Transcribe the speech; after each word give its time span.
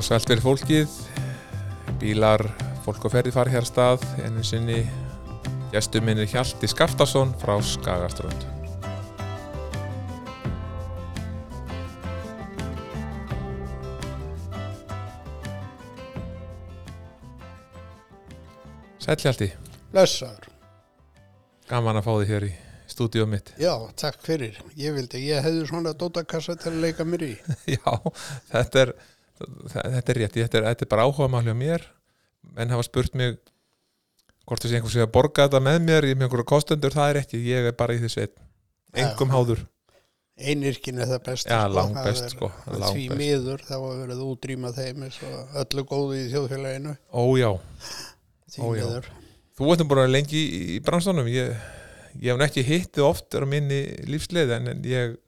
Sælt 0.00 0.30
verið 0.30 0.42
fólkið, 0.46 0.94
bílar, 2.00 2.42
fólk 2.86 3.04
og 3.06 3.12
ferði 3.12 3.32
farið 3.34 3.54
hér 3.58 3.66
stað, 3.68 4.06
ennum 4.24 4.46
sinni 4.46 4.80
gestur 5.70 6.02
minni 6.02 6.24
Hjalti 6.26 6.66
Skaftason 6.70 7.30
frá 7.38 7.52
Skagaströnd. 7.62 8.46
Sæll 19.00 19.20
Hjalti, 19.24 19.48
Blessaður. 19.92 20.50
gaman 21.70 22.00
að 22.00 22.06
fá 22.06 22.12
þig 22.20 22.32
hér 22.34 22.48
í 22.48 22.50
stúdíu 22.90 23.26
mitt. 23.30 23.54
Já, 23.62 23.72
takk 23.98 24.18
fyrir. 24.26 24.58
Ég 24.78 24.94
vildi, 24.96 25.22
ég 25.30 25.44
hefði 25.44 25.64
svona 25.70 25.94
dótakassa 25.94 26.56
til 26.58 26.74
að 26.74 26.82
leika 26.84 27.06
mér 27.06 27.24
í. 27.30 27.32
Já, 27.76 27.94
þetta 28.50 28.84
er, 28.84 28.92
þetta 29.72 30.12
er 30.14 30.20
rétt, 30.22 30.36
þetta 30.38 30.58
er, 30.60 30.68
þetta 30.72 30.86
er 30.86 30.90
bara 30.92 31.06
áhuga 31.08 31.28
máli 31.32 31.52
á 31.52 31.56
mér, 31.56 31.84
en 32.56 32.72
hafa 32.74 32.86
spurt 32.86 33.14
mig 33.18 33.38
hvort 34.48 34.64
þessi 34.64 34.78
einhvers 34.78 34.96
veginn 34.96 35.06
að 35.08 35.12
borga 35.14 35.44
þetta 35.46 35.60
með 35.62 35.78
mér 35.86 36.06
í 36.08 36.14
með 36.16 36.26
einhverju 36.28 36.48
kostendur, 36.50 36.94
það 36.94 37.12
er 37.12 37.20
ekki, 37.22 37.42
ég 37.46 37.68
er 37.70 37.76
bara 37.78 37.94
í 37.94 38.00
þessu 38.02 38.24
einn, 38.24 38.34
engum 39.04 39.30
háður. 39.34 39.60
Einirkin 40.40 40.96
er 41.04 41.08
það 41.10 41.18
best. 41.26 41.50
Já, 41.52 41.66
langbest, 41.68 42.30
sko, 42.32 42.48
Því 42.64 42.78
langbest. 42.80 43.16
miður 43.20 43.64
þá 43.68 43.74
að 43.76 43.98
verið 44.00 44.20
útrýma 44.24 44.70
þeim 44.72 45.02
öllu 45.60 45.82
góðu 45.90 46.14
í 46.16 46.22
þjóðfélaginu. 46.32 46.94
Ó 47.12 47.22
já, 47.36 47.50
Því 48.54 48.62
Ó, 48.64 48.68
já. 48.72 48.86
miður. 48.86 49.10
þú 49.60 49.68
ert 49.74 49.82
nú 49.82 49.88
búin 49.90 50.00
að 50.06 50.14
lengi 50.14 50.40
í, 50.40 50.62
í 50.74 50.78
bransanum, 50.86 51.28
ég, 51.28 51.52
ég 52.24 52.32
hef 52.32 52.46
ekki 52.48 52.64
hittið 52.70 53.04
oft 53.04 53.36
á 53.36 53.44
minni 53.44 53.82
lífsleið, 54.08 54.54
en, 54.56 54.80
ég 54.88 55.18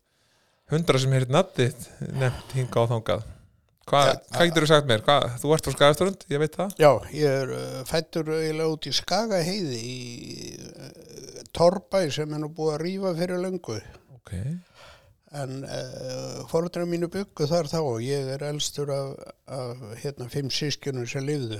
hundra 0.72 0.98
sem 1.02 1.12
heitir 1.12 1.28
nattið 1.36 1.84
nefnt 2.16 2.56
hinga 2.56 2.80
á 2.80 2.84
þangað. 2.96 3.28
Hva, 3.90 4.00
Ja, 4.06 4.16
hvað 4.30 4.48
getur 4.48 4.64
þú 4.64 4.70
sagt 4.70 4.88
mér? 4.88 5.02
Hva, 5.06 5.16
þú 5.42 5.54
ert 5.56 5.66
frá 5.66 5.74
Skagaströnd, 5.74 6.26
ég 6.30 6.42
veit 6.42 6.54
það? 6.58 6.74
Já, 6.78 6.90
ég 7.16 7.38
er 7.42 7.54
uh, 7.56 7.80
fættur 7.88 8.30
eiginlega 8.36 8.74
út 8.76 8.86
í 8.86 8.92
Skagaheiði 8.94 9.80
í 9.82 9.96
uh, 10.60 11.40
Torbæ 11.56 12.04
sem 12.14 12.32
er 12.36 12.42
nú 12.44 12.52
búið 12.54 12.76
að 12.76 12.84
rífa 12.86 13.14
fyrir 13.18 13.42
löngu. 13.42 13.80
Ok, 14.14 14.36
En 15.32 15.62
uh, 15.64 16.42
fóröldra 16.50 16.84
mínu 16.86 17.08
byggu 17.10 17.46
þar 17.48 17.70
þá 17.72 17.78
og 17.80 18.02
ég 18.04 18.26
er 18.34 18.44
elstur 18.50 18.90
af, 18.92 19.14
af 19.48 19.86
hérna, 20.02 20.28
fimm 20.30 20.50
sískjunum 20.52 21.08
sem 21.08 21.24
lifðu. 21.26 21.58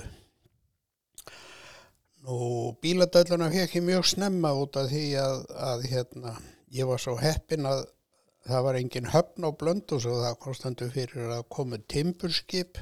Nú, 2.23 2.37
bíladölluna 2.79 3.49
fekk 3.51 3.79
ég 3.81 3.83
mjög 3.89 4.05
snemma 4.13 4.53
út 4.55 4.77
af 4.79 4.87
því 4.93 5.07
að, 5.19 5.41
að 5.59 5.87
hérna, 5.91 6.37
ég 6.71 6.87
var 6.87 7.01
svo 7.01 7.17
heppin 7.19 7.67
að 7.67 7.83
það 8.47 8.65
var 8.65 8.79
engin 8.79 9.11
höfn 9.13 9.47
á 9.47 9.51
blöndus 9.55 10.07
og 10.09 10.23
það 10.23 10.41
kostandu 10.45 10.89
fyrir 10.91 11.31
að 11.37 11.45
koma 11.53 11.79
timburskip 11.91 12.79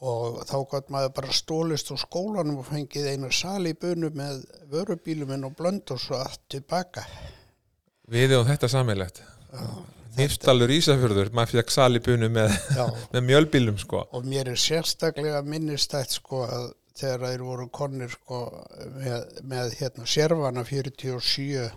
og 0.00 0.40
þá 0.48 0.56
gott 0.70 0.88
maður 0.92 1.12
bara 1.18 1.36
stólist 1.36 1.92
á 1.92 1.96
skólanum 2.00 2.62
og 2.62 2.70
fengið 2.70 3.10
einu 3.12 3.28
sal 3.34 3.66
í 3.68 3.74
bunu 3.76 4.08
með 4.16 4.46
vörubíluminn 4.72 5.44
og 5.44 5.56
blöndus 5.58 6.08
og 6.14 6.22
allt 6.22 6.40
tilbaka. 6.48 7.04
við 8.10 8.38
og 8.38 8.48
þetta 8.48 8.70
sammeilegt. 8.72 9.20
Nýfstalur 10.16 10.72
Ísafjörður, 10.72 11.30
maður 11.36 11.60
fekk 11.60 11.70
sal 11.70 11.92
í 11.94 12.00
bunu 12.02 12.30
með, 12.32 12.56
með 13.12 13.26
mjölbílum 13.28 13.78
sko. 13.78 14.06
og 14.10 14.24
mér 14.24 14.54
er 14.54 14.58
sérstaklega 14.58 15.44
minnistætt 15.44 16.16
sko 16.16 16.46
að 16.48 16.72
þegar 16.96 17.26
þeir 17.28 17.44
voru 17.44 17.68
konir 17.68 18.10
sko 18.12 18.40
með, 18.96 19.28
með 19.52 19.76
hérna 19.78 20.08
sérvana 20.08 20.64
47 20.64 21.44
Já, 21.50 21.68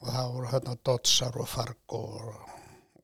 og 0.00 0.08
það 0.08 0.30
voru 0.34 0.50
hérna 0.52 0.76
Dotsar 0.86 1.36
og 1.40 1.48
Fargo 1.50 2.00
og, 2.20 2.54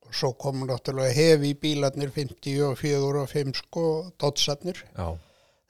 og 0.06 0.14
svo 0.16 0.32
komu 0.40 0.68
náttúrulega 0.68 1.16
hefi 1.16 1.52
bílarnir 1.60 2.12
54 2.14 3.22
og 3.22 3.28
5 3.32 3.56
sko 3.60 3.86
Dotsarnir. 4.20 4.80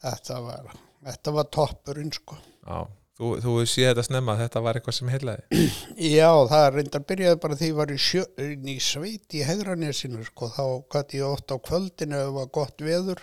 Þetta 0.03 0.39
var, 0.45 0.71
þetta 1.09 1.35
var 1.39 1.51
toppurinn 1.59 2.15
sko. 2.15 2.39
Já. 2.67 2.87
Þú, 3.17 3.29
þú 3.41 3.53
séð 3.65 3.87
þetta 3.89 4.03
snemma 4.05 4.35
þetta 4.37 4.61
var 4.61 4.77
eitthvað 4.77 4.95
sem 4.99 5.09
heilaði. 5.09 5.61
Já, 6.19 6.29
það 6.51 6.67
reyndar 6.75 7.05
byrjaði 7.09 7.39
bara 7.41 7.57
því 7.57 7.71
ég 7.71 7.79
var 7.79 7.93
í, 7.95 8.75
sveit 8.85 9.37
í 9.39 9.45
Hegranesinu 9.49 10.25
sko, 10.27 10.51
þá 10.53 10.67
gæti 10.93 11.23
ég 11.23 11.31
oft 11.31 11.49
á 11.49 11.57
kvöldinu 11.57 12.19
ef 12.19 12.27
það 12.27 12.37
var 12.37 12.51
gott 12.59 12.85
veður 12.85 13.23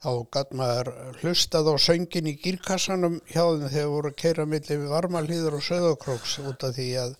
þá 0.00 0.10
gæti 0.34 0.56
maður 0.60 0.90
hlustað 1.20 1.68
á 1.68 1.74
söngin 1.84 2.30
í 2.30 2.36
gírkassanum 2.40 3.18
hjá 3.28 3.42
þeim 3.42 3.66
þegar 3.66 3.92
voru 3.94 4.12
að 4.12 4.18
keira 4.22 4.46
milli 4.48 4.78
við 4.80 4.94
varmalíður 4.94 5.58
og 5.58 5.66
söðokróks 5.66 6.38
út 6.44 6.64
af 6.64 6.74
því 6.78 6.88
að 7.02 7.14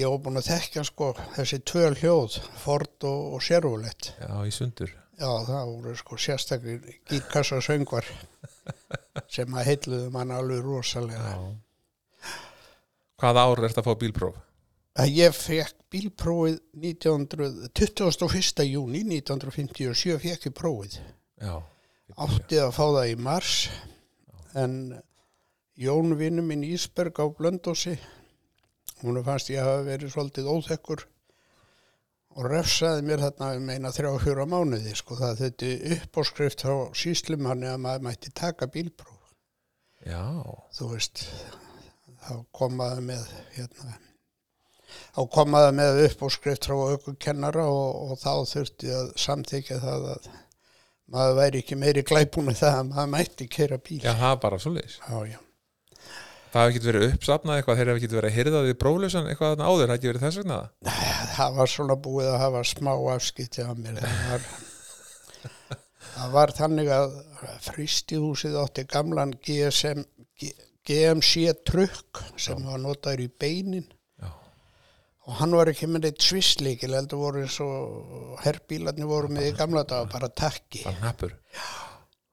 ég 0.00 0.10
var 0.10 0.22
búin 0.24 0.40
að 0.40 0.48
þekkja 0.50 0.84
sko 0.88 1.12
þessi 1.36 1.60
tvö 1.68 1.88
hljóð, 2.00 2.38
Ford 2.62 3.08
og, 3.08 3.36
og 3.36 3.44
Sérvulett. 3.46 4.12
Já, 4.18 4.32
í 4.48 4.54
sundur. 4.54 4.94
Já, 5.20 5.30
það 5.46 5.74
voru 5.74 5.96
sko 6.00 6.18
sérstakir 6.18 6.86
gírkassasöngvar 7.10 8.08
sem 9.34 9.58
að 9.58 9.68
heitluðu 9.70 10.08
mann 10.14 10.34
alveg 10.34 10.64
rosalega. 10.64 11.36
Já. 11.36 12.32
Hvaða 13.22 13.44
ár 13.46 13.60
er 13.60 13.70
þetta 13.70 13.84
að 13.84 13.90
fá 13.92 14.00
bílpróf? 14.00 14.40
ég 15.08 15.32
fekk 15.32 15.76
bílprófið 15.92 16.58
1900, 16.76 17.70
21. 17.72 18.64
júni 18.68 19.04
1957 19.08 20.18
fekk 20.20 20.48
ég 20.50 20.56
prófið 20.56 20.98
Já. 21.40 21.62
Átti 22.20 22.60
að 22.60 22.74
fá 22.76 22.84
það 22.84 23.12
í 23.12 23.16
mars 23.28 23.54
en 24.58 24.76
Jón 25.82 26.12
vinnu 26.20 26.42
minn 26.44 26.66
Ísberg 26.66 27.16
á 27.16 27.26
Blöndósi 27.32 27.96
hún 29.02 29.22
fannst 29.24 29.50
ég 29.50 29.64
hafa 29.64 29.86
verið 29.86 30.12
svolítið 30.12 30.50
óþekkur 30.52 31.06
og 32.36 32.48
refsaði 32.48 33.06
mér 33.06 33.24
þarna 33.24 33.48
um 33.58 33.72
eina 33.72 33.92
þrjá 33.92 34.12
fjóra 34.22 34.46
mánuði 34.48 34.94
sko 34.96 35.16
það 35.18 35.42
þetta 35.42 35.72
uppáskrift 35.96 36.64
á 36.68 36.74
síslumanni 36.96 37.68
að 37.68 37.82
maður 37.86 38.06
mætti 38.08 38.32
taka 38.36 38.68
bílpróf 38.72 39.34
Já. 40.06 40.22
þú 40.76 40.92
veist 40.94 41.26
þá 42.22 42.32
komaði 42.54 43.04
með 43.10 43.26
hérna 43.56 43.98
þá 45.16 45.20
komaði 45.34 45.74
með 45.80 46.00
upp 46.06 46.24
og 46.26 46.34
skrift 46.36 46.68
frá 46.68 46.76
aukukennara 46.76 47.66
og, 47.68 48.12
og 48.12 48.20
þá 48.20 48.32
þurfti 48.52 48.94
að 48.96 49.12
samþykja 49.24 49.80
það 49.82 50.08
að 50.14 50.32
maður 51.12 51.38
væri 51.38 51.62
ekki 51.62 51.76
meiri 51.80 52.02
glæbúni 52.08 52.54
það 52.58 52.76
að 52.80 52.90
maður 52.92 53.10
mætti 53.14 53.46
kera 53.52 53.78
bíl 53.78 54.00
Já, 54.02 54.12
það 54.18 54.30
er 54.34 54.38
bara 54.44 54.58
svoleiðis. 54.64 54.98
já, 55.08 55.18
já. 55.32 55.40
Það 56.52 56.66
hefði 56.66 56.72
ekki 56.76 56.84
verið 56.90 57.04
uppsafnað 57.14 57.58
eitthvað, 57.62 57.78
þeir 57.78 57.88
hefði 57.90 58.00
ekki 58.02 58.12
verið 58.12 58.28
að 58.30 58.36
hyrða 58.38 58.58
því 58.66 58.72
próflösan 58.82 59.28
eitthvað 59.32 59.62
áður, 59.64 59.86
það 59.88 59.94
hefði 59.94 60.10
verið 60.10 60.24
þess 60.26 60.40
vegna 60.42 60.58
það. 60.58 60.98
það 61.36 61.54
var 61.60 61.70
svona 61.72 61.96
búið 62.04 62.28
að 62.32 62.42
hafa 62.42 62.62
smá 62.68 62.90
afskipti 63.14 63.64
af 63.64 63.78
mér 63.80 64.00
það 64.02 64.26
var, 64.32 64.44
það 66.12 66.34
var 66.36 66.52
þannig 66.58 66.90
að 66.98 67.14
fristihúsið 67.70 68.58
átti 68.60 68.84
gamlan 68.92 69.32
GSM, 69.48 70.04
GMC 70.84 71.46
trukk 71.68 72.20
sem 72.36 72.60
var 72.68 72.80
notaður 72.84 73.24
í 73.24 73.30
beinin. 73.40 73.88
Og 75.28 75.36
hann 75.38 75.54
var 75.54 75.70
ekki 75.70 75.86
með 75.86 76.08
neitt 76.08 76.24
svissleikil 76.26 76.94
heldur 76.96 77.20
voru 77.22 77.44
eins 77.44 77.60
og 77.62 78.36
herbílarnir 78.42 79.06
voru 79.10 79.30
með 79.30 79.52
í 79.52 79.56
gamla 79.58 79.84
daga 79.86 80.08
bara 80.10 80.28
takki 80.28 80.82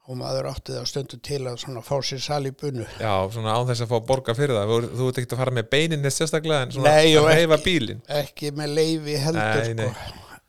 og 0.09 0.18
maður 0.18 0.47
átti 0.50 0.74
það 0.74 0.88
stundu 0.89 1.19
til 1.21 1.44
að 1.51 1.65
fá 1.86 1.94
sér 2.01 2.21
sal 2.25 2.41
í 2.50 2.53
bunu 2.57 2.88
Já, 2.97 3.12
svona 3.30 3.53
án 3.53 3.68
þess 3.69 3.83
að 3.86 3.91
fá 3.91 4.00
borga 4.09 4.33
fyrir 4.33 4.57
það. 4.57 4.71
Þú, 4.71 4.89
þú 4.97 5.09
ert 5.12 5.19
ekki 5.21 5.36
að 5.36 5.41
fara 5.44 5.53
með 5.59 5.68
beinin 5.75 6.07
þess 6.07 6.21
sérstaklega 6.24 6.65
en 6.65 6.74
svona 6.74 6.94
Nei, 6.95 7.12
og 7.19 7.27
að 7.30 7.38
reyfa 7.38 7.59
ekki. 7.59 7.68
bílinn. 7.68 8.01
ekki 8.24 8.51
með 8.57 8.74
leifi 8.80 9.19
heldur 9.21 9.62
Nei, 9.69 9.75
nei. 9.77 9.92
sko. 9.94 10.42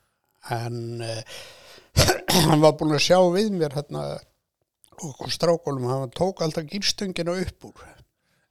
en 0.56 0.80
uh, 1.04 1.20
hann 2.48 2.64
var 2.64 2.76
búin 2.80 2.96
að 2.96 3.04
sjá 3.04 3.18
við 3.36 3.52
mér 3.60 3.76
hérna 3.76 4.06
okkur 5.00 5.32
strákunum, 5.36 5.86
hann 5.92 6.10
tók 6.16 6.40
alltaf 6.44 6.64
gýrstöngina 6.72 7.36
upp 7.44 7.68
úr 7.68 7.84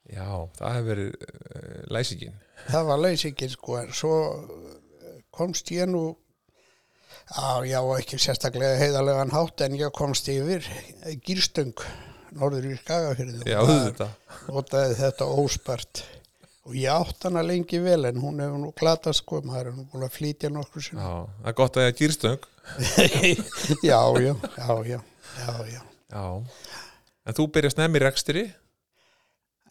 Já, 0.09 0.25
það 0.57 0.73
hefði 0.75 0.89
verið 0.89 1.09
uh, 1.13 1.79
læsingin. 1.93 2.35
það 2.69 2.87
var 2.89 3.01
leysingin 3.03 3.51
sko 3.53 3.77
en 3.81 3.91
svo 3.93 4.13
eh, 4.33 5.17
komst 5.35 5.69
ég 5.71 5.89
nú 5.89 6.03
á, 7.37 7.61
já 7.67 7.79
ekki 7.99 8.17
sérstaklega 8.21 8.79
heiðarlegan 8.81 9.33
hátt 9.35 9.61
en 9.65 9.75
ég 9.77 9.91
komst 9.95 10.29
yfir 10.33 10.65
gýrstöng 11.25 11.75
norður 12.37 12.67
í 12.71 12.77
Skagafyrði 12.77 13.45
Já, 13.49 13.59
og 13.61 13.69
auðvitað. 13.73 14.15
notaði 14.49 14.97
þetta 14.99 15.27
óspart 15.33 16.01
og 16.69 16.75
ég 16.77 16.89
átt 16.93 17.25
hana 17.25 17.41
lengi 17.45 17.79
vel 17.81 18.03
en 18.09 18.19
hún 18.21 18.41
hefur 18.43 18.59
nú 18.61 18.71
glata 18.77 19.13
sko 19.17 19.39
maður 19.45 19.71
er 19.71 19.77
nú 19.77 19.85
búin 19.89 20.05
að 20.05 20.13
flytja 20.17 20.51
nokkur 20.53 20.85
sinni 20.85 21.01
Já, 21.05 21.13
það 21.39 21.49
er 21.53 21.57
gott 21.61 21.77
að 21.79 21.85
ég 21.85 21.93
er 21.93 21.97
gýrstöng. 22.01 22.49
já, 23.89 23.99
já, 24.21 24.33
já, 24.57 24.73
já, 24.85 24.99
já, 25.39 25.53
já. 25.73 25.81
Já. 26.09 26.25
En 27.29 27.37
þú 27.37 27.45
byrjar 27.53 27.73
snemmi 27.73 28.01
rekstri. 28.03 28.43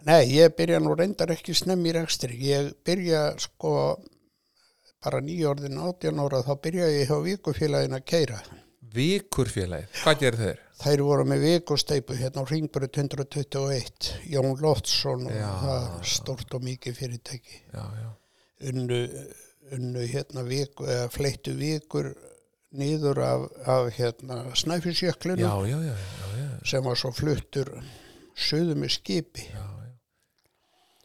Nei, 0.07 0.29
ég 0.31 0.55
byrja 0.57 0.79
nú 0.83 0.95
reyndar 0.95 1.33
ekki 1.35 1.55
snemm 1.57 1.85
í 1.89 1.93
rekstri. 1.97 2.39
Ég 2.49 2.71
byrja 2.87 3.33
sko 3.43 3.73
bara 5.03 5.21
nýjórðin 5.23 5.79
átján 5.83 6.21
ára 6.23 6.43
þá 6.47 6.55
byrja 6.63 6.89
ég 6.95 7.11
hjá 7.11 7.19
vikufélagin 7.25 7.97
að 7.99 8.07
keira. 8.09 8.39
Vikurfélagið. 8.95 9.99
Hvað 10.03 10.23
gerir 10.23 10.41
þeir? 10.43 10.63
Þær 10.79 11.03
voru 11.09 11.25
með 11.29 11.45
vikusteipu 11.45 12.17
hérna 12.17 12.45
á 12.47 12.51
Ringbrut 12.51 12.97
121, 12.97 14.09
Jón 14.31 14.55
Loftsson 14.63 15.27
og 15.27 15.35
Já. 15.35 15.49
það 15.65 15.87
stórt 16.15 16.55
og 16.55 16.65
mikið 16.65 16.97
fyrirtæki. 17.01 17.61
Já, 17.75 17.85
já. 17.99 18.09
Unnu, 18.71 19.01
unnu 19.77 20.07
hérna 20.09 20.45
viku, 20.47 20.87
eða 20.87 21.11
fleittu 21.15 21.55
vikur 21.59 22.13
niður 22.79 23.21
af, 23.25 23.49
af 23.67 23.91
hérna, 23.97 24.43
snæfisjöklinu 24.59 25.43
já, 25.43 25.53
já, 25.69 25.79
já, 25.89 25.95
já, 25.95 26.31
já, 26.39 26.49
sem 26.69 26.85
var 26.85 26.99
svo 27.01 27.13
fluttur 27.17 27.71
suðu 28.37 28.75
með 28.79 28.95
skipi. 28.99 29.47
já. 29.53 29.78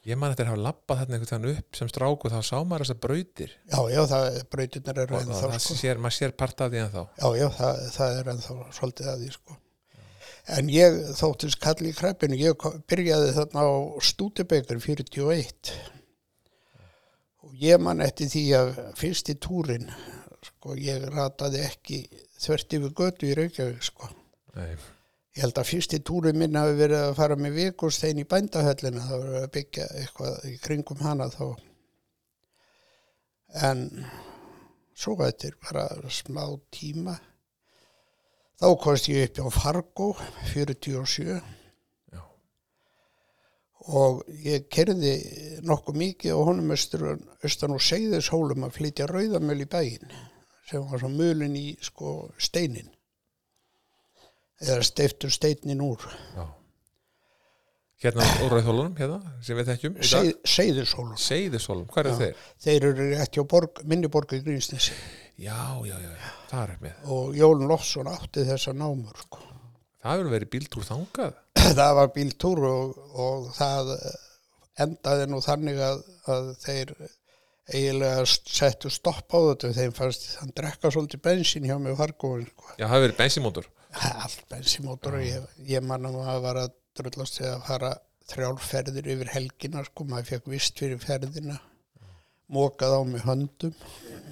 Ég 0.04 0.18
man 0.20 0.34
eftir 0.34 0.44
að 0.44 0.52
hafa 0.52 0.64
labbað 0.66 0.98
þarna 1.00 1.16
einhvern 1.16 1.44
veginn 1.46 1.60
upp 1.62 1.76
sem 1.78 1.88
stráku 1.88 2.28
þá 2.28 2.38
sá 2.44 2.56
maður 2.60 2.82
þessar 2.84 2.98
brautir 3.00 3.52
Já, 3.56 3.78
já, 3.88 4.00
það, 4.10 4.38
brautirnar 4.52 4.98
eru 5.00 5.16
ennþá, 5.16 5.38
það 5.40 5.54
sko. 5.64 5.76
sér, 5.80 6.00
maður 6.04 6.16
sér 6.18 6.34
part 6.42 6.60
af 6.60 6.72
því 6.74 6.82
en 6.82 6.90
þá 6.92 7.00
Já, 7.00 7.28
já, 7.40 7.46
það, 7.56 7.78
það 7.94 8.18
er 8.18 8.30
ennþá 8.34 8.56
svolítið 8.78 9.08
að 9.14 9.22
því, 9.22 9.30
sko. 9.38 9.56
En 10.58 10.68
ég 10.68 10.98
þóttist 11.16 11.60
kalli 11.64 11.88
í 11.88 11.96
kreppinu, 11.96 12.36
ég 12.36 12.66
byrjaði 12.92 13.30
þarna 13.38 13.64
á 13.64 13.72
Stúdebekar 14.04 14.82
41 14.84 15.72
og 17.44 17.54
ég 17.64 17.80
man 17.80 18.04
eftir 18.04 18.28
því 18.28 18.44
að 18.58 18.74
fyrsti 19.00 19.38
túrin, 19.40 19.88
sko, 20.50 20.76
ég 20.76 21.08
rataði 21.14 21.64
ekki 21.64 22.02
þvert 22.44 22.76
yfir 22.76 22.94
götu 23.00 23.30
í 23.30 23.38
Reykjavík, 23.40 23.88
sko. 23.88 24.10
Nei, 24.58 24.74
Ég 25.34 25.42
held 25.42 25.56
að 25.58 25.66
fyrsti 25.66 25.98
túri 26.06 26.30
minn 26.30 26.54
hafi 26.54 26.76
verið 26.78 27.00
að 27.08 27.16
fara 27.18 27.36
með 27.38 27.56
vikurstein 27.58 28.20
í 28.22 28.24
bændahöllina, 28.30 29.02
það 29.02 29.24
var 29.24 29.40
að 29.40 29.48
byggja 29.56 29.86
eitthvað 29.98 30.36
í 30.46 30.52
kringum 30.62 31.02
hana 31.02 31.26
þá. 31.32 31.48
En 33.66 33.82
svo 34.94 35.16
eftir 35.26 35.58
bara 35.58 35.88
smá 36.06 36.44
tíma, 36.70 37.16
þá 38.62 38.68
komst 38.78 39.10
ég 39.10 39.26
upp 39.26 39.42
á 39.50 39.58
Fargo 39.58 40.08
47 40.52 41.26
já, 41.26 42.22
og 43.90 44.22
ég 44.38 44.70
kerði 44.70 45.16
nokkuð 45.66 46.02
mikið 46.04 46.38
á 46.38 46.46
honum 46.46 46.70
austan 46.78 47.74
og 47.74 47.82
segðishólum 47.82 48.68
að 48.68 48.78
flytja 48.78 49.10
rauðamöl 49.10 49.64
í 49.66 49.70
bæinn 49.70 50.14
sem 50.70 50.86
var 50.86 51.02
svo 51.02 51.10
mölin 51.10 51.58
í 51.58 51.72
sko 51.82 52.20
steinin 52.38 52.93
eða 54.62 54.82
steiftur 54.86 55.32
steinin 55.34 55.82
úr 55.84 56.04
já 56.36 56.44
Hérna 58.04 58.24
úr 58.44 58.52
Rauðhólunum, 58.52 58.96
hérna, 58.98 59.16
sem 59.40 59.56
við 59.56 59.68
þekkjum 59.70 59.94
í 59.94 60.00
dag. 60.02 60.08
Seið, 60.10 60.32
segðishólum 60.54 61.20
Seyðishólum, 61.24 61.84
hvað 61.88 62.08
er 62.10 62.10
Já. 62.10 62.16
þeir? 62.18 62.42
þeir 62.66 62.86
eru 62.90 63.06
rétt 63.14 63.38
hjá 63.38 63.44
borg, 63.48 63.80
minni 63.88 64.10
borg 64.12 64.34
í 64.36 64.40
Grínsnesi 64.44 64.92
Já, 65.40 65.56
já, 65.86 65.94
já, 66.02 66.10
já, 66.10 66.32
það 66.50 66.72
er 66.74 66.82
með 66.82 67.06
og 67.16 67.38
Jón 67.38 67.64
Loftsson 67.70 68.10
átti 68.10 68.44
þessa 68.46 68.74
námur 68.76 69.22
sko. 69.24 69.40
Það 70.04 70.12
hefur 70.18 70.28
verið 70.34 70.50
bíltúr 70.52 70.84
þangað 70.90 71.38
það 71.80 71.94
var 72.00 72.12
bíltúr 72.18 72.62
og, 72.68 73.00
og 73.24 73.48
það 73.56 73.94
endaði 74.84 75.30
nú 75.30 75.40
þannig 75.46 75.80
að, 75.88 76.04
að 76.34 76.52
þeir 76.66 76.94
eiginlega 77.70 78.26
settu 78.28 78.90
stopp 78.92 79.32
á 79.32 79.38
þetta. 79.38 79.72
Þeim 79.78 79.94
fannst 79.96 80.28
hann 80.42 80.52
drekka 80.56 80.92
svolítið 80.92 81.24
bensín 81.24 81.68
hjá 81.68 81.78
mig 81.80 81.96
fargóin 81.98 82.44
sko. 82.50 82.74
Já, 82.76 82.84
það 82.86 82.94
hefur 82.96 83.06
verið 83.08 83.22
bensimótor 83.22 83.70
allt 84.00 84.42
bensínmótor 84.50 85.18
og 85.18 85.24
ég, 85.24 85.44
ég 85.68 85.84
manna 85.84 86.10
maður 86.12 86.42
var 86.44 86.60
að 86.64 86.74
drullast 86.98 87.40
við 87.40 87.50
að 87.52 87.62
fara 87.68 87.92
þrjálferðir 88.30 89.10
yfir 89.14 89.30
helgina 89.34 89.84
sko, 89.86 90.06
maður 90.08 90.30
fekk 90.32 90.50
vist 90.54 90.80
fyrir 90.80 91.00
ferðina. 91.02 91.58
Mókað 92.54 92.94
á 92.96 93.00
mig 93.08 93.24
höndum. 93.24 93.74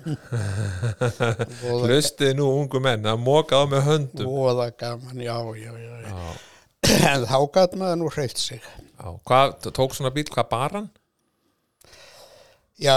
Hlustið 1.86 2.34
nú 2.38 2.48
ungu 2.58 2.80
menn 2.84 3.06
að 3.08 3.22
móka 3.24 3.62
á 3.62 3.64
með 3.68 3.86
höndum. 3.88 4.28
Voða 4.28 4.68
gaman, 4.78 5.22
já, 5.22 5.36
já, 5.56 5.72
já. 5.80 5.92
Já, 6.02 7.12
en 7.12 7.28
þá 7.30 7.38
gæt 7.56 7.78
maður 7.80 8.00
nú 8.02 8.10
hreift 8.12 8.42
sig. 8.42 8.64
Já, 8.98 9.06
hvað, 9.28 9.56
tók 9.72 9.96
svona 9.96 10.12
bíl, 10.14 10.26
hvað 10.28 10.50
bar 10.52 10.76
hann? 10.76 10.90
Já, 12.82 12.94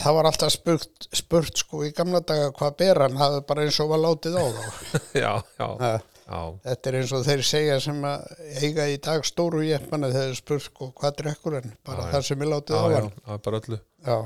það 0.00 0.16
var 0.18 0.28
alltaf 0.30 0.52
spurt, 0.54 1.08
spurt 1.20 1.62
sko 1.62 1.82
í 1.86 1.92
gamla 1.96 2.20
daga 2.26 2.52
hvað 2.56 2.76
ber 2.82 3.00
hann, 3.04 3.16
það 3.20 3.38
er 3.40 3.46
bara 3.48 3.64
eins 3.66 3.80
og 3.84 3.90
var 3.92 4.02
látið 4.04 4.38
á 4.38 4.44
þá 4.46 4.62
Já, 5.24 5.32
já, 5.58 5.68
Ha, 5.80 5.92
já, 6.26 6.40
þetta 6.66 6.90
er 6.92 6.98
eins 7.00 7.12
og 7.18 7.26
þeir 7.26 7.44
segja 7.46 7.76
sem 7.84 8.00
að 8.08 8.24
eiga 8.62 8.88
í 8.90 8.96
dag 9.06 9.26
stóru 9.28 9.60
jeppana 9.66 10.10
þegar 10.10 10.30
þeir 10.32 10.40
spurt 10.40 10.64
sko 10.70 10.90
hvað 10.98 11.18
drekkur 11.20 11.58
hann 11.60 11.76
bara 11.86 12.02
Já, 12.02 12.06
já. 12.08 12.12
það 12.16 12.26
sem 12.30 12.42
er 12.46 12.52
látið 12.54 12.76
já, 12.76 12.82
á 12.82 12.86
já, 12.90 12.98
hann 12.98 13.14
það 13.22 13.36
er 13.38 13.44
bara 13.46 13.62
öllu 13.62 13.80
Já. 14.06 14.18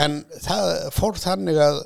En 0.00 0.20
það 0.46 0.68
fór 0.94 1.16
þannig 1.18 1.56
að 1.64 1.78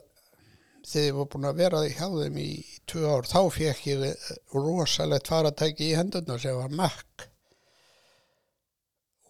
þegar 0.84 1.06
ég 1.08 1.14
var 1.17 1.28
búin 1.32 1.46
að 1.49 1.60
vera 1.62 1.78
hjá 1.88 2.08
þeim 2.12 2.34
í 2.43 2.49
tvö 2.93 3.05
ár, 3.08 3.28
þá 3.31 3.38
fekk 3.55 3.87
ég 3.88 4.26
rosalegt 4.52 5.31
faratæki 5.32 5.87
í 5.88 5.94
hendurna 5.96 6.37
sem 6.43 6.58
var 6.58 6.75
Mac. 6.76 7.25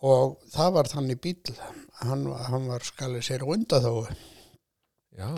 Og 0.04 0.34
það 0.52 0.72
var 0.74 0.90
þannig 0.90 1.20
bíl, 1.22 1.54
hann, 2.08 2.26
hann 2.50 2.68
var 2.70 2.84
skalið 2.86 3.24
sér 3.28 3.44
undan 3.48 3.84
þá. 3.84 4.16
Já, 5.18 5.30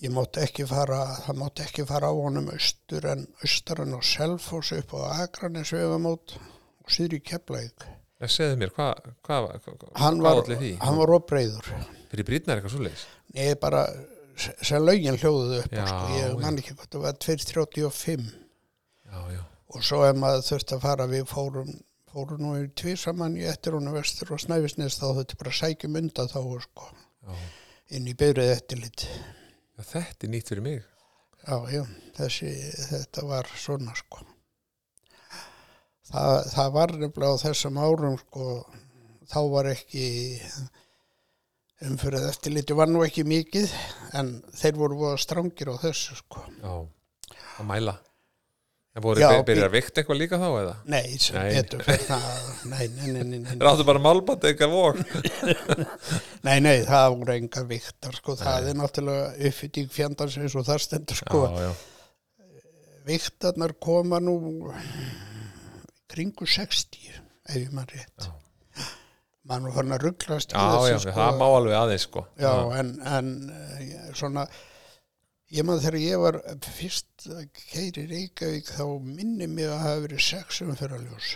Ég 0.00 0.08
mátti 0.16 0.40
ekki 0.40 0.64
fara, 0.64 0.98
það 1.26 1.36
mátti 1.42 1.60
ekki 1.66 1.84
fara 1.84 2.08
á 2.08 2.14
honum 2.16 2.46
austur 2.54 3.04
en 3.10 3.26
austaran 3.44 3.92
og 3.98 4.04
Selfoss 4.08 4.70
upp 4.72 4.94
á 4.96 5.26
Akranes 5.26 5.74
vegamót 5.76 6.32
og 6.40 6.88
síður 6.94 7.18
í 7.18 7.20
Keflæk. 7.20 7.84
ég 8.24 8.32
segði 8.32 8.56
mér, 8.62 8.72
hvað 8.72 9.02
hva, 9.28 9.36
hva, 9.44 9.74
hva, 10.00 10.32
olli 10.40 10.56
því? 10.56 10.70
hann 10.80 10.96
var 11.02 11.12
opreiður. 11.18 11.68
Fyrir 12.08 12.26
brýtnar 12.30 12.56
eitthvað 12.56 12.72
svo 12.78 12.82
leis 12.86 13.04
Nei, 13.36 13.52
bara 13.60 13.82
sem 14.40 14.80
lögin 14.82 15.20
hljóðuðu 15.20 15.60
upp 15.66 15.76
á, 15.76 15.76
Já, 15.76 15.86
sko. 15.92 16.16
ég 16.16 16.40
man 16.46 16.58
ekki 16.62 16.74
hvað 16.78 16.88
það 16.96 17.04
var 17.04 17.20
235 17.28 18.26
Já, 19.04 19.20
já, 19.36 19.42
og 19.68 19.84
svo 19.84 20.00
ef 20.08 20.16
maður 20.16 20.46
þurfti 20.48 20.76
að 20.78 20.84
fara 20.88 21.06
við 21.12 21.28
fórum, 21.28 21.70
fórum 22.10 22.42
nú 22.42 22.54
í 22.58 22.66
tvísamann 22.74 23.38
í 23.38 23.46
eftir 23.46 23.76
hún 23.76 23.90
vestur 23.94 24.32
og 24.34 24.42
snæfisnes 24.42 24.98
þá 24.98 25.06
þetta 25.20 25.38
bara 25.42 25.52
sækjum 25.60 25.98
undan 26.00 26.30
þá 26.30 26.40
sko, 26.64 26.88
já. 27.22 27.36
inn 27.96 28.10
í 28.10 28.16
byrjuð 28.18 28.50
eftirlit. 28.56 29.06
Já, 29.78 29.84
Þetta 29.92 30.26
er 30.26 30.32
nýtt 30.34 30.50
fyrir 30.52 30.66
mig. 30.66 30.82
Já, 31.40 31.56
já, 31.72 31.84
þessi, 32.18 32.50
þetta 32.90 33.24
var 33.30 33.48
svona 33.56 33.94
sko. 33.96 34.26
Það, 36.10 36.36
það 36.50 36.74
var 36.74 36.92
nefnilega 36.98 37.38
á 37.38 37.42
þessum 37.44 37.80
árum 37.80 38.18
sko, 38.24 38.50
þá 39.30 39.40
var 39.54 39.70
ekki 39.70 40.04
umfyrir 41.86 42.26
eftirliti 42.28 42.76
var 42.76 42.90
nú 42.90 43.06
ekki 43.06 43.24
mikið 43.24 43.72
en 44.18 44.34
þeir 44.52 44.76
voru 44.82 44.98
voða 45.00 45.22
strangir 45.22 45.70
á 45.72 45.78
þessu 45.80 46.18
sko. 46.18 46.44
Já, 46.58 46.74
að 47.56 47.68
mæla 47.70 47.96
En 48.90 49.04
voru 49.04 49.22
Já, 49.22 49.28
Já, 49.36 49.42
byrjar 49.46 49.68
að 49.68 49.74
vikta 49.76 50.02
eitthvað 50.02 50.18
líka 50.18 50.38
þá 50.42 50.48
eða? 50.48 50.72
Nei, 50.90 51.04
sem 51.22 51.36
Nei. 51.38 51.50
betur 51.54 51.84
fyrir 51.86 52.06
það, 52.08 52.48
nei, 52.72 52.86
nei, 52.96 53.10
nei, 53.14 53.38
nei, 53.44 53.58
Ráttu 53.62 53.86
bara 53.86 54.02
málbandi 54.02 54.50
eitthvað 54.50 54.72
vók 54.74 54.98
nei, 56.48 56.56
nei, 56.64 56.80
það 56.88 57.06
voru 57.20 57.36
enga 57.36 57.62
viktar, 57.70 58.18
sko, 58.18 58.34
það 58.40 58.66
er 58.72 58.80
náttúrulega 58.80 59.28
uppfytting 59.50 59.94
fjandans 59.94 60.40
eins 60.40 60.58
og 60.58 60.66
það 60.66 60.82
stendur, 60.88 61.20
sko, 61.22 61.44
Já, 61.54 61.68
já, 61.68 61.72
viktarnar 63.06 63.76
koma 63.78 64.18
nú 64.22 64.36
kringu 66.10 66.46
60, 66.46 67.20
ef 67.48 67.56
ég 67.56 67.70
mann 67.74 67.88
rétt. 67.90 68.26
Já. 68.26 68.34
Man 69.50 69.64
var 69.66 69.78
hann 69.80 69.94
að 69.96 70.04
rugglast 70.04 70.52
já, 70.52 70.58
já, 70.60 70.80
þessu, 70.84 71.04
sko, 71.06 71.14
það 71.16 71.38
má 71.40 71.46
alveg 71.46 71.76
aðeins 71.78 72.04
sko. 72.06 72.24
Já, 72.38 72.52
en, 72.78 72.90
en 73.08 73.30
eh, 73.54 74.10
svona, 74.18 74.44
ég 75.50 75.66
maður 75.66 75.86
þegar 75.86 76.02
ég 76.02 76.22
var 76.24 76.38
fyrst 76.78 77.26
að 77.30 77.46
keiri 77.58 78.06
Reykjavík, 78.10 78.70
þá 78.70 78.84
minni 79.04 79.48
mig 79.50 79.68
að 79.68 79.82
hafa 79.84 80.04
verið 80.06 80.22
sex 80.26 80.60
umfyrraljós. 80.66 81.34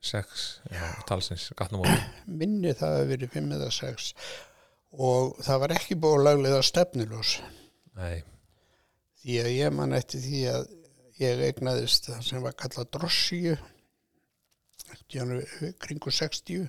Sex, 0.00 0.44
já, 0.72 0.84
talsins, 1.08 1.50
gatnum 1.58 1.84
á 1.84 1.92
minni 2.24 2.72
það 2.72 2.96
að 3.02 3.10
verið 3.12 3.34
fimm 3.34 3.50
eða 3.52 3.68
sex. 3.76 4.14
Og 4.96 5.36
það 5.44 5.62
var 5.64 5.74
ekki 5.76 5.98
búið 6.00 6.24
laglega 6.24 6.62
stefniljós 6.66 7.36
Nei, 8.00 8.22
því 9.20 9.36
að 9.42 9.50
ég 9.54 9.74
man 9.76 9.94
eftir 9.94 10.24
því 10.24 10.40
að 10.50 10.64
ég 11.20 11.42
eignaðist 11.46 12.08
það 12.08 12.24
sem 12.26 12.42
var 12.42 12.56
kallað 12.58 12.90
drossíu 12.96 13.56
kringu 15.84 16.10
60 16.10 16.68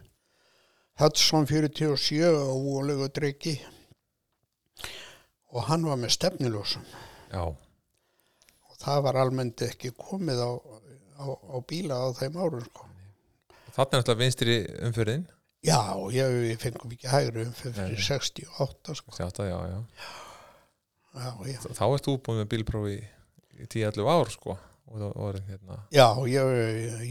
Hudson 1.02 1.48
47 1.48 2.28
og 2.30 2.68
úlegu 2.76 3.08
dregi 3.16 3.56
og 5.52 5.68
hann 5.68 5.86
var 5.88 6.00
með 6.00 6.16
stefniljósum 6.18 6.86
já, 7.32 7.44
og 7.44 8.80
það 8.82 9.04
var 9.08 9.20
almennt 9.22 9.64
ekki 9.68 9.94
komið 10.00 10.42
á, 10.42 10.52
á, 11.22 11.26
á 11.28 11.58
bíla 11.68 12.00
á 12.00 12.08
þeim 12.18 12.40
árum 12.40 12.66
sko. 12.66 12.88
þarna 13.76 13.92
er 13.92 14.02
alltaf 14.02 14.20
vinstri 14.20 14.58
umfyrðin 14.88 15.28
já, 15.68 15.80
ég, 16.16 16.40
ég 16.54 16.64
fengum 16.64 16.96
ekki 16.96 17.12
hægri 17.12 17.46
um 17.46 17.56
fyrir 17.56 17.94
Nei. 17.94 18.02
68 18.02 18.98
sko. 18.98 19.16
Þjátt 19.20 19.44
já, 19.46 19.58
já 19.76 19.80
já, 21.12 21.32
já. 21.52 21.62
Þá 21.76 21.86
ert 21.92 22.08
þú 22.08 22.18
búin 22.24 22.42
með 22.42 22.52
bílprófi 22.56 23.00
í 23.62 23.68
10-11 23.68 24.12
ár 24.16 24.32
sko 24.34 24.58
og 24.92 25.00
það 25.00 25.16
var 25.16 25.40
hérna 25.48 25.78
Já, 25.94 26.08
ég, 26.28 26.54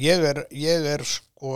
ég, 0.01 0.25
er, 0.33 0.45
ég 0.57 0.89
er 0.95 1.05
sko 1.09 1.53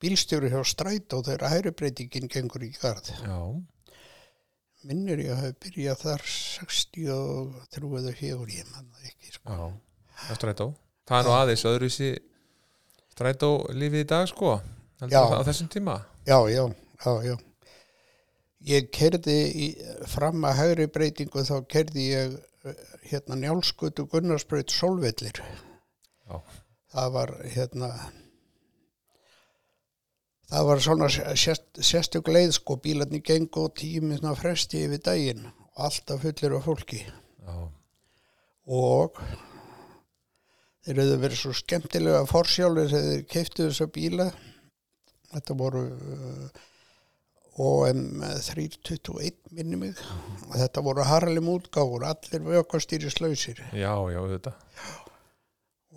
bílstjóri 0.00 0.50
hjá 0.52 0.60
stræt 0.64 1.12
og 1.16 1.26
þegar 1.28 1.52
hægribreitingin 1.54 2.30
gengur 2.32 2.64
í 2.64 2.70
garð. 2.80 3.10
Já, 3.20 3.38
Minnir 4.88 5.20
ég 5.20 5.36
hafi 5.36 5.52
byrjað 5.60 6.02
þar 6.06 6.22
63 6.24 7.90
eða 8.00 8.14
4, 8.16 8.46
ég 8.56 8.70
man 8.72 8.86
það 8.94 9.08
ekki. 9.10 9.32
Sko. 9.34 9.56
já, 10.28 10.34
strætó 10.38 10.66
Það 11.10 11.18
er 11.18 11.26
nú 11.26 11.32
aðeins 11.36 11.64
öðruvísi 11.68 12.10
strætó 13.12 13.50
lífið 13.76 14.04
í 14.04 14.08
dag 14.08 14.28
sko 14.30 14.54
Já. 15.10 15.20
á 15.20 15.40
þessum 15.44 15.68
tíma 15.72 15.98
Já, 16.28 16.38
já, 16.52 16.64
já, 17.04 17.12
já. 17.26 17.34
ég 18.70 18.88
kerði 18.94 19.36
í, 19.50 19.68
fram 20.12 20.44
að 20.48 20.58
hægri 20.60 20.86
breytingu 20.92 21.44
þá 21.48 21.56
kerði 21.68 22.06
ég 22.12 22.38
eh, 22.68 22.82
hérna 23.10 23.38
njálskutu 23.40 24.06
Gunnarsbraut 24.12 24.72
Solvellir 24.72 25.40
Já. 25.42 26.40
það 26.94 27.12
var 27.16 27.34
hérna 27.56 27.90
það 30.50 30.68
var 30.68 30.82
svona 30.84 31.08
sérst, 31.10 31.68
sérstök 31.78 32.30
leið 32.30 32.54
sko 32.58 32.76
bílarnir 32.82 33.22
gengu 33.26 33.66
og 33.66 33.76
tímina 33.78 34.34
fresti 34.38 34.84
yfir 34.86 35.02
daginn 35.06 35.46
og 35.46 35.84
alltaf 35.86 36.24
fullir 36.24 36.56
af 36.58 36.66
fólki. 36.66 37.04
Já, 37.46 37.56
og 38.70 39.20
þeir 40.86 41.02
hefðu 41.02 41.20
verið 41.24 41.42
svo 41.42 41.54
skemmtilega 41.56 42.24
forsjálfur 42.30 42.90
þegar 42.90 43.12
þeir 43.12 43.28
keiftu 43.34 43.68
þessa 43.68 43.90
bíla. 43.94 44.30
Þetta 45.30 45.54
voru 45.54 45.84
uh, 45.86 46.66
OM 47.60 48.02
321 48.24 49.54
minni 49.54 49.78
mig. 49.78 50.02
Og 50.48 50.56
þetta 50.58 50.82
voru 50.82 51.06
harlem 51.06 51.52
útgáfur 51.52 52.06
allir 52.08 52.46
vökkastýri 52.48 53.12
slausir 53.12 53.62
já, 53.70 53.94
já, 54.10 54.20
þetta 54.34 54.56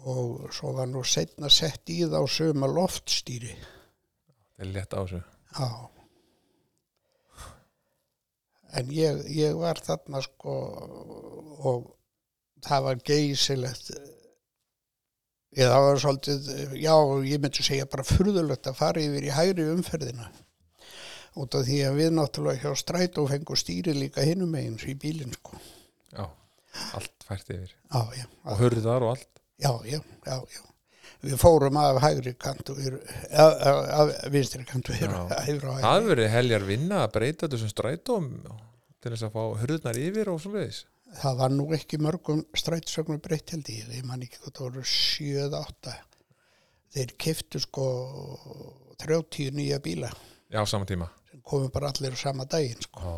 og 0.04 0.50
svo 0.52 0.74
var 0.76 0.90
nú 0.92 1.04
setna 1.08 1.48
sett 1.54 1.88
í 1.94 2.02
þá 2.12 2.20
söma 2.28 2.68
loftstýri 2.68 3.54
er 4.60 4.70
létt 4.70 4.94
á 4.94 5.02
þessu. 5.02 5.22
Já. 5.54 5.68
En 8.74 8.90
ég, 8.90 9.20
ég 9.30 9.58
var 9.58 9.78
þarna 9.86 10.22
sko 10.26 10.54
og 11.70 11.92
það 12.66 12.86
var 12.88 13.04
geysilegt. 13.06 13.92
Ég 15.54 15.70
það 15.70 15.84
var 15.86 16.02
svolítið 16.02 16.48
já, 16.82 16.96
ég 17.30 17.44
myndi 17.44 17.66
segja 17.66 17.90
bara 17.90 18.08
furðulegt 18.08 18.70
að 18.72 18.80
fara 18.80 19.04
yfir 19.04 19.28
í 19.28 19.36
hægri 19.36 19.68
umferðina. 19.76 20.32
Út 21.38 21.56
af 21.58 21.66
því 21.68 21.80
að 21.88 22.00
við 22.00 22.12
náttúrulega 22.14 22.62
hjá 22.62 22.82
strætó 22.82 23.26
fengu 23.30 23.58
stýri 23.58 23.94
líka 23.98 24.26
hinum 24.26 24.52
meginn 24.54 24.78
í 24.78 24.98
bílinn 24.98 25.34
sko. 25.38 25.58
Já, 26.14 26.26
allt 26.98 27.26
fært 27.28 27.50
yfir. 27.54 27.74
Já, 27.90 28.02
já, 28.18 28.28
og 28.46 28.62
hurðar 28.62 29.06
og 29.06 29.16
allt. 29.16 29.30
Já, 29.62 29.72
já, 29.86 30.00
já, 30.26 30.38
já. 30.54 30.64
Við 31.24 31.38
fórum 31.40 31.78
af 31.80 32.00
hægri 32.04 32.34
kantu 32.40 32.76
af, 32.76 33.54
af, 34.00 34.14
vinstri 34.34 34.66
kantu 34.68 34.96
það 34.98 36.10
verið 36.10 36.32
heljar 36.34 36.66
vinna 36.68 37.04
að 37.04 37.14
breyta 37.18 37.50
þessum 37.52 37.72
strætóm 37.72 38.32
til 39.04 39.14
þess 39.14 39.28
að 39.28 39.38
fá 39.38 39.44
hurðnar 39.62 40.00
yfir 40.00 40.32
og 40.34 40.42
svo 40.44 40.56
leiðis 40.58 40.84
það 41.20 41.40
var 41.42 41.54
nú 41.54 41.68
ekki 41.78 42.00
mörgum 42.02 42.42
strætisögnum 42.58 43.22
breytt 43.24 43.54
held 43.54 43.70
ég, 43.70 43.90
ég 44.00 44.08
man 44.08 44.24
ekki 44.26 44.42
hvað 44.42 44.58
það 44.58 44.68
voru 44.68 44.86
7-8 44.94 45.96
þeir 46.94 47.16
kiftu 47.26 47.62
sko 47.62 47.88
30 49.04 49.54
nýja 49.58 49.80
bíla 49.84 50.10
já, 50.54 50.62
á 50.62 50.66
sama 50.66 50.86
tíma. 50.86 51.10
sem 51.30 51.42
komu 51.42 51.70
bara 51.74 51.92
allir 51.94 52.14
á 52.14 52.18
sama 52.18 52.46
daginn 52.46 52.82
sko. 52.82 53.00
já. 53.00 53.14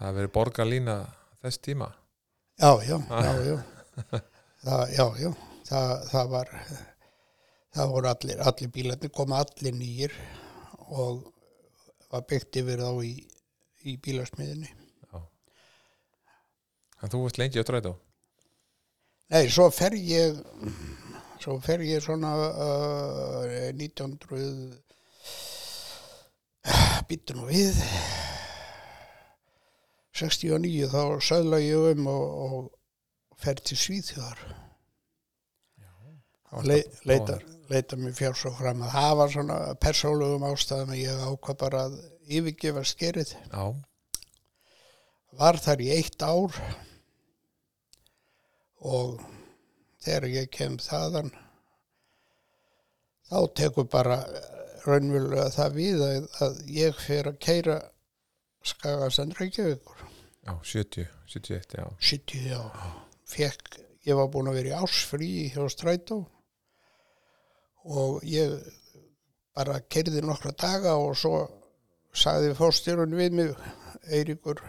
það 0.00 0.18
verið 0.20 0.32
borgarlína 0.32 0.96
þess 1.42 1.62
tíma. 1.62 1.92
Já, 2.56 2.72
já, 2.82 2.96
já, 3.26 3.32
já. 3.44 3.56
Það, 4.64 4.82
já, 4.96 5.06
já. 5.20 5.30
Það, 5.68 5.90
það 6.10 6.30
var 6.32 6.52
það 7.76 7.92
voru 7.92 8.10
allir, 8.10 8.40
allir 8.40 8.72
bílarnir 8.72 9.12
koma 9.14 9.42
allir 9.44 9.76
nýjir 9.76 10.16
og 10.86 11.22
var 12.10 12.26
byggt 12.30 12.60
yfir 12.62 12.82
þá 12.82 12.90
í, 13.04 13.14
í 13.86 13.96
bílasmiðinni 14.02 14.72
en 17.04 17.12
þú 17.12 17.26
veist 17.26 17.38
lengi 17.40 17.60
á 17.60 17.66
strætó 17.66 17.96
Nei, 19.26 19.48
svo 19.50 19.66
fer 19.74 19.96
ég 19.98 20.36
svo 21.42 21.56
fer 21.62 21.82
ég 21.82 22.02
svona 22.04 22.30
uh, 22.46 23.72
1900 23.74 24.78
býttu 27.08 27.36
nú 27.36 27.46
við. 27.50 27.76
69 30.16 30.88
þá 30.90 31.02
söðla 31.22 31.60
ég 31.60 31.90
um 31.92 32.06
og, 32.10 32.24
og 32.46 33.40
fer 33.42 33.60
til 33.60 33.78
Svíþjóðar. 33.78 34.46
Og 36.56 36.64
le, 36.70 36.78
leita, 37.04 37.36
leita 37.70 37.98
mér 38.00 38.14
fjár 38.16 38.36
svo 38.38 38.52
fram 38.56 38.82
að 38.86 38.94
það 38.94 39.14
var 39.20 39.32
svona 39.34 39.58
persólugum 39.82 40.46
ástæðum 40.50 40.92
að 40.94 41.02
ég 41.02 41.24
ákvað 41.30 41.60
bara 41.62 41.84
að 41.88 41.96
yfirgefa 42.26 42.84
skerið. 42.86 43.32
Já, 43.52 43.64
var 45.36 45.58
þar 45.60 45.82
í 45.84 45.88
eitt 45.96 46.22
ár 46.24 46.60
og 48.86 49.18
þegar 50.04 50.28
ég 50.30 50.52
kem 50.54 50.78
þaðan 50.80 51.32
þá 53.26 53.38
tekur 53.58 53.88
bara 53.90 54.20
raunverulega 54.86 55.50
það 55.54 55.76
við 55.80 56.04
að, 56.06 56.28
að 56.46 56.60
ég 56.76 57.02
fer 57.02 57.32
að 57.32 57.40
keira 57.42 57.80
Skagasand 58.66 59.36
Reykjavíkur. 59.38 60.06
Já, 60.46 60.52
70, 60.62 61.10
71 61.30 61.76
já, 61.78 61.84
70 62.02 62.48
já, 62.50 62.62
fekk 63.30 63.76
ég 64.06 64.18
var 64.18 64.30
búin 64.30 64.50
að 64.50 64.60
vera 64.60 64.72
í 64.72 64.80
ásfrí 64.86 65.30
hjá 65.54 65.66
Strætó 65.70 66.20
og 67.86 68.24
ég 68.26 68.56
bara 69.56 69.78
keirði 69.88 70.22
nokkra 70.24 70.52
daga 70.58 70.96
og 71.00 71.16
svo 71.18 71.46
sagði 72.16 72.54
fórstjórun 72.58 73.16
við 73.16 73.36
mig 73.38 73.54
Eiríkur 74.06 74.60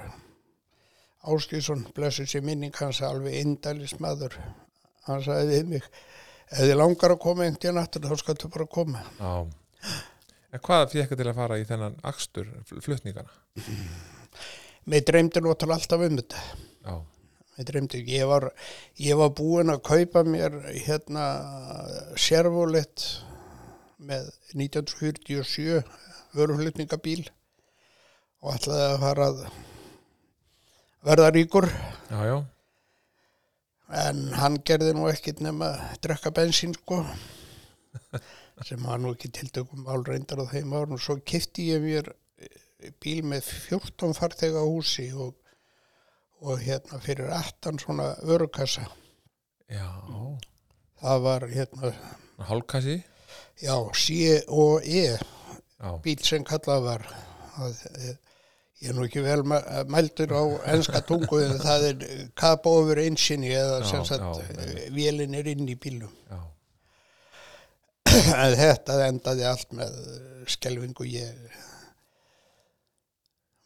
Áskilsson, 1.27 1.83
blessu 1.95 2.23
sér 2.29 2.45
minning 2.45 2.75
hans 2.79 3.01
alveg 3.03 3.35
indælis 3.41 3.97
maður. 3.99 4.37
Hann 5.07 5.23
sagði 5.25 5.57
við 5.57 5.73
mig 5.73 5.87
ef 6.47 6.61
þið 6.61 6.77
langar 6.79 7.13
að 7.13 7.23
koma 7.23 7.43
einhvern 7.43 7.61
tíðan 7.63 7.81
aftur 7.81 8.07
þá 8.07 8.21
skaltu 8.21 8.51
bara 8.53 8.69
koma. 8.71 9.03
Já. 9.19 9.33
en 10.53 10.63
hvað 10.63 10.93
fekk 10.93 11.17
til 11.19 11.27
að 11.27 11.39
fara 11.41 11.59
í 11.59 11.67
þennan 11.67 11.99
akstur 12.07 12.47
flutningana? 12.85 13.33
Mér 14.87 15.03
dreymdi 15.03 15.43
náttúrulega 15.43 15.81
alltaf 15.81 16.05
um 16.07 16.19
þetta. 16.21 16.43
Já, 16.87 16.95
mér 17.57 17.69
dreymdi, 17.69 18.03
ég 18.13 18.27
var 18.29 18.49
ég 19.01 19.17
var 19.19 19.31
búinn 19.37 19.73
að 19.73 19.85
kaupa 19.89 20.23
mér 20.27 20.59
hérna 20.85 21.23
servolett 22.19 23.05
með 23.97 24.29
1947 24.53 25.81
vöruhlutningabíl 26.37 27.23
og 28.45 28.53
ætlaði 28.53 28.85
að 28.91 29.01
fara 29.01 29.31
að 29.31 29.41
verða 31.07 31.31
ríkur. 31.33 31.67
Já, 32.11 32.19
já, 32.27 32.37
en 34.05 34.21
hann 34.35 34.59
gerði 34.67 34.93
nú 34.95 35.07
ekkit 35.09 35.41
nema 35.43 35.71
að 35.73 35.97
drekka 36.03 36.31
bensín 36.35 36.75
sko 36.75 37.01
sem 38.67 38.83
var 38.83 38.99
nú 38.99 39.13
ekki 39.15 39.31
tiltökum 39.33 39.87
álreindar 39.87 40.43
á 40.43 40.51
þeim 40.51 40.73
árun 40.75 40.97
og 40.97 41.03
svo 41.03 41.17
kifti 41.23 41.69
ég 41.71 41.83
mér 41.83 42.11
bíl 43.01 43.23
með 43.25 43.47
14 43.69 44.15
farþega 44.17 44.63
húsi 44.65 45.07
og, 45.15 45.33
og 46.41 46.59
hérna 46.61 46.99
fyrir 47.01 47.29
18 47.33 47.79
svona 47.79 48.15
örukassa 48.23 48.85
já. 49.69 49.87
Það 51.01 51.21
var 51.23 51.41
hérna 51.49 51.93
hálkassi 52.49 53.03
já, 53.61 53.75
C 53.93 54.43
og 54.47 54.81
E 54.85 55.17
já, 55.17 55.91
bíl 56.03 56.23
sem 56.23 56.43
kallað 56.43 56.83
var. 56.83 57.03
Að, 57.57 57.75
eh, 57.97 58.15
ég 58.81 58.89
er 58.89 58.93
nú 58.93 59.05
ekki 59.07 59.21
vel 59.25 59.41
mæ- 59.43 59.85
mældur 59.89 60.29
á 60.33 60.43
enska 60.73 61.01
tungu 61.01 61.39
en 61.41 61.57
það 61.59 61.85
er 61.89 62.29
kabofur 62.37 62.97
einsinni 63.01 63.49
eða 63.49 63.79
Já, 63.81 63.89
sem 63.89 64.05
sagt 64.05 64.41
eh, 64.59 64.89
vélin 64.93 65.33
er 65.35 65.47
inn 65.47 65.67
í 65.67 65.75
bílum 65.75 66.13
já, 66.29 66.37
en 68.37 68.55
þetta 68.57 68.99
endaði 69.07 69.43
allt 69.49 69.71
með 69.73 69.95
skelfingu. 70.47 71.05
Ég 71.09 71.33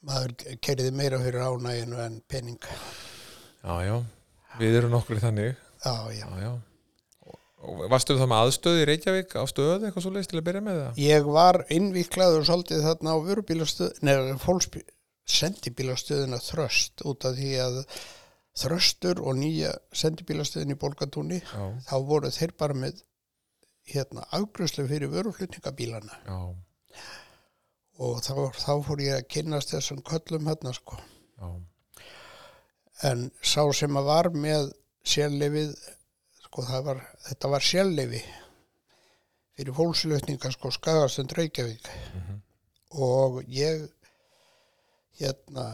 maður 0.08 0.58
kerði 0.63 0.91
meira 0.96 1.20
fyrir 1.22 1.46
ánæginu 1.46 2.01
en 2.01 2.20
pening. 2.29 2.60
Já, 3.62 3.75
já. 3.86 3.96
Við 4.60 4.77
erum 4.81 4.93
nokkur 4.96 5.20
í 5.20 5.24
þannig. 5.24 5.55
Já, 5.86 5.96
já. 6.13 6.25
já, 6.25 6.46
já. 6.46 6.51
Varstu 7.91 8.15
það 8.17 8.31
með 8.31 8.39
aðstöð 8.43 8.79
í 8.79 8.86
Reykjavík 8.89 9.36
á 9.38 9.43
stöðu 9.46 9.75
eitthvað 9.86 10.05
svo 10.08 10.13
leist 10.15 10.31
til 10.31 10.39
að 10.39 10.48
byrja 10.48 10.63
með 10.65 10.79
það? 10.79 11.01
Ég 11.03 11.27
var 11.29 11.60
innvíklaður 11.70 12.48
svolítið 12.48 12.88
þarna 12.88 13.13
á 13.13 13.17
vörubílastöð 13.27 14.01
neða 14.08 14.39
fólksbí 14.41 14.81
sendibílastöðina 15.29 16.39
þröst 16.41 17.05
út 17.08 17.27
af 17.29 17.38
því 17.38 17.51
að 17.62 17.77
þröstur 18.62 19.22
og 19.22 19.38
nýja 19.39 19.75
sendibílastöðin 19.96 20.74
í 20.74 20.79
Bolgatúni 20.81 21.39
já, 21.39 21.62
þá 21.88 21.96
voru 22.10 22.31
þeir 22.34 22.55
bara 22.60 22.77
með 22.81 23.03
hérna 23.91 24.25
afgröðslu 24.36 24.88
fyrir 24.89 25.12
vöruflutningabílana. 25.13 26.17
Já, 26.25 26.39
og 28.01 28.22
þá, 28.25 28.36
þá 28.58 28.74
fór 28.88 29.03
ég 29.03 29.17
að 29.20 29.29
kynnast 29.36 29.74
þessum 29.75 30.01
köllum 30.08 30.50
hérna 30.50 30.74
sko. 30.75 30.98
Já, 31.38 31.50
en 33.12 33.27
sá 33.41 33.63
sem 33.77 33.98
að 33.98 34.10
var 34.10 34.29
með 34.34 34.72
sérleifið 35.08 35.74
sko 36.46 36.65
var, 36.86 37.01
þetta 37.27 37.51
var 37.53 37.65
sérleifi 37.65 38.22
fyrir 39.58 39.77
fólkslutninga 39.77 40.51
sko 40.53 40.72
Skagastund 40.74 41.34
Reykjavík. 41.38 41.88
Og 42.91 43.39
ég 43.48 43.86
hérna 45.22 45.65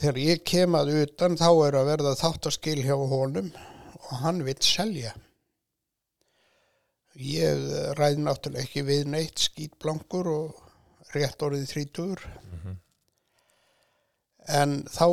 þegar 0.00 0.20
ég 0.22 0.44
kem 0.46 0.76
að 0.78 0.94
utan 1.02 1.36
þá 1.38 1.48
er 1.68 1.78
að 1.78 1.90
verða 1.92 2.18
þáttaskil 2.18 2.78
hjá 2.82 2.94
honum 2.96 3.50
og 3.98 4.12
hann 4.22 4.44
vill 4.46 4.60
selja. 4.64 5.14
Ég 7.18 7.64
ræði 7.98 8.22
náttúrulega 8.22 8.64
ekki 8.66 8.84
við 8.86 9.08
neitt 9.10 9.42
skýtblankur 9.42 10.30
og 10.30 10.64
rétt 11.14 11.44
orðið 11.44 11.70
þrítugur. 11.72 12.24
En 14.48 14.80
þá 14.88 15.06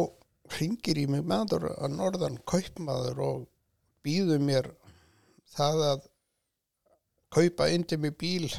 ringir 0.56 1.00
í 1.02 1.06
mig 1.10 1.26
maður 1.28 1.70
að 1.74 1.96
norðan 1.96 2.40
kaupmaður 2.48 3.22
og 3.26 3.46
býður 4.06 4.44
mér 4.46 4.70
það 5.56 5.86
að 5.90 6.04
kaupa 7.36 7.70
indi 7.74 7.98
með 8.00 8.18
bíl 8.22 8.50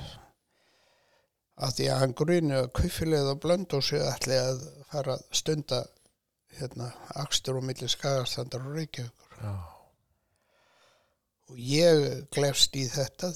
að 1.56 1.78
því 1.78 1.86
að 1.88 2.00
hann 2.02 2.16
grunni 2.20 2.56
að 2.58 2.72
kaufilegð 2.76 3.30
og 3.32 3.38
blönd 3.44 3.76
og 3.78 3.84
sig 3.86 4.02
ætli 4.04 4.36
að 4.36 4.64
fara 4.90 5.16
að 5.16 5.24
stunda 5.40 5.84
hérna, 6.58 6.90
akstur 7.22 7.60
og 7.60 7.64
milli 7.68 7.88
skagastandar 7.88 8.64
og 8.64 8.76
reykjavíkur. 8.76 9.38
Já, 9.40 9.54
og 11.50 11.60
ég 11.60 12.04
glefst 12.34 12.76
í 12.76 12.84
þetta 12.90 13.32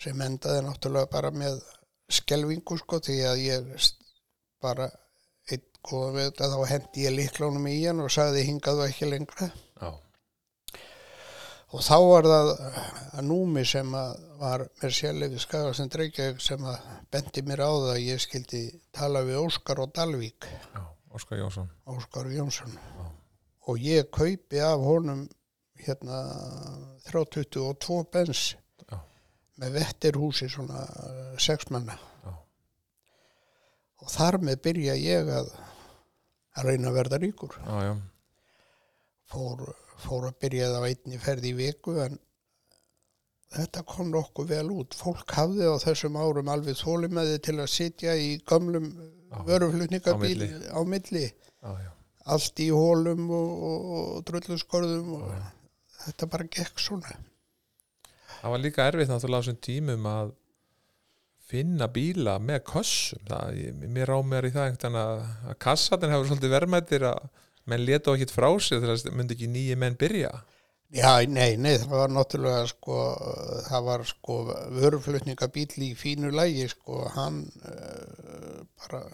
sem 0.00 0.22
endaði 0.24 0.64
náttúrulega 0.66 1.10
bara 1.12 1.30
með 1.34 1.60
skelvingu 2.10 2.78
sko 2.80 3.00
því 3.04 3.16
að 3.28 3.42
ég 3.44 3.88
bara 4.62 4.88
einn 5.50 5.66
góða 5.86 6.12
við 6.16 6.30
þá 6.40 6.60
hendi 6.70 7.06
ég 7.06 7.16
líklónum 7.16 7.66
í 7.70 7.80
hann 7.84 8.02
og 8.04 8.12
sagði 8.12 8.46
hingaðu 8.48 8.86
ekki 8.86 9.10
lengra 9.10 9.50
já, 9.50 9.90
og 11.70 11.84
þá 11.86 11.96
var 12.08 12.28
það 12.32 12.52
að 12.60 13.24
númi 13.28 13.64
sem 13.68 13.94
að 13.96 14.26
var 14.40 14.64
með 14.80 14.94
sérleifi 14.96 15.42
skagastand 15.44 15.98
reykjavík 16.00 16.40
sem 16.44 16.64
að 16.64 16.86
bendi 17.12 17.44
mér 17.46 17.64
á 17.64 17.70
það 17.70 17.90
að 17.94 18.04
ég 18.06 18.22
skildi 18.24 18.62
tala 18.96 19.24
við 19.26 19.42
Óskar 19.42 19.82
og 19.84 19.92
Dalvík 19.96 20.48
já, 20.48 20.82
Óskar 21.12 21.42
Jónsson 21.42 21.68
Óskar 21.84 22.32
Jónsson 22.32 22.72
Já. 22.72 23.04
og 23.68 23.84
ég 23.84 24.08
kaupi 24.16 24.64
af 24.64 24.80
honum 24.80 25.28
hérna 25.86 26.18
322 27.10 28.04
bens. 28.12 28.56
Með 29.60 29.76
vettirhúsi 29.78 30.48
svona 30.52 30.84
eh, 30.84 31.34
sex 31.42 31.68
manna. 31.74 31.96
Já. 32.24 32.32
og 34.00 34.08
þar 34.14 34.38
með 34.46 34.62
byrja 34.64 34.96
ég 34.96 35.28
að 35.40 35.50
að 36.58 36.66
reyna 36.66 36.90
að 36.90 36.96
verða 36.98 37.20
ríkur. 37.22 37.54
Já, 37.62 37.92
fór, 39.30 39.62
fór 40.02 40.26
að 40.30 40.40
byrja 40.42 40.72
það 40.72 40.82
á 40.82 40.88
einni 40.88 41.20
ferð 41.22 41.46
í 41.46 41.52
viku 41.60 41.94
en 42.02 42.18
þetta 43.54 43.84
kom 43.86 44.10
nokkuð 44.14 44.50
vel 44.54 44.66
út. 44.74 44.96
Fólk 44.98 45.34
hafði 45.36 45.70
á 45.70 45.74
þessum 45.82 46.18
árum 46.20 46.50
alveg 46.52 46.78
þólimaði 46.80 47.38
til 47.46 47.56
að 47.58 47.72
sitja 47.72 48.16
í 48.18 48.34
gamlum 48.46 48.90
vöruflutningabíl 49.46 50.42
Á 50.74 50.80
milli. 50.86 51.24
já, 51.62 51.90
allt 52.34 52.60
í 52.62 52.68
hólum 52.74 53.30
og, 53.30 53.50
og, 53.70 53.88
og 53.96 54.22
drulluskorðum 54.28 55.14
og 55.20 55.32
þetta 56.04 56.30
bara 56.30 56.48
gekk 56.50 56.82
svona 56.82 57.14
það 58.40 58.54
var 58.54 58.62
líka 58.64 58.86
erfitt 58.88 59.12
náttúrulega 59.12 59.40
á 59.40 59.42
þessum 59.44 59.60
tímum 59.66 60.08
að 60.10 60.32
finna 61.50 61.88
bíla 61.90 62.38
með 62.42 62.62
kossum 62.68 63.22
það, 63.28 63.58
ég, 63.58 63.78
mér 63.82 64.14
mér 64.22 64.48
í 64.48 64.52
það 64.54 64.66
einhvern 64.68 64.80
veginn 64.80 65.00
að, 65.02 65.22
að 65.50 65.60
kassatin 65.66 66.14
hefur 66.14 66.30
svolítið 66.30 66.54
verðmættir 66.54 67.06
að 67.10 67.28
menn 67.70 67.84
leta 67.86 68.14
ekkert 68.14 68.34
frá 68.34 68.48
sig 68.58 68.80
þegar 68.80 69.00
það 69.02 69.16
myndi 69.18 69.36
ekki 69.36 69.50
nýji 69.50 69.78
menn 69.78 69.98
byrja. 70.00 70.30
Já, 70.90 71.22
nei, 71.30 71.54
nei, 71.54 71.76
það 71.78 71.92
var 71.94 72.10
náttúrulega 72.10 72.62
sko, 72.66 73.00
það 73.68 73.84
var 73.86 74.06
sko 74.08 74.38
vöruflutningabíl 74.74 75.68
í 75.86 75.90
fínu 75.98 76.32
lægi 76.34 76.66
sko, 76.72 77.04
hann 77.14 77.44
uh, 77.62 78.62
bara 78.82 79.04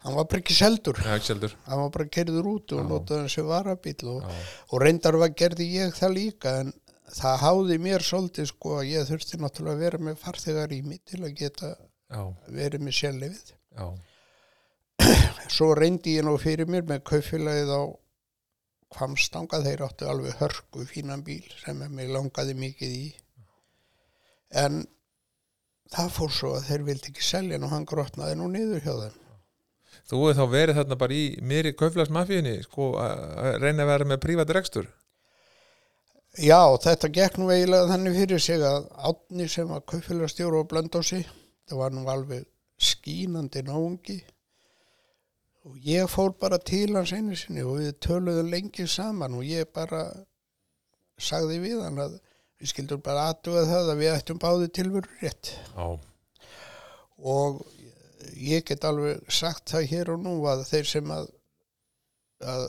hann 0.00 0.16
var 0.16 0.26
bara 0.26 0.40
ekki 0.40 0.56
seldur. 0.56 0.98
Já, 1.04 1.12
ekki 1.14 1.30
seldur. 1.30 1.54
Hann 1.68 1.84
var 1.84 1.92
bara 1.94 2.08
kerður 2.16 2.50
út 2.56 2.74
og 2.74 2.82
notaði 2.88 3.22
hann 3.22 3.32
sem 3.36 3.46
varabíl 3.46 4.10
og, 4.10 4.26
og 4.72 4.82
reyndar 4.82 5.18
var 5.20 5.36
gerði 5.38 5.68
ég 5.76 5.94
það 5.94 6.16
líka 6.16 6.56
en 6.64 6.74
það 7.16 7.40
háði 7.44 7.78
mér 7.82 8.04
svolítið 8.06 8.50
sko 8.50 8.76
að 8.80 8.90
ég 8.90 9.08
þurfti 9.08 9.40
náttúrulega 9.40 9.76
að 9.76 9.84
vera 9.84 10.02
með 10.08 10.20
farþegar 10.20 10.74
í 10.76 10.82
mig 10.86 11.02
til 11.08 11.22
að 11.24 11.34
geta 11.40 11.72
já, 11.74 12.22
verið 12.46 12.86
með 12.86 12.96
sjálfið 13.00 13.40
já, 13.50 13.86
svo 15.56 15.72
reyndi 15.78 16.16
ég 16.18 16.26
nú 16.26 16.36
fyrir 16.40 16.70
mér 16.70 16.86
með 16.88 17.04
kaupfélagið 17.10 17.74
á 17.74 17.82
Kvamstanga, 18.90 19.60
þeir 19.62 19.84
áttu 19.86 20.06
alveg 20.10 20.38
hörku 20.40 20.84
fínan 20.88 21.22
bíl 21.22 21.46
sem 21.60 21.78
mig 21.94 22.10
langaði 22.10 22.56
mikið 22.58 22.94
í. 22.96 23.04
En 24.50 24.80
það 25.94 26.14
fór 26.16 26.32
svo 26.34 26.50
að 26.56 26.66
þeir 26.66 26.86
vildi 26.88 27.12
ekki 27.12 27.22
selja 27.22 27.60
og 27.62 27.70
hann 27.70 27.86
grotnaði 27.86 28.38
nú 28.40 28.48
niður 28.50 28.82
hjá 28.82 28.94
þeim. 29.04 29.18
Þú 30.10 30.22
hefur 30.24 30.38
þá 30.40 30.54
verið 30.56 30.80
þarna 30.80 30.98
bara 30.98 31.14
í 31.14 31.26
mér 31.52 31.68
í 31.70 31.76
kauflagsmafíunni 31.78 32.56
sko 32.66 32.90
að 32.98 33.22
að 33.44 33.58
reyna 33.62 33.84
að 33.84 33.92
vera 33.92 34.10
með 34.10 34.22
prívat 34.24 34.52
rekstur 34.56 34.90
Já, 36.38 36.62
þetta 36.78 37.10
gekk 37.10 37.38
nú 37.40 37.48
eiginlega 37.50 37.88
þannig 37.90 38.18
fyrir 38.20 38.42
sig 38.42 38.62
að 38.62 38.84
átni 39.10 39.48
sem 39.50 39.70
var 39.70 39.82
kaupfélagstjóru 39.90 40.60
og 40.62 40.68
blöndósi, 40.70 41.24
það 41.66 41.80
var 41.82 41.96
nú 41.96 42.04
alveg 42.08 42.44
skínandi 42.80 43.64
náungi. 43.66 44.20
Og 45.68 45.76
ég 45.84 46.06
fór 46.08 46.32
bara 46.40 46.56
til 46.62 46.94
hans 46.96 47.12
einu 47.12 47.36
sinni 47.36 47.64
og 47.66 47.80
við 47.80 47.98
töluðum 48.00 48.52
lengi 48.52 48.86
saman 48.88 49.34
og 49.36 49.44
ég 49.44 49.68
bara 49.74 50.06
sagði 51.20 51.58
við 51.66 51.82
hann 51.84 52.00
að 52.00 52.14
við 52.60 52.72
skildum 52.72 53.02
bara 53.04 53.26
aðtuga 53.32 53.66
það 53.68 53.90
að 53.92 54.00
við 54.00 54.14
ættum 54.14 54.40
báði 54.40 54.70
tilveru 54.78 55.18
rétt. 55.20 55.52
Já, 55.74 55.98
og 57.20 57.60
ég 58.40 58.64
get 58.68 58.86
alveg 58.88 59.20
sagt 59.32 59.72
það 59.74 59.90
hér 59.92 60.12
og 60.14 60.24
nú 60.24 60.34
að 60.48 60.64
þeir 60.70 60.88
sem 60.88 61.12
að, 61.12 61.28
að 62.40 62.62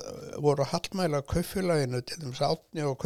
voru 0.43 0.65
að 0.65 0.71
hallmæla 0.73 1.21
kaupfélaginu 1.31 2.01
til 2.03 2.17
þess 2.25 2.41
að 2.43 2.55
átni 2.55 2.87
og 2.87 2.97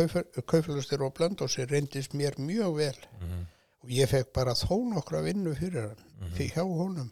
kaupfélagstir 0.49 1.03
og 1.05 1.13
blöndósi 1.17 1.67
reyndist 1.69 2.15
mér 2.17 2.39
mjög 2.41 2.79
vel. 2.79 2.97
Mhm, 3.19 3.45
og 3.85 3.93
ég 3.93 4.09
fekk 4.09 4.33
bara 4.33 4.55
þó 4.57 4.79
nokkra 4.89 5.21
vinnu 5.21 5.53
fyrir 5.55 5.89
hann 5.89 6.01
mhm, 6.19 6.33
fyrir 6.37 6.55
hjá 6.55 6.63
honum. 6.63 7.11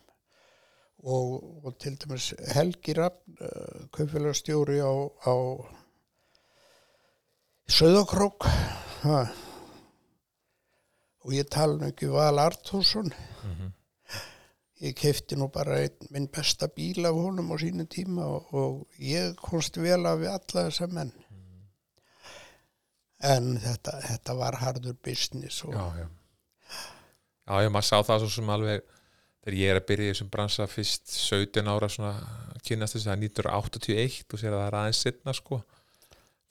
Og, 1.04 1.66
og 1.66 1.78
til 1.84 1.98
dæmis 2.00 2.34
Helgi 2.56 2.94
Raffn 2.96 3.38
uh, 3.42 3.88
kaupfélagstjóri 3.92 4.80
á, 4.80 4.94
á 5.28 5.36
Söðakrók 7.68 8.48
ha. 9.04 9.20
og 11.24 11.32
ég 11.36 11.48
tala 11.52 11.78
nú 11.78 11.88
ekki 11.92 12.08
um 12.08 12.16
Val 12.18 12.39
Artúrsson 12.39 13.12
mhm, 13.12 13.72
ég 14.84 14.96
kefti 15.00 15.38
nú 15.39 15.48
bara 15.54 15.78
einn, 15.84 16.10
minn 16.12 16.30
besta 16.32 16.67
bíl 16.72 17.06
af 17.08 17.15
honum 17.15 17.54
á 17.54 17.58
sínum 17.62 17.88
tíma 17.88 18.26
og, 18.28 18.50
og 18.52 18.98
ég 19.00 19.36
komst 19.39 19.80
vel 19.80 20.02
af 20.10 20.19
við 20.19 20.34
alla 20.34 20.65
þessa 20.67 20.89
menn. 20.91 21.13
En 23.24 23.54
þetta, 23.63 24.00
þetta 24.04 24.36
var 24.36 24.60
hardur 24.60 24.98
business 25.00 25.62
og 25.63 25.78
já, 25.78 25.86
já. 26.02 26.08
Já, 27.43 27.56
já, 27.63 27.69
maður 27.72 27.88
sá 27.88 27.98
það 28.08 28.24
svo 28.24 28.32
sem 28.34 28.52
alveg 28.52 28.82
þegar 29.43 29.58
ég 29.60 29.72
er 29.72 29.80
að 29.80 29.88
byrja 29.91 30.10
í 30.10 30.12
þessum 30.13 30.32
bransa 30.32 30.67
fyrst 30.72 31.13
17 31.13 31.72
ára 31.72 31.89
svona 31.91 32.12
kynast 32.63 32.98
þess 32.98 33.08
að 33.12 33.24
1981 33.28 34.36
og 34.36 34.41
sér 34.41 34.52
að 34.56 34.60
það 34.60 34.67
er 34.67 34.78
aðeins 34.80 35.02
setna 35.04 35.36
sko. 35.36 35.62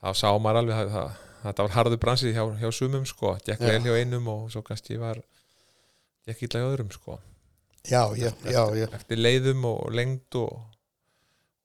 Þá 0.00 0.08
sá 0.22 0.28
maður 0.36 0.62
alveg 0.62 0.78
að 0.78 0.94
það, 0.96 1.20
þetta 1.42 1.66
var 1.66 1.76
harður 1.76 2.00
bransi 2.06 2.32
hjá, 2.32 2.44
hjá 2.60 2.70
sumum 2.76 3.04
sko 3.08 3.34
gekk 3.44 3.66
vel 3.68 3.84
hjá 3.84 3.98
einum 4.00 4.32
og 4.32 4.48
svo 4.52 4.64
kannski 4.64 4.96
var 5.00 5.20
gekk 6.28 6.46
illa 6.48 6.64
hjá 6.64 6.70
öðrum 6.70 6.92
sko 6.94 7.18
já, 7.88 8.02
já, 8.16 8.30
já, 8.44 8.64
já, 8.78 8.88
eftir 8.98 9.18
leiðum 9.20 9.64
og 9.70 9.92
lengd 9.94 10.38
og, 10.40 10.60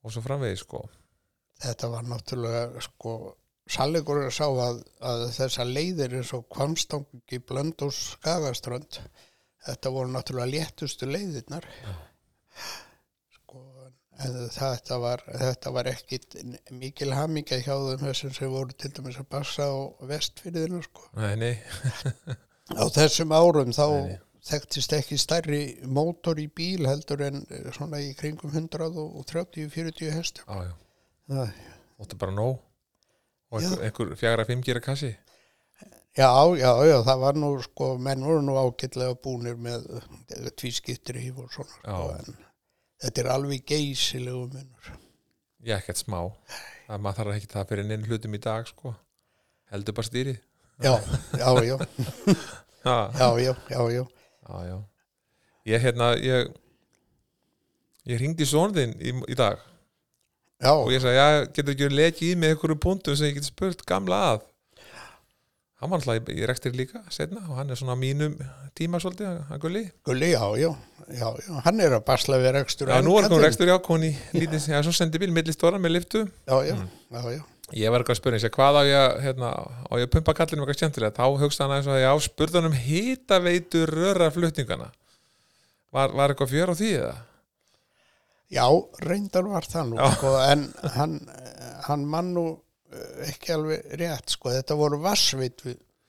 og 0.02 0.14
svo 0.14 0.22
framvegis 0.24 0.64
sko. 0.66 0.84
Þetta 1.58 1.90
var 1.92 2.06
náttúrulega 2.06 2.82
sko 2.84 3.14
að 3.68 4.30
sá 4.32 4.46
að, 4.48 4.82
að 5.04 5.24
þessa 5.36 5.64
leiðir 5.68 6.14
eins 6.20 6.30
og 6.36 6.46
kvamstangi 6.54 7.40
blönd 7.44 7.82
og 7.84 7.92
skagaströnd 7.92 9.00
þetta 9.66 9.92
voru 9.92 10.12
náttúrulega 10.12 10.52
léttustu 10.54 11.08
leiðirnar. 11.08 11.66
Sko 13.34 13.62
en 14.24 14.38
þetta 14.54 14.98
var, 15.02 15.22
þetta 15.26 15.72
var 15.74 15.90
ekkit 15.92 16.38
mikil 16.74 17.12
hamingja 17.14 17.60
hjá 17.62 17.74
þeim 17.74 18.06
þessum 18.06 18.34
sem 18.38 18.54
voru 18.54 18.74
til 18.74 18.92
dæmis 18.96 19.20
að 19.20 19.28
passa 19.34 19.68
á 19.68 19.76
vestfyrðinu 20.10 20.80
sko. 20.86 21.10
Nei, 21.18 21.34
nei, 21.38 21.54
á 22.80 22.84
þessum 22.94 23.34
árum 23.36 23.74
þá 23.76 23.86
nei. 23.92 24.16
Þekktist 24.48 24.92
ekki 24.96 25.18
stærri 25.20 25.60
mótor 25.84 26.38
í 26.40 26.46
bíl 26.48 26.86
heldur 26.88 27.22
en 27.26 27.42
eh, 27.50 27.68
svona 27.76 28.00
í 28.02 28.14
kringum 28.18 28.50
130-40 28.54 30.12
hestum. 30.14 30.44
Já, 30.48 30.64
já, 30.70 30.74
Það- 31.28 31.52
óttu 32.00 32.16
bara 32.18 32.32
nóg. 32.32 32.58
Og 33.50 33.62
Já. 33.62 33.68
einhver, 33.68 33.84
einhver 33.88 34.16
fjagra 34.20 34.44
fimm 34.44 34.62
gera 34.62 34.80
kassi? 34.80 35.14
Já, 36.18 36.28
já, 36.58 36.70
já, 36.88 36.96
það 37.06 37.20
var 37.20 37.34
nú 37.38 37.50
sko, 37.62 37.92
menn 37.98 38.24
voru 38.24 38.42
nú 38.42 38.56
ágætlega 38.58 39.14
búnir 39.22 39.56
með 39.56 39.84
tvískiptir 40.58 41.16
og 41.36 41.52
svona 41.52 41.70
sko, 41.70 41.84
Já. 41.84 42.18
en 42.18 42.36
þetta 43.04 43.22
er 43.22 43.28
alveg 43.36 43.64
geysilegu 43.64 44.48
munur. 44.50 44.90
ég 45.64 45.76
ekkert 45.78 45.96
smá. 46.02 46.20
Það 46.88 47.00
maður 47.04 47.16
þarf 47.20 47.36
ekki 47.36 47.52
það 47.52 47.68
fyrir 47.68 47.84
neinn 47.88 48.04
hlutum 48.08 48.34
í 48.34 48.40
dag 48.40 48.66
sko. 48.68 48.94
Heldur 49.70 49.94
bara 49.94 50.06
stýri 50.08 50.36
Já, 50.84 50.94
já, 51.36 51.48
já, 51.66 51.76
já, 52.84 52.96
já, 53.18 53.54
já, 53.70 53.80
já, 53.90 54.04
já, 54.48 54.58
já 54.72 54.78
ég 55.74 55.82
hérna 55.84 56.12
ég 56.24 56.52
ég 58.08 58.20
ringdi 58.22 58.46
sonðinn 58.48 58.94
í, 59.00 59.12
í 59.28 59.36
dag 59.38 59.58
já, 60.62 60.72
og 60.72 60.92
ég 60.94 61.02
sagði, 61.04 61.18
já, 61.20 61.48
getur 61.58 61.74
ekki 61.74 61.90
lekið 61.92 62.30
í 62.32 62.36
með 62.40 62.54
einhverju 62.54 62.78
punktum 62.82 63.16
sem 63.18 63.28
ég 63.30 63.36
get 63.40 63.48
spurt 63.50 63.84
gamla 63.88 64.20
að 64.34 64.46
hann 65.78 65.92
var 65.92 66.00
alltaf 66.00 66.30
í 66.34 66.46
rekstri 66.48 66.72
líka 66.74 67.04
setna 67.14 67.44
og 67.46 67.58
hann 67.60 67.70
er 67.70 67.78
svona 67.78 67.94
mínum 67.98 68.32
tíma 68.78 68.98
svolítið, 69.02 69.36
hann 69.50 69.60
gulli 69.62 69.84
Gulli, 70.08 70.32
já, 70.32 70.42
já, 70.58 70.72
já, 71.12 71.28
já, 71.44 71.52
hann 71.68 71.84
er 71.84 71.94
að 72.00 72.02
basla 72.08 72.40
við 72.42 72.56
rekstur. 72.56 72.90
Já, 72.90 72.98
nú 73.04 73.14
er 73.20 73.28
hann 73.28 73.44
rekstur 73.44 73.70
í 73.70 73.74
ákoni 73.76 74.10
lítið, 74.34 74.66
já, 74.72 74.80
svo 74.82 74.94
sendi 74.96 75.20
bíl 75.22 75.30
millistóra 75.36 75.78
með 75.82 75.98
liftu 76.00 76.24
Já, 76.48 76.56
já, 76.66 76.74
Mm. 76.78 76.88
já, 77.14 77.22
já. 77.36 77.44
Ég 77.76 77.92
var 77.92 78.00
eitthvað 78.00 78.16
að 78.16 78.20
spyrja, 78.20 78.38
ég 78.38 78.44
segi, 78.46 78.54
hvað 78.56 78.78
á 78.78 78.82
ég 78.88 78.98
að, 78.98 79.16
hérna, 79.26 79.48
á 79.84 79.92
ég 80.00 80.06
að 80.08 80.12
pumpa 80.14 80.34
kallinu 80.38 80.64
eitthvað 80.64 80.78
skemmtilegt? 80.80 81.18
Þá 81.18 81.42
hugsa 81.42 81.64
hann 81.64 81.74
aðeins 81.74 81.90
að 81.92 82.00
ég 82.00 82.12
á 82.12 82.16
spurðan 82.24 82.68
um 82.70 82.76
hitaveitu 82.76 83.82
röra 83.90 84.30
flutningana 84.32 84.88
var, 85.92 86.14
var 86.16 86.32
eitthvað 86.32 86.52
fjör 86.54 86.72
á 86.72 86.74
því 86.78 86.92
eða? 87.00 87.16
Já, 88.48 88.64
reyndar 89.04 89.50
var 89.50 89.68
það 89.68 89.90
nú, 89.90 89.98
sko, 90.14 90.32
en 90.40 90.64
hann, 90.94 91.18
hann 91.84 92.06
mann 92.08 92.32
nú 92.32 92.46
eh, 92.88 93.26
ekki 93.28 93.52
alveg 93.52 93.92
rétt, 94.00 94.32
sko, 94.32 94.54
þetta 94.54 94.78
voru 94.80 95.00
vassveit 95.04 95.66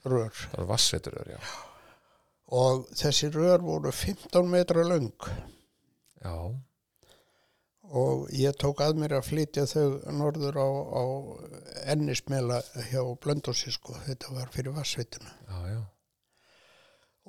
rör. 0.08 0.32
Það 0.32 0.62
var 0.62 0.70
vassveitur 0.70 1.18
rör, 1.20 1.34
já. 1.36 1.42
Og 2.56 2.88
þessi 2.98 3.30
rör 3.34 3.60
voru 3.62 3.92
15 3.94 4.48
metra 4.50 4.86
löng. 4.88 5.12
Já, 6.24 6.36
og 7.90 8.28
ég 8.36 8.58
tók 8.60 8.82
að 8.86 9.00
mér 9.02 9.16
að 9.18 9.30
flytja 9.30 9.66
þau 9.70 9.86
norður 10.14 10.60
á, 10.62 10.68
á 10.70 11.04
ennismela 11.94 12.60
hjá 12.92 13.02
Blöndósi, 13.24 13.74
sko, 13.74 13.96
þetta 14.06 14.34
var 14.36 14.52
fyrir 14.54 14.76
vassveituna. 14.76 15.32
já, 15.50 15.58
já, 15.74 15.80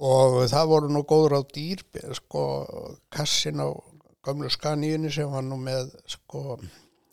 Og 0.00 0.46
það 0.48 0.68
voru 0.70 0.88
nú 0.88 1.02
góður 1.04 1.40
á 1.40 1.42
dýr, 1.52 1.82
sko, 2.16 2.42
kassin 3.12 3.60
á 3.60 3.68
gamlu 4.24 4.48
skaníunni 4.52 5.12
sem 5.12 5.28
var 5.28 5.44
nú 5.44 5.58
með, 5.60 5.90
sko, 6.08 6.58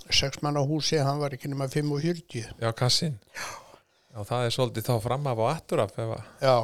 sex 0.07 0.41
manna 0.43 0.63
húsi, 0.63 0.99
hann 1.03 1.19
var 1.19 1.35
ekki 1.35 1.51
nema 1.51 1.67
45. 1.67 2.45
já, 2.61 2.71
kassin 2.71 3.19
já, 3.35 4.23
það 4.23 4.45
er 4.45 4.55
svolítið 4.55 4.87
þá 4.87 4.93
fram 5.03 5.27
af 5.27 5.43
og 5.43 5.51
aftur 5.51 5.83
af 5.83 5.97
Já, 6.41 6.55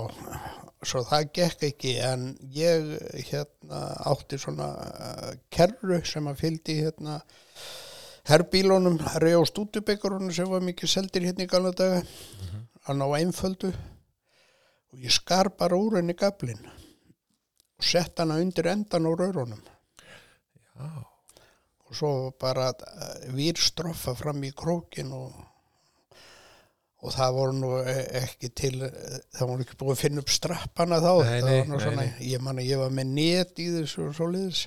svo 0.88 1.04
það 1.08 1.30
gekk 1.38 1.66
ekki 1.70 1.94
en 2.04 2.28
ég 2.56 2.92
hérna 3.30 3.82
átti 4.12 4.40
svona 4.42 4.70
uh, 4.80 5.32
kerru 5.54 6.00
sem 6.08 6.28
að 6.30 6.40
fylgdi 6.44 6.78
hérna 6.82 7.20
herbílunum, 8.30 9.00
reyð 9.20 9.42
og 9.42 9.50
stúdubekkurunum 9.50 10.32
sem 10.36 10.48
var 10.50 10.64
mikið 10.64 10.94
seldir 10.94 11.28
hérna 11.28 11.48
í 11.48 11.52
galna 11.52 11.74
daga 11.76 12.02
hann 12.88 13.04
á 13.04 13.08
einföldu. 13.20 13.74
Og 14.94 15.02
ég 15.02 15.12
skar 15.12 15.50
bara 15.58 15.80
úr 15.80 15.98
henni 15.98 16.14
gablin 16.14 16.62
og 16.64 17.84
sett 17.84 18.20
hana 18.22 18.38
undir 18.40 18.70
endan 18.72 19.10
á 19.10 19.12
raurunum 19.12 19.64
og 21.94 21.98
svo 21.98 22.12
bara 22.40 22.72
uh, 22.74 23.34
výrstroffa 23.36 24.16
fram 24.18 24.44
í 24.44 24.52
krókin 24.58 25.12
og, 25.14 25.34
og 27.04 27.12
það 27.12 27.34
voru 27.36 27.56
nú 27.58 27.72
e- 27.84 28.06
ekki 28.22 28.50
til, 28.56 28.78
eh, 28.88 29.18
það 29.36 29.50
voru 29.50 29.66
ekki 29.66 29.80
búið 29.80 29.96
að 29.96 30.04
finna 30.04 30.24
upp 30.24 30.32
strappana 30.32 31.02
þá, 31.04 31.12
Nei, 31.20 31.42
það 31.42 31.50
var 31.50 31.68
nú 31.68 31.76
nei, 31.76 31.84
svona, 31.84 32.06
nei. 32.06 32.30
ég 32.30 32.46
man 32.46 32.62
að 32.62 32.70
ég 32.70 32.80
var 32.80 32.96
með 33.00 33.12
net 33.18 33.60
í 33.60 33.68
þessu 33.74 34.08
og 34.08 34.16
svoleiðis. 34.20 34.62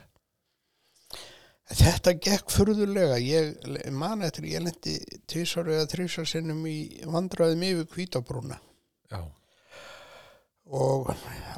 Þetta 1.66 2.12
gekk 2.22 2.52
furðulega, 2.54 3.16
ég 3.18 3.88
man 3.90 4.22
eftir, 4.22 4.44
ég 4.52 4.62
lendi 4.62 5.00
tvisar 5.26 5.66
eða 5.66 5.88
þrísar 5.90 6.28
sinnum 6.30 6.60
í 6.70 6.76
vandræðum 7.10 7.64
yfir 7.66 7.88
kvítabrúna 7.90 8.60
já, 9.10 9.18
og 10.70 11.10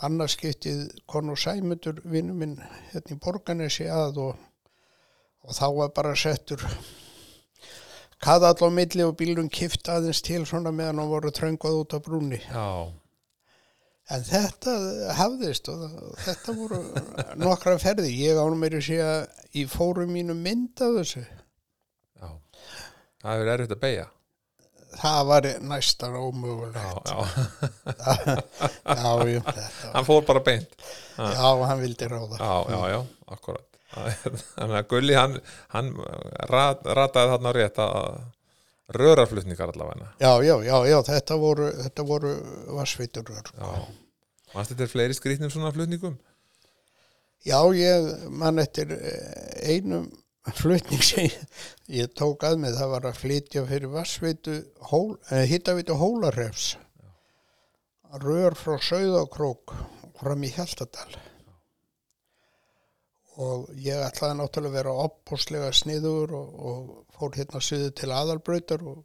annars 0.06 0.38
skiptið 0.38 0.86
konu 1.04 1.36
Sæmundur 1.36 2.00
vinnu 2.08 2.38
minn 2.38 2.56
hérna 2.94 3.18
í 3.18 3.20
Borganesi 3.20 3.90
að 3.92 4.22
og, 4.30 4.40
og 5.44 5.58
þá 5.58 5.66
var 5.76 5.92
bara 6.00 6.16
settur 6.16 6.64
kaðall 8.24 8.66
á 8.66 8.68
milli 8.74 9.04
og 9.06 9.16
bílum 9.18 9.50
kift 9.52 9.88
aðeins 9.90 10.22
til 10.26 10.42
svona 10.48 10.72
meðan 10.74 11.02
hann 11.02 11.12
voru 11.12 11.32
tröngvað 11.34 11.80
út 11.82 11.94
á 11.94 11.98
brúni 12.02 12.40
já, 12.42 12.68
en 14.14 14.26
þetta 14.26 14.74
hafðist 15.18 15.70
og 15.72 15.86
þetta 16.24 16.54
voru 16.58 16.82
nokkra 17.38 17.78
ferði 17.82 18.12
ég 18.16 18.40
ánum 18.40 18.58
meiri 18.62 18.80
að 18.80 18.86
segja 18.90 19.10
í 19.54 19.66
fórum 19.70 20.12
mínu 20.12 20.36
mynd 20.36 20.80
af 20.84 21.00
þessu. 21.00 21.24
Já. 22.18 22.30
Það 23.22 23.34
hefur 23.34 23.52
erfitt 23.54 23.76
að 23.76 23.84
beigja 23.84 24.06
það 24.98 25.18
var 25.28 25.46
næstan 25.68 26.14
ómögulegt. 26.16 26.76
Já, 27.06 27.18
já, 28.88 29.42
hann 29.94 30.06
fór 30.08 30.24
bara 30.26 30.40
beint. 30.42 30.72
Já, 31.18 31.48
hann 31.68 31.82
vildi 31.82 32.08
ráða. 32.08 32.38
Já, 32.40 32.54
já, 32.72 32.80
já, 32.96 33.00
akkurat 33.36 33.77
þannig 33.94 34.76
að 34.80 34.88
Gulli 34.90 35.16
hann, 35.16 35.38
hann 35.74 35.92
rat, 36.50 36.82
rataði 36.98 37.32
þarna 37.34 37.52
rétt 37.56 37.80
að 37.82 38.18
rörarflutningar 38.98 39.72
allavega 39.72 40.10
Já, 40.20 40.32
já, 40.44 40.54
já, 40.64 40.76
já, 40.88 40.98
þetta 41.08 41.36
voru, 41.40 41.68
þetta 41.82 42.04
voru 42.08 42.34
vassvitur. 42.76 43.32
já, 43.32 43.70
mannst 44.54 44.72
þetta 44.74 44.86
er 44.86 44.92
fleiri 44.92 45.16
skrýtnum 45.16 45.52
svona 45.52 45.72
flutningum 45.76 46.16
Já, 47.46 47.60
ég 47.72 48.08
man 48.34 48.58
eftir 48.60 48.90
eh, 48.92 49.70
einum 49.72 50.08
flutning 50.58 51.02
sem 51.04 51.26
ég, 51.28 51.36
ég 52.00 52.12
tók 52.16 52.42
að 52.48 52.58
mig, 52.60 52.74
það 52.76 52.90
var 52.94 53.06
að 53.08 53.20
flytja 53.20 53.62
fyrir 53.68 53.92
vassvitu, 53.92 54.56
hól, 54.90 55.14
eh, 55.30 55.44
hittavitu 55.48 55.94
hólarefs. 56.00 56.72
Rör 58.24 58.56
frá 58.58 58.78
Sauðakrók 58.80 59.74
fram 60.18 60.44
í 60.48 60.50
Hjaltadal. 60.54 61.18
Og 63.38 63.68
ég 63.78 64.00
ætlaði 64.02 64.40
náttúrulega 64.40 64.72
að 64.72 64.76
vera 64.80 64.92
opbúslega 65.04 65.68
sniður 65.76 66.32
og, 66.34 66.54
og 66.70 66.88
fór 67.14 67.36
hérna 67.38 67.60
suðu 67.62 67.92
til 67.94 68.10
aðalbrautar 68.10 68.82
og 68.82 69.04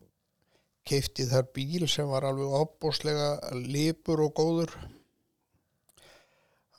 keifti 0.90 1.28
þar 1.30 1.52
bíl 1.54 1.86
sem 1.92 2.10
var 2.10 2.26
alveg 2.28 2.56
opbúslega 2.58 3.28
lipur 3.62 4.24
og 4.26 4.34
góður. 4.40 4.74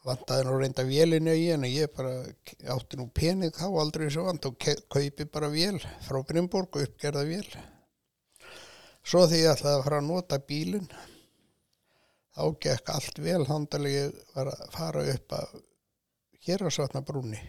Vantaði 0.04 0.44
nú 0.48 0.56
reynda 0.60 0.84
vélinu 0.84 1.32
í 1.38 1.44
en 1.54 1.62
ég 1.68 1.92
bara 1.94 2.16
átti 2.74 2.98
nú 3.00 3.06
pening 3.14 3.54
þá 3.56 3.68
aldrei 3.70 4.10
svo 4.12 4.26
vant. 4.26 4.50
Og 4.50 4.58
kaupi 4.92 5.24
bara 5.24 5.52
vél 5.52 5.78
frá 6.04 6.18
Brimborg 6.26 6.74
og 6.74 6.88
uppgerða 6.88 7.22
vél. 7.28 7.46
Svo 9.04 9.28
því 9.28 9.44
ég 9.44 9.54
ætlaði 9.54 9.78
að 9.78 9.86
fara 9.86 10.00
að 10.02 10.10
nota 10.10 10.40
bílinn 10.42 10.90
þá 12.34 12.44
gekk 12.66 12.92
allt 12.96 13.22
vel. 13.22 13.40
Handalegi 13.46 14.04
var 14.34 14.50
að 14.52 14.66
fara 14.74 15.06
upp 15.14 15.38
að 15.38 15.54
hér 16.46 16.66
að 16.66 16.74
svartna 16.76 17.04
brúni 17.04 17.40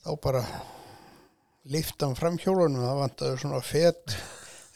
þá 0.00 0.12
bara 0.22 0.44
liftan 1.70 2.14
fram 2.18 2.38
hjólunum 2.40 2.84
það 2.84 3.00
vantaði 3.04 3.40
svona 3.42 3.64
fett 3.64 4.14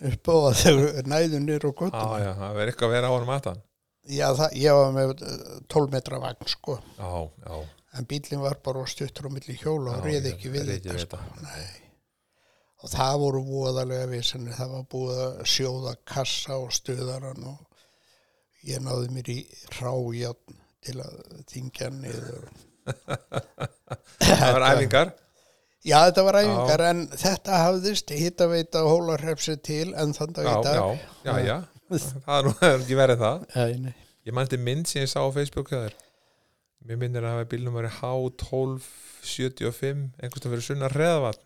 upp 0.04 0.28
á 0.28 0.34
að 0.34 0.58
þau 0.60 1.06
næðu 1.08 1.40
nýr 1.44 1.68
og 1.70 1.78
gottum 1.78 2.18
já, 2.20 2.32
það 2.40 2.58
verður 2.58 2.72
eitthvað 2.74 2.90
að 2.90 2.96
vera 2.98 3.12
á 3.12 3.14
hann 3.48 3.62
Já, 4.04 4.26
það, 4.36 4.56
ég 4.60 4.76
var 4.76 4.90
með 4.92 5.12
eh, 5.24 5.44
12 5.72 5.94
metra 5.94 6.18
vagn 6.20 6.50
sko, 6.52 6.74
já, 6.98 7.12
já, 7.40 7.54
en 7.96 8.08
bílinn 8.10 8.42
var 8.42 8.58
bara 8.64 8.82
stuttur 8.90 9.30
á 9.30 9.32
milli 9.32 9.54
hjóla 9.56 9.94
og 9.96 10.04
reyði 10.04 10.34
ekki 10.34 10.50
við 10.52 10.72
þetta 10.74 10.96
sko. 11.00 11.20
Og 12.84 12.92
það 12.92 13.14
voru 13.22 13.40
voðalega 13.46 14.10
vissinni, 14.10 14.52
það 14.52 14.74
var 14.74 14.84
búið 14.92 15.22
að 15.22 15.38
sjóða 15.54 15.94
kassa 16.04 16.58
og 16.60 16.74
stuðaran 16.76 17.46
og 17.48 17.80
ég 18.68 18.84
náði 18.84 19.08
mér 19.14 19.30
í 19.32 19.38
rájátn 19.78 20.60
til 20.86 20.96
að 21.04 21.14
þingja 21.50 21.88
niður. 21.94 22.44
það 24.24 24.50
var 24.58 24.66
æfingar 24.72 25.08
Já, 25.84 25.98
þetta 26.08 26.22
var 26.24 26.36
æfingar, 26.40 26.80
en 26.90 27.00
þetta 27.20 27.52
hafðist 27.60 28.08
hittaveita 28.16 28.80
hólarhefsi 28.88 29.54
til 29.64 29.88
en 30.00 30.14
þann 30.16 30.32
dag 30.36 30.46
já, 30.48 30.54
í 30.54 30.56
dag. 30.64 30.76
já, 30.80 30.84
já, 31.28 31.34
já 31.44 31.56
það 32.24 32.48
er 32.48 32.52
ekki 32.80 32.96
verið 32.98 33.18
það 33.24 33.38
Já, 33.54 33.64
nei. 33.84 33.94
ég 34.24 34.32
mannti 34.36 34.56
mynd 34.60 34.86
sem 34.88 35.04
ég 35.04 35.10
sá 35.12 35.20
á 35.20 35.28
Facebook 35.36 35.68
þér 35.72 35.92
mér 36.84 36.98
minnir 37.00 37.24
að 37.24 37.34
hafa 37.38 37.48
bílnum 37.52 37.76
verið 37.78 37.94
H1275 38.00 40.02
einhvers 40.20 40.42
það 40.44 40.52
fyrir 40.54 40.66
sunna 40.68 40.88
reðvatn 40.92 41.44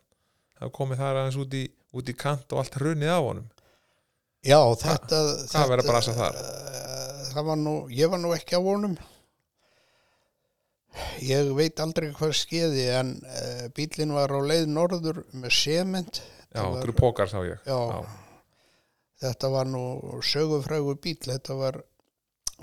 það 0.59 0.73
komið 0.79 0.97
þar 1.03 1.15
aðeins 1.23 1.39
út 1.43 1.53
í, 1.59 1.65
út 1.99 2.07
í 2.11 2.15
kant 2.19 2.47
og 2.55 2.59
allt 2.63 2.79
hrunið 2.81 3.13
á 3.15 3.19
honum 3.23 3.47
Já, 4.47 4.61
þetta... 4.79 5.19
hvað 5.51 5.71
verður 5.73 5.83
að 5.83 5.89
brasa 5.91 6.13
þar? 6.15 6.35
Eh, 6.39 7.23
það 7.33 7.43
var 7.51 7.59
nú, 7.59 7.73
ég 7.91 8.07
var 8.13 8.21
nú 8.23 8.31
ekki 8.37 8.55
á 8.55 8.63
vonum 8.63 8.95
ég 11.25 11.51
veit 11.57 11.81
aldrei 11.83 12.11
hvað 12.17 12.35
skeiði 12.39 12.87
en 12.99 13.13
uh, 13.23 13.67
bílinn 13.77 14.15
var 14.17 14.33
á 14.35 14.41
leið 14.43 14.67
norður 14.73 15.23
með 15.33 15.55
sement. 15.59 16.23
Já, 16.53 16.63
var- 16.63 16.79
okkur 16.81 16.95
pókar 16.97 17.31
sá 17.31 17.39
ég. 17.47 17.61
Já. 17.69 18.05
þetta 19.23 19.51
var 19.53 19.67
nú 19.69 19.83
sögufrægu 20.23 20.95
bíl 21.03 21.19
þetta 21.27 21.57
var 21.59 21.81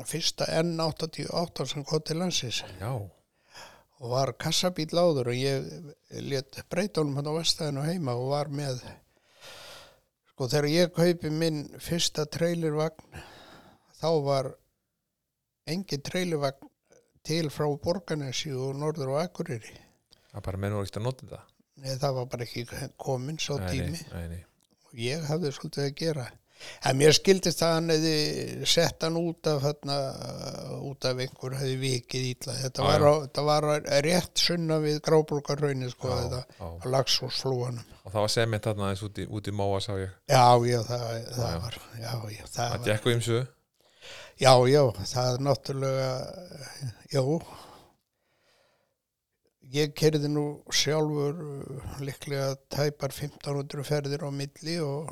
fyrsta 0.07 0.47
N88 0.61 1.65
sem 1.71 1.83
kom 1.87 2.01
til 2.03 2.17
landsins. 2.19 2.63
Já, 2.81 2.91
og 2.95 4.11
var 4.11 4.33
kassabíl 4.39 4.91
áður 4.91 5.29
og 5.31 5.37
ég 5.39 5.69
let 6.25 6.57
breyta 6.71 6.99
honum 7.01 7.15
hann 7.19 7.29
á 7.31 7.33
vestæðinu 7.37 7.85
heima 7.87 8.15
og 8.19 8.29
var 8.33 8.49
með 8.51 8.81
sko 10.33 10.49
þegar 10.51 10.67
ég 10.73 10.91
kaupi 10.95 11.31
minn 11.31 11.61
fyrsta 11.79 12.25
trailervagn 12.27 13.21
þá 14.01 14.09
var 14.25 14.49
engin 15.71 16.03
trailervagn 16.03 16.67
til 17.25 17.49
frá 17.53 17.67
Borganesi 17.83 18.53
og 18.53 18.77
Norður 18.79 19.15
og 19.15 19.21
Akureyri. 19.25 19.75
Það 20.31 20.45
bara 20.47 20.61
menn 20.63 20.77
voru 20.77 20.87
ekki 20.87 20.99
að 21.01 21.07
nota 21.09 21.25
þetta? 21.27 21.43
Nei, 21.83 21.93
það 21.99 22.17
var 22.21 22.31
bara 22.31 22.47
ekki 22.47 22.65
komin 23.01 23.37
svo 23.41 23.59
Nei, 23.59 23.69
tími. 23.73 24.01
nei, 24.13 24.25
nei, 24.31 24.41
og 24.87 24.99
ég 25.05 25.23
hafði 25.27 25.51
svolítið 25.55 25.87
að 25.89 25.95
gera. 25.99 26.25
En 26.87 26.95
mér 26.95 27.11
skildist 27.11 27.59
að 27.67 27.73
hann 27.75 27.91
hefði 27.91 28.67
sett 28.71 29.03
hann 29.03 29.17
út 29.19 29.47
af, 29.51 29.57
þarna, 29.65 29.97
út 30.87 31.07
af 31.09 31.19
einhver 31.25 31.57
hefði 31.59 31.75
vikið 31.81 32.27
ítla. 32.29 32.55
Þetta 32.61 32.85
var, 32.87 33.03
á, 33.03 33.13
þetta 33.25 33.43
var 33.49 33.67
rétt 34.05 34.39
sunna 34.39 34.77
við 34.83 35.01
grábrukarraunni 35.03 35.89
sko, 35.91 36.13
á 36.15 36.67
lagsúsflúanum. 36.87 37.83
og 38.05 38.13
það 38.13 38.21
var 38.21 38.33
sement 38.37 38.69
þarna 38.69 38.93
eins 38.93 39.03
út 39.03 39.19
í, 39.19 39.27
í 39.27 39.55
móa 39.55 39.81
sá 39.83 39.91
ég. 39.99 40.15
Já, 40.31 40.45
já, 40.71 40.79
það, 40.87 41.05
það 41.35 41.51
já. 41.51 41.59
var, 41.65 41.77
já, 41.99 42.13
já, 42.37 42.45
það 42.47 42.79
það 42.79 42.79
var, 42.79 43.45
já, 44.41 44.51
já, 44.69 44.81
það 45.13 45.29
er 45.33 45.45
náttúrulega, 45.47 46.09
já, 47.13 47.21
ég 49.75 49.93
kerði 49.97 50.29
nú 50.31 50.45
sjálfur 50.73 51.39
uh, 51.41 51.93
líklega 52.05 52.53
tæpar 52.71 53.13
1500 53.15 53.87
ferðir 53.87 54.25
á 54.27 54.29
milli 54.31 54.77
og 54.83 55.09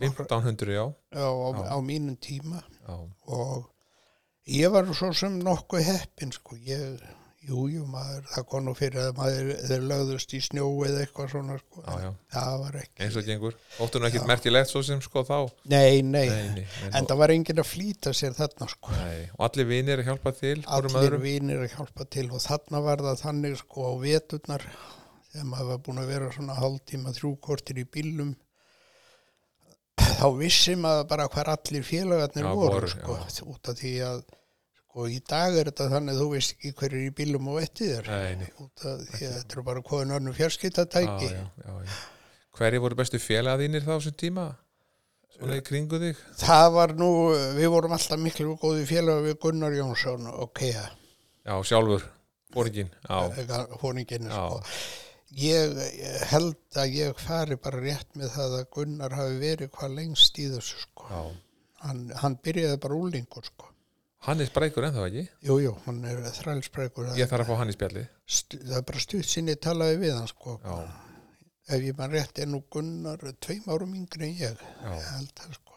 1500 0.00 0.74
já, 0.74 0.84
já, 1.14 1.26
á, 1.30 1.48
Já. 1.54 1.70
á 1.70 1.76
mínum 1.80 2.16
tíma 2.18 2.60
já. 2.82 2.96
og 3.30 3.70
ég 4.50 4.72
var 4.74 4.90
svo 4.92 5.12
sem 5.14 5.38
nokkuð 5.40 5.86
heppin 5.86 6.34
sko, 6.34 6.58
ég, 6.58 6.98
jú, 7.44 7.64
jú, 7.68 7.84
maður, 7.90 8.24
það 8.32 8.44
kom 8.50 8.64
nú 8.64 8.72
fyrir 8.78 9.00
að 9.02 9.18
maður 9.18 9.50
þeir 9.68 9.84
lögðust 9.90 10.34
í 10.36 10.40
snjó 10.44 10.66
eða 10.86 11.02
eitthvað 11.04 11.30
svona 11.34 11.56
sko, 11.60 11.82
Já, 11.84 11.96
já. 12.04 12.10
það 12.34 12.56
var 12.62 12.78
ekki, 12.80 12.94
eins 13.04 13.18
og 13.20 13.26
gengur 13.28 13.58
óttu 13.84 14.00
nú 14.00 14.08
ekkert 14.08 14.24
Já. 14.24 14.28
merkilegt 14.30 14.72
svo 14.72 14.82
sem 14.86 15.02
sko 15.04 15.24
þá 15.28 15.36
nei, 15.74 16.00
nei, 16.00 16.24
nei, 16.24 16.28
nei, 16.30 16.64
nei, 16.64 16.90
en 16.90 17.08
það 17.10 17.20
var 17.22 17.34
enginn 17.34 17.62
að 17.64 17.68
flýta 17.70 18.14
sér 18.16 18.36
þarna 18.38 18.68
sko. 18.72 18.94
nei. 18.96 19.26
og 19.36 19.44
allir 19.48 19.68
vinir 19.70 20.00
að 20.02 20.08
hjálpa 20.10 20.34
til 20.38 20.56
allir 20.78 21.18
vinir 21.24 21.64
að 21.66 21.76
hjálpa 21.76 22.08
til 22.16 22.26
og 22.30 22.44
þarna 22.44 22.84
var 22.88 23.04
það 23.08 23.24
þannig 23.26 23.58
sko 23.60 23.90
á 23.90 23.92
veturnar 24.04 24.64
þegar 25.34 25.50
maður 25.50 25.70
var 25.72 25.84
búin 25.88 26.00
að 26.04 26.10
vera 26.14 26.32
svona 26.34 26.56
hálftíma 26.60 27.14
þrjú 27.18 27.34
kortir 27.44 27.82
í 27.82 27.86
bílum 27.90 28.32
þá 29.98 30.26
vissi 30.38 30.74
maður 30.78 31.08
bara 31.10 31.28
hver 31.32 31.50
allir 31.52 31.84
félagarnir 31.86 32.46
Já, 32.46 32.54
voru 32.54 32.80
voru, 32.80 32.90
sko, 33.28 33.50
út 33.52 33.70
af 33.70 33.78
því 33.80 33.94
að 34.06 34.24
sko 34.94 35.08
í 35.10 35.16
dag 35.26 35.56
er 35.58 35.66
þetta 35.72 35.88
þannig 35.90 36.14
að 36.14 36.20
þú 36.22 36.26
veist 36.30 36.52
ekki 36.54 36.70
hver 36.78 36.92
er 36.94 37.00
í 37.02 37.14
bílum 37.18 37.48
og 37.50 37.56
því 39.10 39.24
að 39.26 39.32
þetta 39.34 39.56
eru 39.56 39.64
bara 39.66 39.82
já, 41.34 41.40
já, 41.64 41.72
já. 41.82 41.96
hverju 42.54 42.82
voru 42.84 42.98
bestu 43.00 43.18
félagadínir 43.18 43.82
þá 43.82 43.90
þessum 43.96 44.14
tíma 44.22 44.44
svona 45.34 45.58
í 45.58 45.64
kringu 45.66 45.98
þig 45.98 46.22
það 46.44 46.68
var 46.76 46.94
nú, 47.00 47.10
við 47.58 47.72
vorum 47.74 47.96
alltaf 47.98 48.22
miklu 48.22 48.54
góði 48.62 48.86
félagar 48.86 49.26
við 49.26 49.36
Gunnar 49.42 49.74
Jónsson 49.80 50.30
og 50.30 50.54
Kea 50.54 50.86
já, 50.86 51.54
sjálfur, 51.66 52.06
fóringin 52.54 52.94
já, 52.94 53.58
fóringinu 53.82 54.30
Já. 54.30 54.46
sko. 54.46 54.78
ég 55.42 55.76
held 56.30 56.82
að 56.86 56.98
ég 57.00 57.26
fari 57.26 57.58
bara 57.58 57.82
rétt 57.82 58.14
með 58.14 58.30
það 58.38 58.58
að 58.62 58.66
Gunnar 58.78 59.18
hafi 59.18 59.42
verið 59.42 59.74
hvað 59.74 59.98
lengst 59.98 60.38
í 60.38 60.50
þessu 60.54 60.86
sko. 60.86 61.10
hann, 61.82 62.10
hann 62.22 62.38
byrjaði 62.46 62.84
bara 62.86 63.02
úlingur 63.02 63.50
sko. 63.50 63.73
Hann 64.24 64.40
er 64.40 64.48
sprækur 64.48 64.86
ennþá 64.88 65.06
ekki? 65.10 65.24
Jú, 65.44 65.58
jú, 65.62 65.72
hann 65.86 66.04
er 66.08 66.22
þrælspregur 66.38 67.12
ég 67.18 67.30
þarf 67.30 67.44
að 67.44 67.50
fá 67.50 67.60
hann 67.60 67.72
í 67.72 67.76
spjalli 67.76 68.04
það 68.54 68.78
er 68.78 68.86
bara 68.90 69.02
stutt 69.04 69.28
sinni 69.28 69.56
talaði 69.60 70.00
við 70.04 70.16
hann 70.16 70.30
sko. 70.30 70.56
já, 70.64 70.76
ef 71.76 71.84
ég 71.90 71.98
mann 71.98 72.14
rétt 72.14 72.40
er 72.40 72.50
nú 72.50 72.62
Gunnar 72.72 73.20
tveim 73.44 73.68
árum 73.68 73.94
yngri 73.98 74.30
en 74.30 74.40
ég 74.40 74.64
já, 74.64 74.88
ég 74.88 75.12
held 75.12 75.34
það 75.40 75.58
sko. 75.58 75.74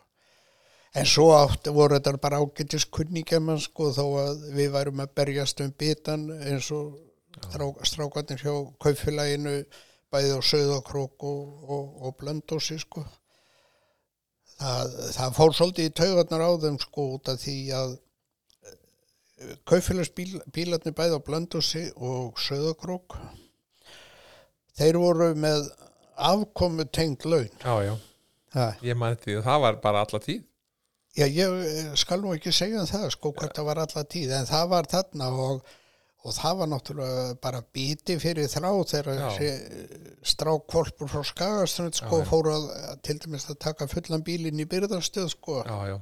En 0.98 1.06
svo 1.06 1.28
átti 1.36 1.74
voru 1.76 1.98
þetta 1.98 2.18
bara 2.24 2.40
ágætis 2.42 2.88
kunningjaman 2.90 3.60
sko 3.62 3.92
þó 3.94 4.06
að 4.24 4.48
við 4.56 4.72
værum 4.74 5.04
að 5.04 5.14
berjast 5.20 5.62
um 5.62 5.74
bitan 5.78 6.26
eins 6.40 6.72
og 6.74 6.96
strá, 7.44 7.68
strákarnir 7.86 8.42
hjá 8.42 8.54
kaupfélaginu 8.82 9.60
bæði 10.14 10.34
á 10.34 10.42
Söðakrók 10.42 11.24
og, 11.28 11.42
og, 11.68 11.88
og 12.08 12.18
Blöndósi 12.18 12.80
sko. 12.82 13.04
Það, 14.58 14.96
það 15.20 15.36
fór 15.38 15.54
svolítið 15.54 15.90
í 15.90 15.96
taugarnar 16.00 16.46
á 16.48 16.52
þeim 16.64 16.80
sko 16.82 17.10
út 17.18 17.30
af 17.30 17.44
því 17.44 17.58
að 17.78 17.98
kaupfélagsbílarnir 19.70 20.96
bæði 20.98 21.18
á 21.18 21.22
Blöndósi 21.26 21.84
og 21.96 22.40
Söðakrók 22.42 23.18
þeir 24.78 25.00
voru 25.02 25.32
með 25.38 25.68
afkomu 26.18 26.86
tengt 26.90 27.26
laun. 27.30 27.50
Já, 27.62 27.76
já, 27.86 27.94
það 28.54 28.86
ég 28.90 28.98
mætti 28.98 29.30
því 29.30 29.40
og 29.40 29.50
það 29.50 29.66
var 29.66 29.82
bara 29.84 30.06
alla 30.06 30.22
tíð. 30.24 30.46
Já, 31.18 31.26
ég 31.26 31.58
eh, 31.66 31.92
skal 31.98 32.22
nú 32.22 32.34
ekki 32.36 32.54
segja 32.54 32.82
um 32.82 32.90
það, 32.90 33.10
sko, 33.14 33.34
hvað 33.38 33.54
það 33.58 33.70
var 33.70 33.84
alla 33.86 34.04
tíð, 34.10 34.34
en 34.38 34.50
það 34.50 34.68
var 34.74 34.90
þarna 34.90 35.30
og, 35.46 35.72
og 36.26 36.36
það 36.38 36.60
var 36.60 36.70
náttúrulega 36.74 37.24
bara 37.42 37.64
biti 37.74 38.18
fyrir 38.22 38.50
þrá 38.52 38.70
þegar 38.92 39.24
þessi 39.24 40.28
strákvolpur 40.34 41.10
frá 41.14 41.24
Skagaströnd, 41.26 41.98
sko, 41.98 42.22
Já, 42.22 42.26
já. 42.26 42.30
fóru 42.30 42.54
að 42.58 42.70
til 43.06 43.18
dæmis 43.24 43.50
að 43.50 43.62
taka 43.66 43.90
fullan 43.90 44.26
bílinn 44.26 44.62
í 44.62 44.70
byrðarstöð, 44.70 45.34
sko. 45.34 45.64
já, 45.66 45.78
já 45.94 45.98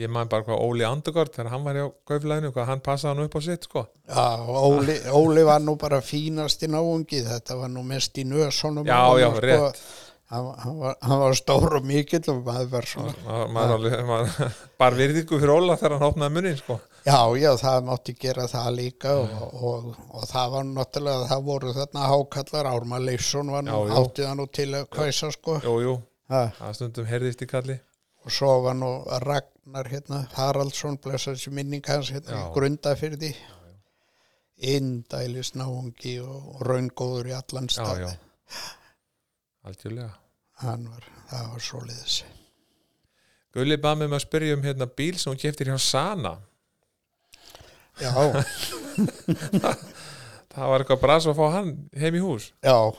ég 0.00 0.10
man 0.12 0.28
bara 0.32 0.44
hvað 0.46 0.60
Óli 0.64 0.84
Andugard 0.88 1.32
þegar 1.34 1.50
hann 1.54 1.64
var 1.66 1.78
hjá 1.78 1.86
kauflæðinu, 2.10 2.52
hvað 2.56 2.68
hann 2.72 2.82
passaði 2.84 3.14
hann 3.14 3.24
upp 3.28 3.36
á 3.36 3.40
sitt 3.46 3.66
sko. 3.68 3.86
Já, 4.08 4.26
Óli, 4.66 4.96
Óli 5.20 5.46
var 5.48 5.60
nú 5.64 5.74
bara 5.80 6.00
fínast 6.04 6.62
í 6.66 6.70
náungi, 6.72 7.22
þetta 7.26 7.56
var 7.60 7.72
nú 7.72 7.82
mest 7.86 8.16
í 8.20 8.24
nösunum. 8.28 8.86
Já, 8.88 9.02
já, 9.20 9.28
rétt. 9.44 9.82
Hann, 10.30 10.46
hann, 10.62 10.76
var, 10.78 10.94
hann 11.02 11.18
var 11.24 11.32
stór 11.34 11.72
og 11.80 11.86
mikill 11.90 12.22
og 12.30 12.44
maður 12.46 12.68
var 12.70 12.86
svona 12.86 13.14
maður, 13.50 13.80
maður, 13.82 13.94
maður 14.12 14.58
bara 14.78 14.98
virðingu 15.00 15.40
fyrir 15.42 15.50
Óla 15.56 15.74
þegar 15.80 15.96
hann 15.96 16.06
opnaði 16.06 16.34
munnin 16.36 16.60
sko. 16.60 16.76
Já, 17.02 17.16
já, 17.40 17.48
það 17.58 17.80
mátti 17.88 18.14
gera 18.20 18.44
það 18.52 18.68
líka 18.76 19.16
og, 19.18 19.32
og, 19.72 19.88
og 20.14 20.28
það 20.30 20.52
var 20.54 20.68
náttúrulega, 20.70 21.26
það 21.32 21.42
voru 21.48 21.72
þarna 21.74 22.06
hákallar, 22.12 22.68
Árma 22.76 23.00
Leifsson 23.02 23.50
var 23.50 23.66
nú, 23.66 23.72
Já, 23.74 23.90
já. 23.90 23.98
átti 24.04 24.26
það 24.28 24.38
nú 24.38 24.46
til 24.60 24.68
að 24.78 24.86
kvæsa 24.94 25.32
sko. 25.34 25.56
jú, 25.66 25.74
jú, 25.88 25.96
það 26.30 26.74
stundum 26.78 27.10
heyrðist 27.10 27.42
í 27.42 27.50
kalli 27.50 27.78
og 28.20 28.34
svo 28.36 28.52
var 28.68 28.76
nú 28.78 28.92
Ragnar 29.70 29.86
hérna, 29.86 30.18
Haraldsson, 30.34 30.96
blessa 30.98 31.30
þessi 31.30 31.52
minning 31.54 31.84
hans 31.86 32.08
hérna, 32.10 32.48
grundafyrði, 32.50 33.28
indælis 34.66 35.52
náungi 35.54 36.16
og, 36.24 36.56
raungóður 36.66 37.28
í 37.30 37.34
allan 37.36 37.68
stað. 37.70 38.16
Hann 40.64 40.88
var, 40.90 41.06
það 41.30 41.52
var 41.52 41.62
svoleiðis. 41.62 42.16
Gulli 43.54 43.78
bað 43.78 44.00
mig 44.00 44.10
um 44.10 44.16
að 44.18 44.24
spyrja 44.24 44.56
um 44.58 44.66
hérna 44.66 44.90
bíl 44.90 45.14
sem 45.20 45.30
hún 45.30 45.38
keftir 45.38 45.70
hjá 45.70 45.78
Sana. 45.78 46.34
Já, 48.00 48.10
það 50.50 50.66
var 50.72 50.82
eitthvað 50.82 51.02
bras 51.04 51.30
að 51.30 51.38
fá 51.38 51.46
hann 51.60 51.72
heim 51.94 52.18
í 52.18 52.24
hús. 52.26 52.50
Já, 52.66 52.90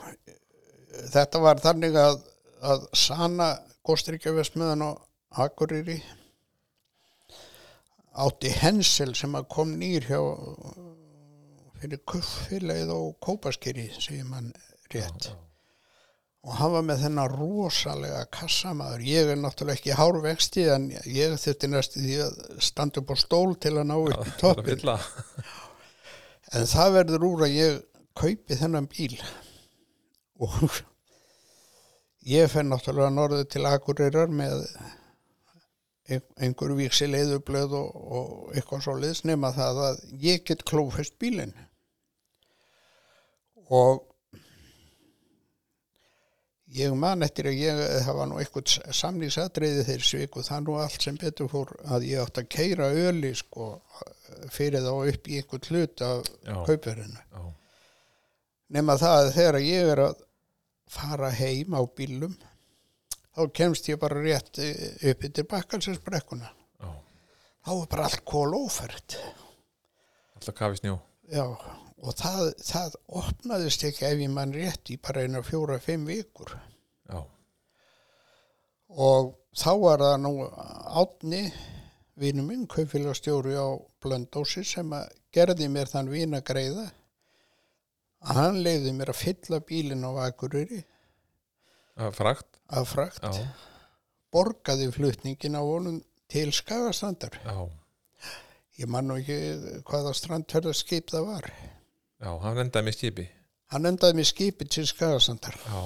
þetta 1.18 1.44
var 1.44 1.60
þannig 1.60 2.00
að, 2.00 2.18
að 2.64 2.88
Sana 2.96 3.52
Kostrikjavesmiðan 3.84 4.88
og 4.88 5.04
Akureyri 5.42 6.00
átti 8.12 8.52
Hensel 8.60 9.14
sem 9.16 9.34
að 9.38 9.48
kom 9.52 9.76
nýr 9.80 10.08
hjá 10.10 10.20
fyrir 11.80 12.02
kuffilið 12.06 12.92
og 12.94 13.16
kópaskeri 13.24 13.88
segir 13.96 14.28
mann 14.28 14.52
rétt. 14.92 15.30
Já, 15.30 15.38
og 16.42 16.54
hann 16.58 16.72
var 16.74 16.86
með 16.86 17.02
þennan 17.04 17.34
rosalega 17.36 18.22
kassamaður. 18.34 19.04
Ég 19.06 19.28
er 19.30 19.38
náttúrulega 19.38 19.78
ekki 19.78 19.98
hárvexti 19.98 20.64
en 20.74 20.88
ég 21.06 21.36
þurfti 21.38 21.70
næstu 21.70 22.02
því 22.02 22.16
að 22.24 22.40
standa 22.66 23.02
upp 23.02 23.12
á 23.14 23.16
stól 23.22 23.52
til 23.62 23.76
að 23.76 23.86
ná 23.90 23.94
upp 24.00 24.26
í 24.26 24.32
toppin 24.40 24.88
en 26.52 26.66
það 26.68 26.96
verður 26.98 27.28
úr 27.28 27.44
að 27.46 27.54
ég 27.56 27.78
kaupi 28.18 28.58
þennan 28.58 28.90
bíl. 28.90 29.14
Og 30.42 30.82
ég 32.34 32.50
fenn 32.50 32.72
náttúrulega 32.74 33.14
norðu 33.14 33.46
til 33.54 33.64
Akureyrar 33.70 34.34
með 34.34 34.66
einhver 36.10 36.72
víksi 36.76 37.06
leiðublöð 37.06 37.76
og, 37.78 37.98
og 38.18 38.56
eitthvað 38.56 38.86
svo 38.86 38.96
liðs 38.98 39.22
nema 39.28 39.52
það 39.54 39.82
að 39.88 40.00
ég 40.24 40.42
get 40.48 40.64
klófest 40.68 41.14
bílinn. 41.22 41.54
Og 43.72 44.02
ég 46.72 46.94
man 46.96 47.24
eftir 47.24 47.48
að 47.50 47.60
ég 47.60 47.80
það 48.06 48.18
var 48.18 48.28
nú 48.30 48.40
eitthvað 48.40 48.94
samlýsadreiði 48.98 49.86
þeir 49.88 50.06
sviku 50.08 50.44
það 50.44 50.66
nú 50.66 50.76
allt 50.80 51.06
sem 51.06 51.18
betur 51.20 51.50
fór 51.52 51.72
að 51.84 52.08
ég 52.10 52.22
átt 52.24 52.42
að 52.42 52.50
keira 52.56 52.90
öli 52.90 53.32
sko 53.36 53.74
fyrir 54.52 54.84
þá 54.84 54.92
upp 54.96 55.28
í 55.28 55.40
einhvern 55.40 55.68
hlut 55.70 56.04
af 56.06 56.30
kaupverðinu. 56.66 57.50
Nema 58.72 58.96
það 59.00 59.18
að 59.20 59.34
þegar 59.36 59.60
ég 59.62 59.90
er 59.94 60.06
að 60.08 60.22
fara 60.92 61.30
heim 61.36 61.76
á 61.76 61.82
bílum 61.96 62.34
þá 63.32 63.44
kemst 63.56 63.88
ég 63.88 64.00
bara 64.00 64.22
rétt 64.22 64.60
eh, 64.62 65.12
upp 65.12 65.28
til 65.28 65.46
bakkalsinsbrekkuna 65.48 66.50
já, 66.50 66.90
þá 67.64 67.72
er 67.74 67.86
bara 67.94 68.08
allt 68.08 68.24
kól 68.28 68.56
ófært. 68.58 69.16
Alltaf 70.36 70.58
kafi 70.58 70.82
snjó. 70.82 70.98
Já, 71.32 71.46
og 71.46 72.16
það, 72.18 72.42
það 72.66 72.98
opnaðist 73.22 73.86
ekki 73.88 74.08
ef 74.08 74.24
ég 74.24 74.34
mann 74.34 74.54
rétt 74.56 74.92
í 74.92 74.98
bara 75.00 75.24
eina 75.24 75.44
fjóra, 75.46 75.78
fimm 75.80 76.04
vikur. 76.08 76.52
Já, 77.08 77.22
og 78.92 79.36
þá 79.56 79.70
var 79.80 80.04
það 80.04 80.16
nú 80.26 80.34
átni 81.02 81.46
vinur 82.20 82.44
minn, 82.44 82.66
kaupfélagstjóri 82.68 83.56
á 83.56 83.80
Blöndósi 84.02 84.66
sem 84.66 84.90
að 84.92 85.08
gerði 85.32 85.70
mér 85.72 85.88
þann 85.88 86.10
vín 86.12 86.36
að 86.36 86.90
hann 88.36 88.60
leiði 88.62 88.92
mér 88.94 89.10
að 89.10 89.18
fylla 89.18 89.58
bílinn 89.66 90.04
á 90.04 90.28
Akureyri. 90.28 90.82
Frakt 92.14 92.51
af 92.72 92.88
frakt 92.88 93.26
borgaði 94.32 94.88
flutningin 94.94 95.58
á 95.58 95.62
honum 95.62 95.98
til 96.32 96.52
Skagastrandar. 96.56 97.34
já, 97.44 97.68
Ég 98.80 98.88
man 98.88 99.04
nú 99.10 99.18
ekki 99.20 99.36
hvaða 99.84 100.14
strandferðarskip 100.16 101.10
það 101.12 101.26
var. 101.28 101.50
já, 102.22 102.30
hann 102.40 102.58
endaði 102.64 102.86
með 102.88 102.96
skipi 102.98 103.26
Hann 103.72 103.86
endaði 103.88 104.16
með 104.18 104.26
skipi 104.30 104.64
til 104.68 104.86
Skagastrandar. 104.88 105.56
já, 105.66 105.82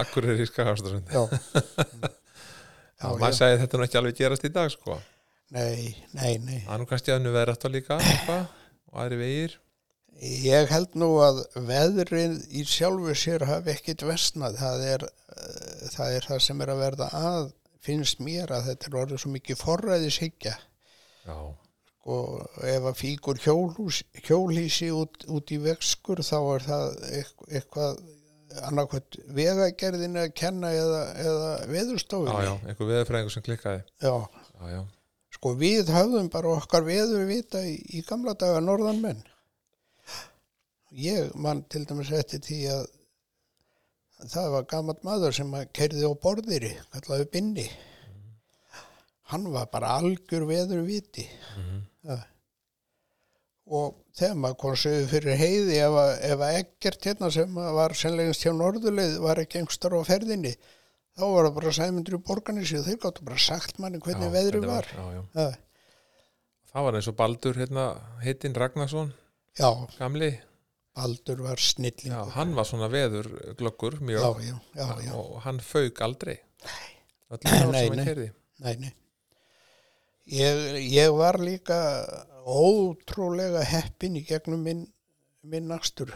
akkur 0.00 0.26
er 0.32 0.42
í 0.42 0.46
skagaströnd 0.50 1.10
Já. 1.14 1.22
maður 3.20 3.36
segi 3.36 3.58
þetta 3.62 3.78
nú 3.80 3.84
ekki 3.86 3.98
alveg 4.00 4.18
gerast 4.18 4.46
í 4.48 4.52
dag 4.54 4.70
sko 4.72 4.98
Nei, 5.54 5.92
nei, 6.16 6.38
nei. 6.40 6.60
það 6.64 6.72
er 6.74 6.80
nú 6.82 6.86
kannski 6.90 7.12
að 7.14 7.20
nú 7.26 7.32
verður 7.34 7.54
þetta 7.58 7.70
líka 7.74 7.98
og 8.90 8.96
aðri 9.04 9.18
vegir 9.20 9.56
Ég 10.22 10.70
held 10.70 10.94
nú 11.00 11.08
að 11.24 11.40
veðrið 11.68 12.36
í 12.54 12.62
sjálfu 12.68 13.14
sér 13.18 13.44
hafi 13.48 13.72
ekkit 13.74 14.04
versnað. 14.06 14.56
Það 14.60 14.84
er, 14.92 15.04
uh, 15.34 15.88
það 15.96 16.14
er 16.20 16.28
það 16.30 16.40
sem 16.46 16.62
er 16.64 16.72
að 16.72 16.82
verða 16.84 17.08
að, 17.18 17.50
finnst 17.84 18.22
mér 18.24 18.52
að 18.54 18.70
þetta 18.70 18.88
er 18.88 18.98
orðið 19.02 19.20
svo 19.24 19.32
mikið 19.34 19.60
forræðishyggja. 19.64 20.54
já, 21.26 21.36
Og 22.04 22.58
ef 22.68 22.84
að 22.84 22.98
fíkur 23.00 23.38
hjólhús, 23.40 24.02
hjólhísi 24.26 24.90
út, 24.92 25.22
út 25.32 25.52
í 25.52 25.58
vegskur 25.64 26.20
þá 26.20 26.36
er 26.54 26.64
það 26.66 26.98
eitthvað, 27.48 28.02
annarkvæmt 28.68 29.16
vegagerðin 29.34 30.18
að 30.20 30.34
kenna 30.36 30.68
eða, 30.76 30.98
eða 31.16 31.46
já, 31.62 31.68
veðurstofunni. 31.72 32.44
já, 32.44 32.52
einhver 32.68 32.90
veðurfræðingur 32.90 33.32
sem 33.34 33.44
klikkaði 33.46 33.80
Já, 34.04 34.12
já, 34.20 34.66
já, 34.74 34.82
sko 35.38 35.54
við 35.58 35.90
höfðum 35.96 36.28
bara 36.30 36.52
okkar 36.58 36.84
veðurvita 36.86 37.64
í, 37.66 37.72
í 37.96 38.04
gamla 38.06 38.36
daga 38.36 38.60
norðan 38.60 39.00
menn. 39.00 39.24
Ég 40.94 41.32
mann 41.34 41.64
til 41.72 41.82
dæmis 41.88 42.10
eftir 42.14 42.40
því 42.44 42.58
að 42.70 42.84
það 44.30 44.50
var 44.54 44.68
gammalt 44.70 45.02
maður 45.06 45.34
sem 45.34 45.50
kerði 45.74 46.06
á 46.06 46.12
borðiri, 46.22 46.70
kallaði 46.94 47.26
binni. 47.32 47.64
Hann 49.32 49.48
var 49.52 49.66
bara 49.72 49.96
algjör 49.98 50.44
veðurviti. 50.46 51.24
Mhm. 51.56 51.82
Ja. 52.04 52.18
Og 53.64 53.94
þegar 54.14 54.34
maður 54.36 54.58
kom 54.60 54.74
sögur 54.76 55.08
fyrir 55.08 55.38
heiði 55.40 55.78
ef 55.80 55.94
ef 56.30 56.42
ekkert 56.50 57.06
hérna 57.08 57.30
sem 57.32 57.54
var 57.56 57.94
senlegast 57.96 58.44
hjá 58.44 58.52
norðuleið 58.52 59.14
var 59.24 59.40
ekki 59.40 59.62
einhverstar 59.62 59.96
á 59.96 60.04
ferðinni 60.04 60.52
þá 61.16 61.22
var 61.32 61.46
það 61.48 61.54
bara 61.56 61.72
sæmundur 61.78 62.16
í 62.18 62.20
borganissi 62.28 62.76
og 62.78 62.84
þeir 62.84 62.98
gáttu 63.06 63.24
bara 63.24 63.40
sagt 63.40 63.78
manni 63.80 64.02
hvernig 64.04 64.28
Já, 64.28 64.34
veðrið 64.36 64.66
hvernig 64.66 64.74
var. 64.74 64.90
já, 64.92 65.04
já. 65.16 65.22
Ja. 65.40 65.46
það 66.74 66.86
var 66.88 66.98
eins 67.00 67.08
og 67.08 67.16
Baldur 67.22 67.60
hérna, 67.62 67.84
heitinn 68.26 68.58
Ragnarsson 68.60 69.14
gamli, 69.96 70.30
Baldur 70.94 71.40
var 71.42 71.58
já, 71.58 71.64
snillingur. 71.72 72.30
hann 72.36 72.52
var 72.54 72.64
svona 72.68 72.88
veður 72.92 73.26
glöggur 73.58 73.96
Já, 73.98 74.04
mjög 74.06 74.42
já, 74.44 74.54
já, 74.78 74.88
já. 75.08 75.12
og 75.18 75.40
hann 75.42 75.58
fauk 75.60 76.00
aldrei 76.06 76.36
Nei, 77.34 77.88
nei. 77.90 78.04
kerði 78.06 78.28
Nei, 78.62 78.76
nei. 78.78 78.92
Ég, 80.30 80.60
ég 80.94 81.10
var 81.18 81.36
líka 81.42 81.76
ótrúlega 82.46 83.64
heppin 83.66 84.14
í 84.16 84.22
gegnum 84.24 84.62
minn, 84.64 84.84
minn 85.42 85.66
nastur. 85.68 86.12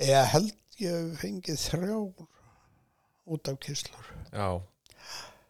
Eða 0.00 0.24
held 0.32 0.54
ég 0.82 1.12
fengið 1.20 1.60
þrjár 1.68 2.24
út 3.30 3.50
af 3.52 3.60
kyslur. 3.62 4.08
já, 4.32 4.48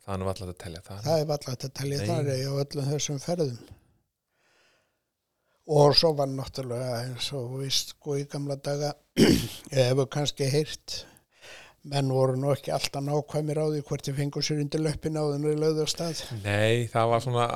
það 0.05 0.13
er 0.15 0.21
nú 0.21 0.29
alltaf 0.33 0.51
að 0.53 0.59
telja 0.65 0.83
það, 0.85 1.01
Það 1.07 1.23
er 1.23 1.33
alltaf 1.37 1.55
að 1.55 1.73
telja 1.81 1.99
Nei. 2.03 2.07
þar 2.11 2.29
á 2.35 2.53
öllum 2.65 2.91
þessum 2.93 3.23
ferðum. 3.25 3.59
Og 5.65 5.95
svo 5.97 6.11
var 6.19 6.29
náttúrulega 6.29 6.99
eins 7.07 7.31
og 7.33 7.47
þú 7.55 7.63
veist 7.63 7.95
sko 7.95 8.19
í 8.21 8.27
gamla 8.29 8.59
daga, 8.61 8.91
hefur 9.73 10.09
kannski 10.13 10.49
heyrt, 10.53 10.99
menn 11.89 12.11
voru 12.13 12.37
nú 12.41 12.51
ekki 12.53 12.73
alltaf 12.73 13.01
nákvæmir 13.05 13.61
á 13.61 13.67
því 13.73 13.81
hvort 13.89 14.05
þið 14.09 14.19
fengur 14.21 14.45
sér 14.45 14.61
undir 14.61 14.83
löppin 14.85 15.17
á 15.17 15.25
þennu 15.25 15.55
lögðu 15.63 15.87
stað. 15.89 16.21
nei, 16.45 16.85
það 16.93 17.11
var 17.15 17.25
svona 17.25 17.47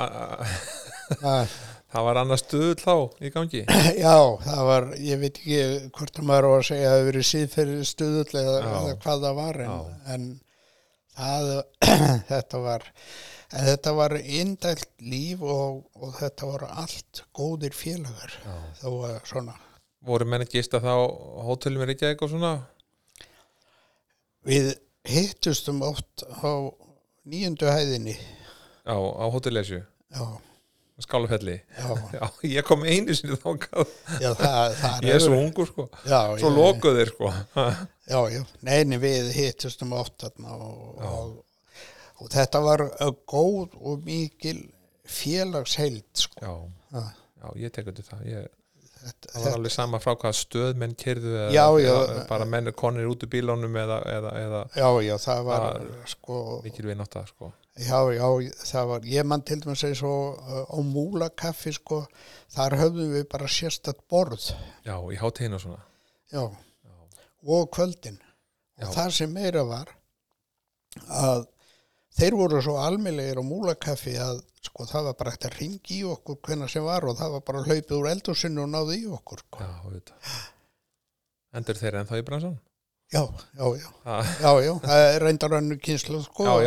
Það, 1.21 1.53
það 1.93 2.07
var 2.09 2.21
annað 2.23 2.41
stuð 2.43 2.75
þá 2.83 2.95
í 3.25 3.31
gangi 3.37 3.63
já, 4.05 4.17
það 4.49 4.65
var, 4.73 4.89
ég 5.05 5.23
veit 5.23 5.41
ekki 5.41 5.63
hvort 5.97 6.21
að 6.21 6.29
maður 6.33 6.49
á 6.49 6.53
að 6.59 6.67
segja 6.69 6.85
að 6.85 6.93
það 6.93 6.99
hefur 6.99 7.09
verið 7.13 7.29
síðferðið 7.33 7.87
stuðull 7.93 8.43
eða, 8.43 8.59
Já. 8.59 8.69
eða 8.83 8.99
hvað 9.05 9.25
það 9.29 9.39
var 9.43 9.61
en, 9.65 9.75
en 10.17 10.29
það, 11.17 11.51
þetta 12.33 12.63
var 12.69 12.89
en 13.53 13.71
þetta 13.71 13.95
var 13.97 14.17
indælt 14.19 14.91
líf 15.01 15.45
og, 15.45 15.87
og 15.97 16.19
þetta 16.19 16.51
voru 16.53 16.69
allt 16.85 17.25
góðir 17.37 17.77
félagar. 17.77 18.37
Já. 18.45 18.59
þó 18.83 18.91
að 19.09 19.17
svona 19.31 19.57
voru 20.09 20.27
menn 20.29 20.45
að 20.45 20.55
gista 20.57 20.81
þá 20.83 20.93
hótelum 21.47 21.85
í 21.85 21.89
Reykjavík 21.91 22.25
og 22.25 22.33
svona? 22.33 22.53
Við 24.49 24.75
hittustum 25.09 25.81
oft 25.85 26.25
á 26.25 26.71
nýjundu 27.29 27.69
hæðinni. 27.69 28.15
Já, 28.89 28.95
á 28.97 29.25
hótellesju, 29.29 29.83
já, 30.15 30.23
skálufelli 31.05 31.59
já, 31.61 31.89
já, 32.17 32.23
ég 32.55 32.65
kom 32.65 32.87
einu 32.89 33.13
sinni 33.15 33.37
þákað 33.37 33.91
já 34.23 34.31
það, 34.39 34.77
það 34.79 35.05
ég 35.05 35.19
er 35.19 35.25
svo 35.27 35.41
ungur 35.43 35.69
sko. 35.69 35.89
Já, 36.07 36.21
svo 36.41 36.53
já, 36.53 36.57
lokuð 36.57 37.01
þeir 37.03 37.13
sko. 37.13 37.35
Já, 38.09 38.21
já, 38.33 38.41
neini 38.65 39.01
við 39.03 39.29
hittustum 39.37 39.93
oft 39.99 40.17
þarna 40.25 40.57
og, 40.57 40.81
og, 41.11 41.37
og 42.19 42.31
þetta 42.35 42.61
var 42.65 42.85
góð 43.31 43.77
og 43.81 44.05
mikil 44.07 44.65
félagsheild 45.09 46.05
sko. 46.15 46.41
já, 46.93 47.03
Já, 47.39 47.53
ég 47.55 47.71
tek 47.71 47.87
undir 47.93 48.03
það. 48.03 48.23
Ég, 48.27 48.47
þetta, 48.99 49.29
það 49.31 49.45
var 49.45 49.57
alveg 49.61 49.73
sama 49.73 50.01
frá 50.03 50.11
hvaða 50.19 50.35
stöð 50.35 50.73
menn 50.81 50.95
kerðu 50.99 51.31
eða, 51.37 51.53
Já, 51.55 51.65
já. 51.79 51.91
eða 51.95 52.25
bara 52.29 52.49
menn 52.51 52.73
konir 52.75 53.07
út 53.07 53.23
úr 53.23 53.31
bílónum 53.31 53.77
eða, 53.79 53.99
eða, 54.17 54.33
eða 54.43 54.63
já, 54.75 54.89
já, 55.07 55.15
það 55.23 55.43
var 55.47 55.87
sko, 56.11 56.39
mikil 56.65 56.89
við 56.91 56.99
nátt 56.99 57.19
sko. 57.31 57.53
Já, 57.79 58.01
já, 58.11 58.27
það 58.73 58.89
var, 58.91 59.07
ég 59.07 59.29
mann 59.31 59.45
til 59.47 59.61
dæmis 59.63 59.85
eins 59.87 60.03
og 60.03 60.41
á 60.67 60.79
múlakaffi 60.83 61.77
sko, 61.77 62.01
þar 62.51 62.75
höfðum 62.81 63.13
við 63.15 63.29
bara 63.31 63.47
sérstætt 63.47 64.03
borð, 64.11 64.49
já, 64.83 64.97
í 64.99 65.21
hátíðin 65.23 65.55
og 65.61 65.63
svona. 65.63 65.85
Já, 66.35 66.43
og 67.47 67.71
kvöldin. 67.71 68.19
Og 68.83 68.91
það 68.95 69.15
sem 69.15 69.31
meira 69.35 69.63
var 69.67 69.95
að 71.07 71.47
þeir 72.19 72.37
voru 72.39 72.61
svo 72.65 72.77
almennlegir 72.83 73.41
á 73.41 73.45
múlakaffi 73.47 74.15
að 74.21 74.41
sko 74.69 74.87
það 74.91 75.11
var 75.11 75.19
bara 75.21 75.35
eftir 75.35 75.53
að 75.53 75.61
ringi 75.63 75.99
í 76.01 76.07
okkur 76.09 76.41
hvenna 76.47 76.69
sem 76.71 76.87
var 76.87 77.07
og 77.09 77.19
það 77.19 77.37
var 77.37 77.45
bara 77.47 77.67
hlaupið 77.67 77.99
úr 77.99 78.09
eldhúsinu 78.13 78.65
og 78.65 78.73
náði 78.73 79.03
í 79.05 79.11
okkur 79.19 79.45
sko. 79.45 79.67
já, 79.67 79.75
endur 81.59 81.79
þeir 81.79 82.01
ennþá 82.03 82.21
í 82.21 82.25
bransan 82.27 82.57
já, 83.09 83.23
já, 83.57 83.67
já, 83.79 83.89
já, 84.05 84.17
já, 84.43 84.51
já 84.67 84.73
það 84.85 85.05
er 85.05 85.23
reyndar 85.25 85.55
hannu 85.57 85.79
kynslu 85.81 86.23
sko. 86.27 86.49
Já, 86.49 86.67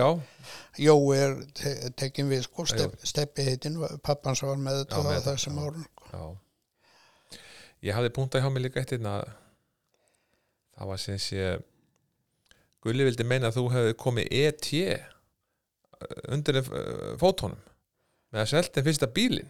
já, 0.79 0.95
er 1.17 1.35
te 1.57 1.75
tekin 1.99 2.31
við 2.31 2.47
sko 2.47 2.65
Step, 2.65 2.95
steppi 3.05 3.45
heitin, 3.45 3.77
pappans 4.01 4.41
var 4.45 4.57
með 4.57 4.81
þetta 4.83 5.03
þetta, 5.09 5.35
þessum 5.35 5.59
já. 5.59 5.67
árun 5.67 5.85
sko. 5.89 6.07
já. 6.11 6.23
Ég 7.81 7.97
hafði 7.97 8.13
punktað 8.13 8.43
hjá 8.45 8.53
mig 8.53 8.63
líka 8.65 8.81
eitt 8.81 8.93
hérna 8.93 9.19
það 10.77 10.91
var 10.93 11.01
sem 11.01 11.19
sé 11.21 11.57
Gulli 12.81 13.05
vildi 13.05 13.25
meina 13.27 13.51
að 13.51 13.59
þú 13.59 13.63
hefði 13.75 13.97
komið 14.01 14.31
ET 14.41 14.69
undir 16.33 16.61
uh, 16.61 17.15
fótónum 17.21 17.59
með 18.31 18.45
að 18.45 18.51
selta 18.53 18.83
fyrsta 18.85 19.09
bílinn. 19.11 19.49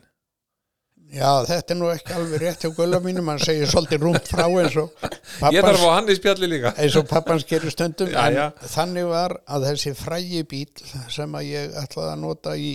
Já, 1.12 1.43
þetta 1.43 1.74
er 1.74 1.78
nú 1.80 1.88
ekki 1.91 2.14
alveg 2.16 2.39
rétt 2.39 2.62
hjá 2.64 2.70
gulla 2.78 2.99
mínum, 3.04 3.28
hann 3.28 3.41
segir 3.43 3.68
svolítið 3.68 4.04
rúmt 4.06 4.30
frá 4.32 4.45
eins 4.47 4.78
og 4.80 4.93
ég 5.52 5.66
þarf 5.66 5.82
pappans, 5.82 5.84
á 5.84 5.95
hann 5.97 6.12
í 6.14 6.16
spjalli 6.16 6.47
líka. 6.47 6.72
eins 6.80 6.95
og 7.02 7.08
pappans 7.10 7.43
gerir 7.49 7.74
stundum 7.74 8.14
Já, 8.14 8.22
en 8.30 8.38
já. 8.38 8.45
þannig 8.78 9.10
var 9.10 9.36
að 9.52 9.66
þessi 9.68 9.91
frægi 9.99 10.43
bíl 10.47 10.86
sem 11.12 11.36
að 11.36 11.49
ég 11.49 11.76
ætlaði 11.84 12.14
að 12.14 12.22
nota 12.24 12.54
í 12.56 12.72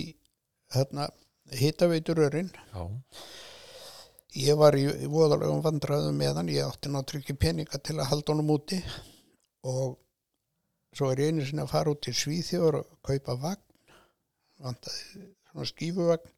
hérna, 0.75 1.07
hitaveiturörinn 1.63 2.51
já, 2.53 2.85
ég 4.45 4.59
var 4.61 4.77
í, 4.77 4.85
í 4.85 5.09
voðalegum 5.09 5.63
vandræðum 5.65 6.19
með 6.21 6.37
hann, 6.41 6.53
ég 6.53 6.67
átti 6.69 6.93
náttúrulega 6.93 7.25
ekki 7.25 7.39
peninga 7.41 7.81
til 7.81 7.97
að 7.97 8.11
halda 8.11 8.35
honum 8.35 8.53
úti 8.59 8.83
og 9.65 9.95
svo 10.93 11.09
er 11.09 11.23
ég 11.25 11.33
einu 11.33 11.47
sinni 11.47 11.65
að 11.65 11.73
fara 11.73 11.95
út 11.95 12.05
í 12.05 12.13
Svíþjóður 12.13 12.83
og 12.83 12.91
kaupa 13.07 13.39
vagn 13.47 13.63
vantaði 14.63 15.27
svona 15.51 15.67
skífuvagn. 15.69 16.33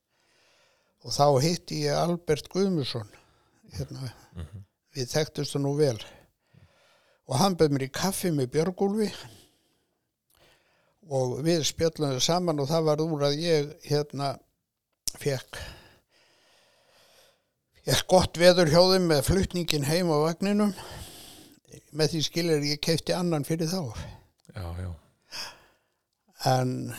Og 1.08 1.14
þá 1.16 1.26
hitti 1.44 1.84
ég 1.86 1.96
Albert 1.96 2.50
Guðmusson 2.52 3.08
hérna, 3.78 4.12
Mhm. 4.36 4.64
við 4.96 5.12
þekktustu 5.14 5.60
nú 5.62 5.76
vel. 5.78 5.98
Og 7.30 7.38
hann 7.38 7.56
bauð 7.56 7.72
mér 7.72 7.88
í 7.88 7.92
kaffi 7.92 8.32
með 8.32 8.48
Björgúlfi. 8.56 9.14
Og 11.10 11.40
við 11.46 11.64
spjöllum 11.66 12.14
þau 12.18 12.22
saman 12.22 12.60
og 12.60 12.68
það 12.68 12.84
var 12.86 12.98
úr 12.98 13.24
að 13.30 13.38
ég 13.42 13.76
hérna 13.90 14.40
fekk 15.18 15.58
ég 17.88 18.04
gott 18.08 18.38
veður 18.38 18.70
þeim 18.70 19.08
með 19.10 19.24
flutningin 19.26 19.86
heim 19.90 20.12
á 20.14 20.18
vagninum. 20.28 20.74
Með 21.94 22.12
því 22.14 22.22
skilir 22.28 22.66
ég 22.66 22.82
keipti 22.82 23.14
annan 23.16 23.44
fyrir 23.48 23.70
þá. 23.70 23.96
Já, 24.54 24.66
já, 24.78 24.94
en 26.46 26.94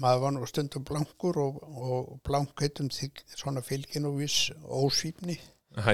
maður 0.00 0.22
var 0.24 0.34
nú 0.34 0.46
stundum 0.50 0.84
blankur 0.86 1.38
og, 1.42 1.58
og 1.62 2.12
blankheitum 2.26 2.90
því 2.92 3.10
svona 3.34 3.62
fylgin 3.64 4.08
og 4.08 4.18
viss 4.22 4.50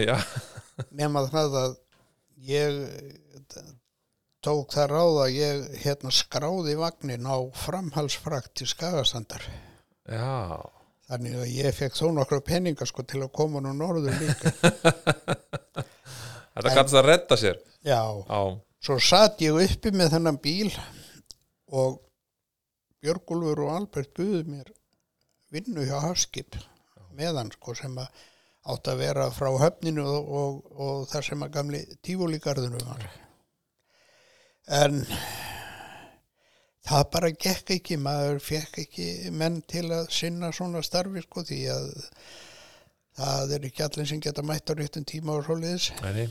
já. 0.05 0.17
nema 0.93 1.25
það 1.29 1.57
að 1.61 1.77
ég 2.49 2.81
tók 4.45 4.73
það 4.73 4.93
ráð 4.95 5.21
að 5.25 5.37
ég 5.37 5.65
hérna 5.85 6.13
skráði 6.15 6.77
vagnin 6.81 7.29
á 7.29 7.37
framhalsfrakt 7.61 8.55
til 8.61 8.69
Skagastandar. 8.71 9.45
já, 10.09 10.61
Þannig 11.11 11.41
að 11.43 11.53
ég 11.57 11.75
fekk 11.75 11.97
þó 11.99 12.05
nokkra 12.15 12.39
peninga 12.47 12.87
sko 12.87 13.03
til 13.03 13.25
að 13.25 13.33
koma 13.35 13.59
nú 13.65 13.73
norður 13.75 14.15
líka. 14.21 14.53
þetta 16.55 16.75
kannast 16.75 16.99
að 17.01 17.09
redda 17.09 17.39
sér 17.41 17.59
Já, 17.83 18.05
já, 18.29 18.41
svo 18.85 18.99
satt 19.03 19.41
ég 19.43 19.57
uppi 19.57 19.91
með 19.97 20.15
þennan 20.15 20.39
bíl 20.41 20.69
og 21.71 21.99
Björgúlfur 23.01 23.65
og 23.65 23.73
Albert 23.77 24.13
buðu 24.17 24.43
mér 24.49 24.73
vinnu 25.55 25.87
hjá 25.89 25.99
Hafskip 26.05 26.59
meðan 27.17 27.51
sko 27.55 27.75
sem 27.79 27.97
að 27.99 28.27
átt 28.71 28.91
að 28.93 29.01
vera 29.01 29.31
frá 29.33 29.49
höfninu 29.63 30.05
og, 30.05 30.33
og, 30.41 30.59
og 30.77 31.07
þar 31.11 31.27
sem 31.27 31.45
að 31.47 31.55
gamli 31.55 31.81
tífólíkarðinu 32.05 32.83
var. 32.85 33.07
En 34.81 35.01
það 36.87 37.07
bara 37.15 37.33
gekk 37.33 37.75
ekki, 37.79 37.99
maður 38.01 38.43
fekk 38.45 38.83
ekki 38.85 39.09
menn 39.33 39.61
til 39.71 39.87
að 39.89 40.11
sinna 40.15 40.53
svona 40.55 40.85
starfi 40.87 41.25
sko 41.25 41.45
því 41.49 41.61
að 41.73 41.89
það 43.21 43.57
er 43.57 43.67
ekki 43.71 43.85
allir 43.87 44.09
sem 44.13 44.23
geta 44.23 44.45
mætt 44.47 44.71
á 44.71 44.75
réttum 44.77 45.09
tíma 45.09 45.39
og 45.39 45.45
svoleiðis. 45.49 45.91
nei, 46.05 46.13
nei, 46.21 46.29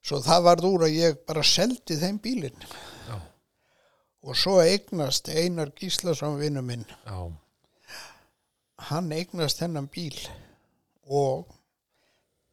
Svo 0.00 0.22
það 0.24 0.44
varð 0.46 0.64
úr 0.64 0.86
að 0.86 0.94
ég 0.96 1.18
bara 1.28 1.42
seldi 1.44 1.98
þeim 2.00 2.18
bílinn 2.24 2.62
já, 2.64 3.16
og 4.22 4.36
svo 4.36 4.58
eignast 4.62 5.28
Einar 5.32 5.70
Gíslason 5.80 6.38
vinnu 6.40 6.62
minn. 6.62 6.84
já, 7.06 7.32
Hann 8.90 9.12
eignast 9.12 9.60
þennan 9.60 9.88
bíl 9.92 10.16
og 11.10 11.50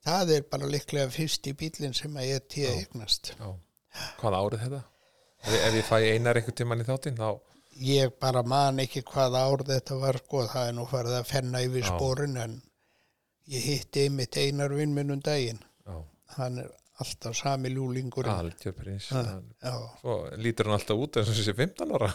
það 0.08 0.32
er 0.38 0.46
bara 0.52 0.68
líklega 0.72 1.10
fyrsti 1.14 1.54
bílinn 1.60 1.96
sem 1.96 2.16
að 2.20 2.30
ég 2.34 2.48
tíða 2.52 2.74
eignast. 2.82 3.34
já 3.40 3.52
hvað 4.20 4.36
árið 4.40 4.64
þetta? 4.66 4.82
Ef, 5.48 5.54
ef 5.68 5.74
ég 5.78 5.86
fæ 5.88 5.98
einar 6.14 6.38
einhvern 6.40 6.58
tímann 6.60 6.84
í 6.84 6.88
þáttinn 6.88 7.18
þá, 7.20 7.30
Ég 7.78 8.10
bara 8.20 8.42
man 8.42 8.80
ekki 8.82 9.04
hvaða 9.06 9.44
ár 9.52 9.62
þetta 9.68 9.96
var 10.02 10.18
sko, 10.18 10.40
það 10.50 10.68
er 10.68 10.74
nú 10.74 10.86
farið 10.90 11.14
að 11.20 11.28
fenna 11.30 11.60
yfir 11.62 11.84
Já. 11.86 11.90
sporin 11.94 12.38
en 12.42 12.56
ég 13.54 13.62
hitti 13.70 14.08
einmitt 14.08 14.38
Einar 14.42 14.74
vinn 14.74 14.96
minn 14.96 15.12
um 15.14 15.20
daginn. 15.22 15.60
já, 15.86 15.98
Hann 16.38 16.58
er 16.64 16.72
alltaf 17.04 17.36
sami 17.38 17.70
Já. 19.62 19.74
svo 20.02 20.16
lítur 20.42 20.70
hann 20.70 20.78
alltaf 20.80 20.98
út 20.98 21.20
eins 21.20 21.30
og 21.30 21.38
þessi 21.38 21.54
15 21.58 21.94
ára 21.98 22.10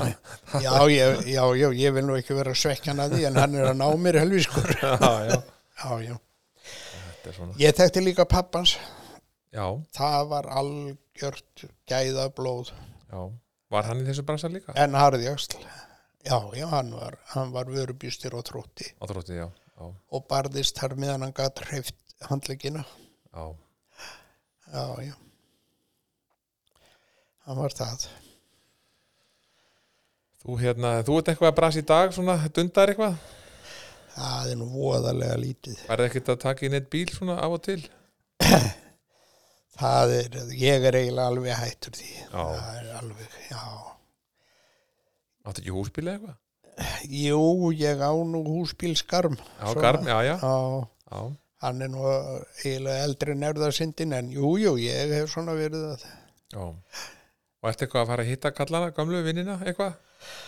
Já, 0.64 0.74
ég, 0.92 1.22
já, 1.34 1.44
já, 1.58 1.68
ég 1.74 1.94
vil 1.96 2.04
nú 2.06 2.16
ekki 2.18 2.36
vera 2.38 2.54
svekkjan 2.54 3.02
að 3.02 3.16
því 3.16 3.26
en 3.30 3.40
hann 3.42 3.56
er 3.58 3.70
að 3.72 3.78
ná 3.80 3.86
mér 3.98 4.20
helvískur. 4.22 4.70
já, 4.82 5.12
já, 5.30 5.38
Já, 5.80 6.16
Ég 7.60 7.76
þekkti 7.76 8.02
líka 8.04 8.24
pappans. 8.28 8.76
Það 9.96 10.26
var 10.30 10.48
algjört 10.60 11.64
gæða 11.90 12.26
blóð. 12.36 12.70
var 13.70 13.88
hann 13.88 14.02
í 14.02 14.06
þessu 14.08 14.24
bransa 14.26 14.50
líka? 14.52 14.74
En 14.78 14.94
harðjagsl. 14.98 15.56
Já, 16.26 16.36
já, 16.54 16.66
hann 16.68 16.92
var, 16.92 17.16
var 17.54 17.70
vörubýstir 17.72 18.34
og 18.36 18.44
trótti 18.44 18.90
og 19.80 20.26
barðist 20.28 20.76
þar 20.76 20.98
meðan 21.00 21.24
hann 21.24 21.32
gatt 21.32 21.62
hreift 21.70 21.96
handleggina. 22.28 22.84
já 23.32 23.44
Já, 24.70 24.84
já. 25.02 25.14
Hann 27.46 27.58
var 27.58 27.74
það. 27.74 28.04
þú 30.40 30.56
hérna, 30.60 30.90
þú 31.04 31.16
ert 31.20 31.28
eitthvað 31.32 31.50
að 31.50 31.56
brasa 31.58 31.80
í 31.82 31.86
dag 31.88 32.12
svona, 32.16 32.36
dundar 32.56 32.92
eitthvað 32.92 33.16
Það 34.10 34.48
er 34.50 34.56
nú 34.58 34.66
voðalega 34.72 35.36
lítið. 35.38 35.82
værið 35.88 36.06
ekkert 36.08 36.30
að 36.32 36.38
taka 36.44 36.66
í 36.66 36.70
neitt 36.72 36.88
bíl 36.92 37.06
svona 37.14 37.36
af 37.44 37.52
og 37.56 37.60
til 37.66 37.80
Það 39.80 40.14
er, 40.16 40.38
ég 40.60 40.86
er 40.90 40.96
eiginlega 40.98 41.26
alveg 41.30 41.54
hættur 41.56 41.94
því. 41.96 42.08
Já. 42.20 42.40
Það 42.40 42.78
er 42.80 42.88
alveg, 43.00 43.36
já. 43.48 43.60
áttu 45.48 45.62
ekki 45.62 45.72
húsbíl 45.76 46.10
eitthvað? 46.12 46.36
Jú, 47.12 47.70
ég 47.76 48.00
á 48.04 48.12
nú 48.28 48.40
húsbílskarm. 48.44 49.36
já, 49.36 49.64
Svona. 49.70 49.80
garm, 49.84 50.08
já, 50.08 50.18
já, 50.24 50.34
Já, 50.40 50.56
já, 51.12 51.20
hann 51.60 51.82
er 51.84 51.90
nú 51.92 52.04
eiginlega 52.08 53.06
eldri 53.06 53.36
nærðarsindin 53.36 54.16
en 54.16 54.30
jú, 54.34 54.54
jú, 54.60 54.76
ég 54.80 55.12
hef 55.14 55.32
svona 55.32 55.56
verið 55.58 55.90
að 55.94 56.06
já 56.54 56.62
og 57.60 57.68
ertu 57.68 57.84
eitthvað 57.84 58.02
að 58.02 58.10
fara 58.12 58.24
að 58.24 58.30
hitta 58.30 58.54
kallana, 58.56 58.92
gamlu 58.96 59.20
vinnina 59.24 59.58
eitthvað? 59.60 59.98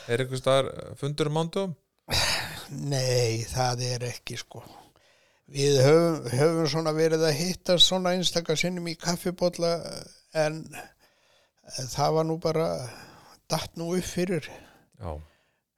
er 0.08 0.22
eitthvað 0.22 0.40
staðar 0.40 0.70
fundur 1.00 1.30
um 1.30 1.36
mándum? 1.36 1.74
Nei, 2.72 3.44
það 3.48 3.84
er 3.88 4.06
ekki 4.08 4.38
sko. 4.40 4.62
Við 5.52 5.80
höfum, 5.84 6.30
höfum 6.32 6.70
svona 6.70 6.94
verið 6.96 7.26
að 7.28 7.38
hittast 7.40 7.88
svona 7.90 8.14
einstakar 8.16 8.56
sinnum 8.60 8.88
í 8.88 8.96
kaffibólla 9.00 9.74
en 10.38 10.62
það 11.92 12.16
var 12.16 12.28
nú 12.28 12.38
bara 12.40 12.68
datt 13.50 13.76
nú 13.76 13.90
upp 13.98 14.08
fyrir. 14.08 14.48
já, 15.00 15.12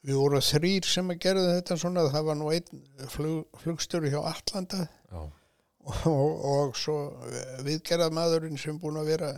Við 0.05 0.21
vorum 0.21 0.45
þrýr 0.45 0.87
sem 0.87 1.11
að 1.11 1.21
gerðu 1.27 1.47
þetta 1.57 1.79
svona, 1.81 2.07
það 2.13 2.27
var 2.29 2.39
nú 2.39 2.51
einn 2.53 3.09
flug, 3.11 3.47
flugstjóri 3.63 4.13
hjá 4.13 4.21
Atlanta 4.29 4.85
já, 4.85 5.04
og, 5.15 6.47
og 6.55 6.77
svo 6.79 6.97
viðgerðað 7.67 8.15
maðurinn 8.17 8.59
sem 8.61 8.79
búin 8.81 8.97
að 9.01 9.11
vera 9.13 9.31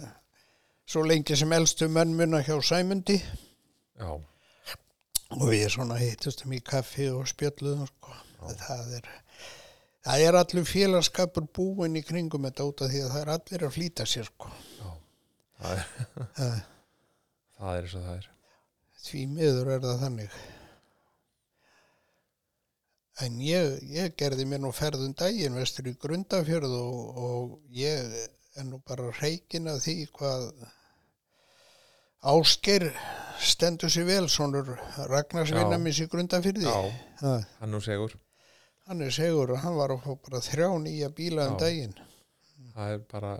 svo 0.86 1.02
lengi 1.06 1.36
sem 1.38 1.52
elstu 1.56 1.88
menn 1.90 2.12
munna 2.14 2.40
hjá 2.46 2.54
Sæmundi. 2.62 3.16
Já, 3.98 4.10
og 5.36 5.46
við 5.50 5.64
svona 5.74 5.96
hittustum 5.98 6.52
í 6.54 6.60
kaffi 6.62 7.08
og 7.10 7.26
spjöldluðum 7.30 7.88
sko. 7.90 8.14
það 8.60 8.92
er 9.00 9.08
það 10.06 10.22
er 10.28 10.38
allur 10.38 10.68
félagskapur 10.70 11.48
búin 11.56 11.96
í 11.98 12.04
kringum 12.06 12.44
þetta 12.46 12.66
út 12.68 12.84
af 12.86 12.92
því 12.92 13.00
að 13.02 13.10
það 13.16 13.22
er 13.24 13.32
allir 13.34 13.64
að 13.66 13.74
flýta 13.74 14.06
sér 14.06 14.28
sko. 14.30 14.52
það 15.58 15.72
er 15.72 15.86
Það- 16.36 16.62
það 17.56 17.72
er 17.72 17.82
eins 17.88 17.94
og 17.96 18.04
það 18.06 18.16
er. 18.20 18.28
Því 19.06 19.20
miður 19.32 19.68
er 19.74 19.80
það 19.86 20.00
þannig 20.04 20.38
en 23.24 23.38
ég, 23.40 23.78
ég 23.88 24.16
gerði 24.18 24.44
mér 24.48 24.60
nú 24.64 24.72
ferðum 24.76 25.14
daginn 25.16 25.56
vestur 25.56 25.88
í 25.88 25.94
Grundafjörð 26.00 26.74
og, 26.76 27.20
og 27.28 27.76
ég 27.76 28.16
er 28.56 28.66
nú 28.68 28.80
bara 28.86 29.08
reikin 29.20 29.68
að 29.72 29.82
því 29.86 29.96
hvað 30.16 30.50
Ásker 32.26 32.88
stendur 33.38 33.92
sér 33.92 34.06
vel 34.08 34.26
svonur 34.32 34.72
Ragnars 35.10 35.52
Já. 35.52 35.58
vinnamis 35.60 36.00
í 36.02 36.06
Grundafjörði 36.10 36.64
já, 36.66 36.78
Ha, 37.20 37.34
hann 37.60 37.70
nú 37.72 37.78
segur. 37.84 38.16
Hann 38.88 39.02
er 39.04 39.12
segur 39.14 39.52
og 39.54 39.60
hann 39.62 39.76
var 39.78 39.92
að 39.94 40.02
fá 40.04 40.16
bara 40.24 40.40
þrjá 40.44 40.68
nýja 40.82 41.10
bíla 41.14 41.46
um 41.52 41.58
daginn. 41.60 41.94
Það 42.74 42.90
er 42.96 43.04
bara, 43.12 43.30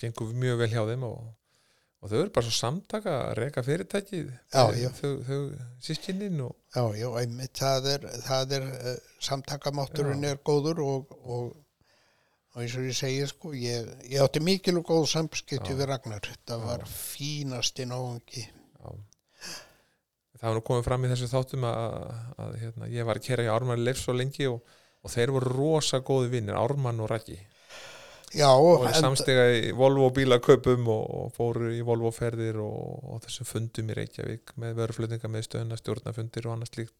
gengur 0.00 0.34
mjög 0.38 0.60
vel 0.60 0.70
hjá 0.74 0.82
þeim 0.90 1.06
og, 1.08 1.22
og 2.02 2.10
þau 2.12 2.18
eru 2.20 2.34
bara 2.36 2.46
svo 2.46 2.54
samtaka 2.58 3.14
að 3.30 3.34
reka 3.40 3.64
fyrirtækið 3.66 4.28
Já, 4.30 4.64
já. 4.82 4.90
þau, 5.00 5.10
þau 5.26 5.40
sískinnin 5.82 6.44
og 6.44 6.54
Já, 6.74 6.82
já, 6.98 7.06
einmitt, 7.20 7.54
það 7.54 7.84
er, 7.92 8.06
það 8.24 8.54
er 8.56 8.64
uh, 8.66 8.94
samtakamátturinn 9.22 10.26
er 10.26 10.40
góður 10.42 10.80
og, 10.82 11.12
og, 11.22 11.52
og 12.50 12.62
eins 12.64 12.74
og 12.80 12.88
ég 12.88 12.96
segi 12.98 13.28
sko, 13.30 13.52
ég, 13.54 13.92
ég 14.10 14.24
átti 14.24 14.42
mikil 14.42 14.80
og 14.80 14.88
góð 14.88 15.06
samskipti 15.12 15.70
Já. 15.70 15.78
við 15.78 15.88
Ragnar, 15.92 16.24
þetta 16.26 16.58
var 16.64 16.82
fínasti 16.90 17.86
náungi. 17.86 18.42
já. 18.48 18.90
það 20.40 20.48
var 20.48 20.58
nú 20.58 20.64
komið 20.66 20.88
fram 20.88 21.06
í 21.06 21.12
þessu 21.14 21.30
þáttum 21.30 21.68
að, 21.70 22.10
að 22.42 22.58
hérna, 22.64 22.90
ég 22.90 23.06
var 23.06 23.22
að 23.22 23.28
kera 23.28 23.46
hjá 23.46 23.54
Ármann 23.54 23.86
Leifs 23.86 24.02
svo 24.08 24.18
lengi 24.18 24.50
og, 24.50 24.76
og 25.04 25.14
þeir 25.14 25.34
voru 25.38 25.54
rosa 25.54 26.02
góði 26.02 26.34
vinnir, 26.34 26.58
Ármann 26.58 27.02
og 27.04 27.12
Raggi 27.14 27.38
Já, 28.34 28.48
og 28.50 28.86
en, 28.88 28.94
samstiga 28.98 29.44
í 29.54 29.72
Volvo 29.76 30.08
bílaköpum 30.16 30.88
og, 30.90 31.02
og 31.18 31.34
fóru 31.36 31.68
í 31.74 31.82
Volvo 31.86 32.10
ferðir 32.14 32.56
og, 32.64 33.04
og 33.04 33.20
þessum 33.26 33.46
fundum 33.46 33.92
í 33.92 33.98
Reykjavík 34.00 34.54
með 34.60 34.80
vöruflutninga 34.80 35.30
með 35.30 35.46
stöðuna, 35.48 35.78
stjórnafundir 35.78 36.48
og 36.48 36.56
annað 36.56 36.72
slíkt. 36.72 36.96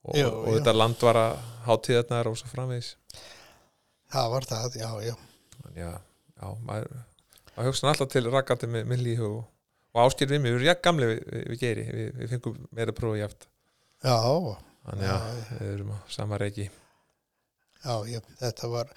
Og, 0.00 0.16
Já, 0.16 0.26
og 0.30 0.48
já. 0.48 0.54
þetta 0.56 0.74
land 0.74 1.04
var 1.04 1.20
að 1.20 1.44
hátíðarnar 1.66 2.30
og 2.30 2.38
svo 2.40 2.48
framvegis. 2.50 2.94
Það 4.10 4.30
var 4.32 4.48
það, 4.48 4.78
já, 4.80 4.90
já. 5.04 5.14
Já, 5.76 5.90
já, 6.40 6.46
maður, 6.66 6.98
maður 7.54 7.68
hugsa 7.70 7.90
alltaf 7.92 8.10
til 8.10 8.24
raggandi 8.32 8.70
með, 8.72 8.86
með 8.90 9.04
líhu 9.06 9.28
og, 9.28 9.42
og 9.92 10.02
áskil 10.06 10.30
við 10.30 10.40
mig, 10.40 10.54
við 10.54 10.58
erum 10.62 10.70
jakk 10.70 10.82
gamli 10.88 11.10
við, 11.12 11.20
við, 11.28 11.44
við 11.52 11.62
geri, 11.62 11.86
við, 11.94 12.10
við 12.16 12.32
fengum 12.34 12.60
meira 12.74 12.96
prófi 12.96 13.20
jaft 13.20 13.46
Já, 14.00 14.16
þannig 14.88 15.10
að 15.12 15.28
Já, 15.28 15.50
við 15.60 15.72
erum 15.74 15.92
á 15.94 15.98
sama 16.16 16.40
reiki 16.40 16.70
já, 17.84 17.94
já, 18.10 18.20
þetta 18.40 18.70
var, 18.72 18.90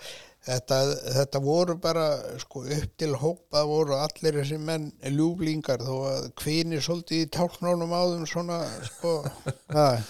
þetta, 0.48 0.80
þetta 1.18 1.42
voru 1.44 1.78
bara, 1.82 2.08
sko, 2.44 2.66
upp 2.78 2.98
til 3.00 3.12
hópa 3.20 3.64
voru 3.70 3.98
allir 4.00 4.40
þessi 4.42 4.60
menn 4.62 4.90
ljúflingar 5.16 5.84
þó 5.86 5.94
að 6.10 6.30
kvini 6.40 6.82
svolítið 6.84 7.26
í 7.26 7.30
tálknónum 7.38 7.96
áðum 7.96 8.26
svona, 8.30 8.60
sko, 8.90 9.16
það, 9.76 10.04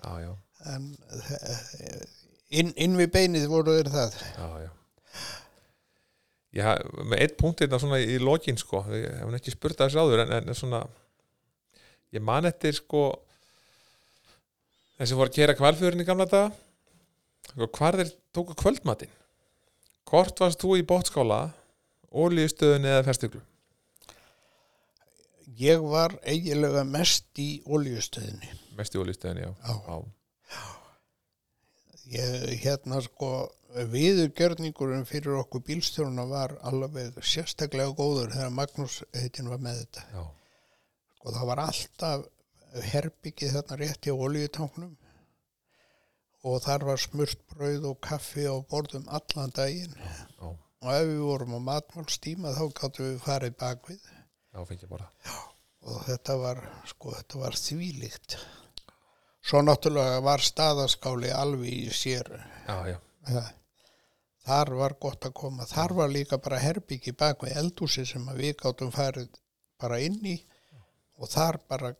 já, 0.00 0.12
já, 0.24 0.32
en 0.74 0.88
eh, 1.20 2.00
inn, 2.60 2.72
inn 2.76 2.98
við 3.00 3.12
beinið 3.18 3.48
voru 3.52 3.76
þeir 3.78 3.92
það. 3.94 4.18
já, 4.38 4.48
já. 4.66 4.72
Já, 6.54 6.68
með 7.02 7.18
eitt 7.24 7.32
punkt 7.34 7.64
hérna 7.64 7.80
svona 7.82 7.98
í 7.98 8.14
lokin 8.22 8.58
sko, 8.60 8.84
við 8.86 9.08
hefum 9.08 9.34
ekki 9.34 9.50
spurt 9.50 9.80
að 9.80 9.88
þessu 9.88 10.04
áður 10.04 10.20
en, 10.22 10.34
en 10.38 10.54
svona 10.54 10.84
ég 12.14 12.22
man 12.22 12.46
eftir 12.46 12.76
sko 12.78 13.08
þessi 15.00 15.18
voru 15.18 15.32
að 15.32 15.38
kera 15.40 15.56
kvalfjörinn 15.58 16.04
í 16.04 16.06
gamla 16.06 16.28
daga 16.30 16.52
hvar 17.54 18.00
þeir 18.00 18.14
tóku 18.34 18.56
kvöldmatinn 18.58 19.12
hvort 20.10 20.40
varst 20.42 20.62
þú 20.62 20.78
í 20.80 20.86
bótskála 20.86 21.40
ólíðstöðun 22.14 22.90
eða 22.90 23.04
ferstiklu 23.06 23.42
ég 25.58 25.82
var 25.82 26.16
eiginlega 26.26 26.84
mest 26.86 27.38
í 27.38 27.62
oljustöðinni. 27.66 28.50
mest 28.76 28.94
í 28.94 29.00
ólýstöðin, 29.00 29.42
já. 29.44 29.50
Já. 29.62 29.98
já. 30.54 30.62
Ég, 32.14 32.46
hérna 32.64 33.00
sko, 33.04 33.30
viðurgjörningurinn 33.90 35.06
fyrir 35.08 35.38
okkur 35.40 35.64
bílstjóruna 35.66 36.26
var 36.30 36.56
alveg 36.66 37.16
sérstaklega 37.22 37.94
góður 37.96 38.34
þegar 38.34 38.54
Magnús 38.54 39.02
heitin 39.14 39.50
var 39.50 39.62
með 39.62 39.84
þetta. 39.84 40.06
já. 40.12 40.24
Og 41.24 41.32
það 41.32 41.48
var 41.48 41.64
alltaf 41.64 42.26
herbyggið 42.90 43.54
þarna 43.54 43.80
rétt 43.80 44.06
í 44.10 44.12
oljutanknum 44.12 44.96
og 46.44 46.60
þar 46.64 46.84
var 46.90 47.00
smurt 47.00 47.40
brauð 47.54 47.88
og 47.92 48.00
kaffi 48.04 48.44
á 48.44 48.56
borðum 48.70 49.08
allan 49.08 49.54
daginn 49.56 49.96
já. 49.96 50.48
og 50.48 50.90
ef 50.92 51.08
við 51.08 51.22
vorum 51.24 51.56
á 51.56 51.60
matmálstíma 51.70 52.52
þá 52.58 52.64
gáttum 52.80 53.08
við 53.08 53.18
farið 53.24 53.56
bakvið 53.62 54.12
Já, 55.26 55.38
og 55.90 56.04
þetta 56.06 56.36
var, 56.38 56.60
sko, 56.86 57.10
þetta 57.16 57.40
var 57.40 57.56
þvílíkt. 57.58 58.36
Svo 59.44 59.60
náttúrulega 59.64 60.20
var 60.24 60.44
staðaskáli 60.46 61.32
alveg 61.34 61.72
í 61.72 61.88
sér. 61.92 62.30
Já, 62.68 62.76
Þar 64.44 64.70
var 64.76 64.94
gott 65.00 65.24
að 65.24 65.34
koma. 65.40 65.66
Þar 65.66 65.96
var 65.98 66.10
líka 66.12 66.38
bara 66.44 66.60
herbyggi 66.60 67.14
bak 67.16 67.42
við 67.46 67.58
eldúsi 67.62 68.04
sem 68.06 68.24
við 68.36 68.54
gáttum 68.60 68.92
farið 68.92 69.30
bara 69.80 69.98
inn 70.04 70.20
í 70.28 70.36
og 71.18 71.30
þar 71.32 71.58
bara 71.68 71.94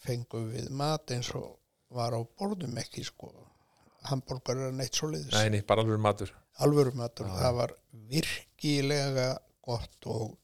fengum 0.00 0.48
við 0.50 0.70
mat 0.72 1.12
eins 1.12 1.30
og 1.36 1.58
var 1.92 2.16
á 2.16 2.20
borðum 2.24 2.78
ekki 2.80 3.04
sko. 3.04 3.30
Hamburgar 4.08 4.56
er 4.68 4.72
neitt 4.72 4.96
svo 4.96 5.10
liðis. 5.12 5.32
Nei, 5.34 5.50
nei, 5.56 5.62
bara 5.66 5.84
alveg 5.84 6.00
matur. 6.00 6.30
alvöru 6.60 6.92
matur, 6.96 7.26
það 7.40 7.54
var 7.56 7.72
virkilega 8.10 9.28
gott 9.64 10.06
og 10.12 10.34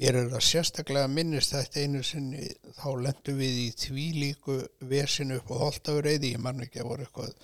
mér 0.00 0.16
er 0.22 0.30
það 0.32 0.44
sérstaklega 0.46 1.08
minnist 1.12 1.52
þetta 1.52 1.82
einu 1.82 2.00
sinni, 2.06 2.46
þá 2.78 2.86
lendum 3.04 3.36
við 3.36 3.58
í 3.66 3.66
þvílíku 3.82 4.56
vesinu 4.88 5.36
upp 5.40 5.52
á 5.52 5.56
Holtavureyði, 5.66 6.32
ég 6.32 6.40
man 6.40 6.64
ekki 6.64 6.80
að 6.80 6.88
voru 6.88 7.04
eitthvað 7.06 7.34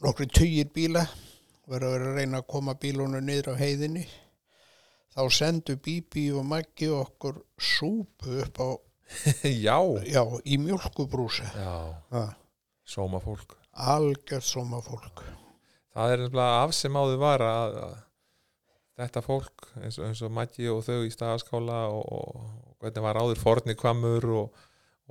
nokkri 0.00 0.28
tugir 0.32 0.70
bíla 0.72 1.04
verið 1.68 1.86
að 1.86 1.92
vera 1.94 2.10
að 2.10 2.16
reyna 2.22 2.40
að 2.40 2.48
koma 2.54 2.74
bílunum 2.80 3.24
niður 3.28 3.52
á 3.52 3.60
heiðinni 3.60 4.06
þá 5.12 5.22
sendu 5.34 5.76
Bíbí 5.76 6.30
og 6.32 6.46
Maggi 6.48 6.88
okkur 6.94 7.42
súpu 7.60 8.40
upp 8.40 8.60
á, 8.64 8.68
já. 9.66 9.76
já, 10.08 10.22
í 10.48 10.56
mjölkubrúsa 10.64 11.50
Já, 11.52 12.24
sóma 12.88 13.20
fólk. 13.20 13.59
Algjörð 13.94 14.46
soma 14.46 14.80
fólk 14.84 15.24
Það 15.90 16.12
er 16.12 16.22
nefnilega 16.22 16.58
af 16.64 16.74
sem 16.76 16.96
áður 16.96 17.20
var 17.20 17.42
að, 17.44 17.78
að 17.84 17.94
þetta 19.00 19.22
fólk 19.24 19.70
eins 19.80 19.96
og, 19.98 20.04
eins 20.06 20.20
og 20.22 20.34
Maggi 20.36 20.68
og 20.70 20.84
þau 20.86 21.06
í 21.06 21.14
staðaskála 21.14 21.80
og, 21.90 22.04
og 22.14 22.76
hvernig 22.80 23.06
var 23.06 23.18
áður 23.18 23.40
forni 23.40 23.74
kvamur 23.78 24.28
og, 24.42 24.60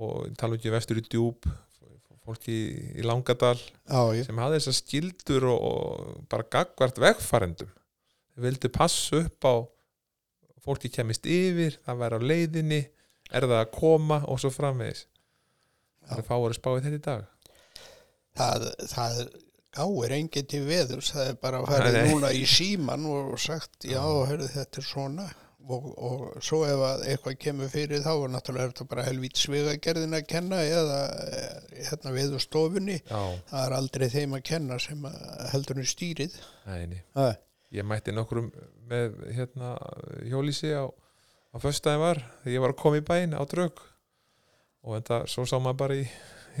og 0.00 0.30
tala 0.40 0.56
ekki 0.56 0.72
vestur 0.72 1.02
í 1.02 1.04
djúb 1.04 1.48
fólki 2.30 2.54
í, 2.54 2.70
í 3.00 3.06
Langadal 3.06 3.56
já, 3.56 4.24
sem 4.26 4.40
hafði 4.40 4.60
þessar 4.60 4.78
skildur 4.78 5.48
og, 5.50 5.60
og 5.66 6.24
bara 6.30 6.48
gagvart 6.52 7.00
vegfarendum. 7.02 7.70
Þau 8.34 8.44
vildu 8.46 8.70
passa 8.72 9.22
upp 9.24 9.48
á 9.48 9.54
fólki 10.60 10.90
kemist 10.92 11.26
yfir, 11.28 11.78
það 11.86 12.02
væri 12.04 12.20
á 12.20 12.28
leiðinni 12.32 12.80
er 13.30 13.46
það 13.46 13.58
að 13.62 13.72
koma 13.74 14.20
og 14.28 14.40
svo 14.42 14.52
framvegis. 14.52 15.06
Það 16.06 16.22
er 16.22 16.28
fáur 16.28 16.50
að 16.50 16.58
spáði 16.58 16.84
þetta 16.86 17.00
í 17.00 17.04
dag 17.08 17.28
það, 18.38 18.66
það 18.90 19.20
gáir 19.76 20.16
enginn 20.16 20.48
til 20.50 20.64
veðurs, 20.66 21.12
það 21.14 21.28
er 21.30 21.36
bara 21.42 21.60
að 21.60 21.70
fara 21.70 22.02
núna 22.08 22.32
í 22.34 22.42
síman 22.48 23.06
og 23.10 23.36
sagt 23.40 23.86
já, 23.86 24.02
heyrðu, 24.02 24.50
þetta 24.56 24.82
er 24.82 24.86
svona. 24.86 25.28
Og, 25.70 25.84
og 26.02 26.22
svo 26.42 26.62
ef 26.66 26.80
að 26.82 27.02
eitthvað 27.12 27.34
kemur 27.44 27.68
fyrir 27.70 28.00
þá 28.02 28.08
er 28.14 28.30
náttúrulega 28.32 28.64
er 28.64 28.70
þetta 28.72 28.86
bara 28.90 29.04
helvít 29.06 29.38
svegagerðin 29.38 30.16
að 30.16 30.24
kenna 30.32 30.62
eða 30.66 30.96
eh, 31.36 31.84
hérna 31.90 32.14
veðurstofunni. 32.16 32.96
Það 33.52 33.66
er 33.66 33.74
aldrei 33.76 34.06
þeim 34.10 34.34
að 34.38 34.42
kenna 34.48 34.78
sem 34.82 35.04
að 35.06 35.20
heldur 35.52 35.82
um 35.82 35.86
stýrið. 35.92 36.34
Ég 37.76 37.86
mætti 37.86 38.16
nokkrum 38.16 38.48
með 38.90 39.20
hérna 39.36 39.76
hjólísi 40.26 40.72
á, 40.74 40.90
á 40.90 41.56
föstudaginn 41.62 42.02
var 42.02 42.24
þegar 42.40 42.56
ég 42.56 42.64
var 42.64 42.74
að 42.74 42.80
koma 42.82 42.98
í 42.98 43.06
bæinn 43.12 43.38
á 43.38 43.44
drög. 43.46 43.84
Og 44.82 44.96
þetta 44.96 45.20
svo 45.30 45.44
sá 45.46 45.58
maður 45.60 45.80
bara 45.84 46.00
í 46.00 46.08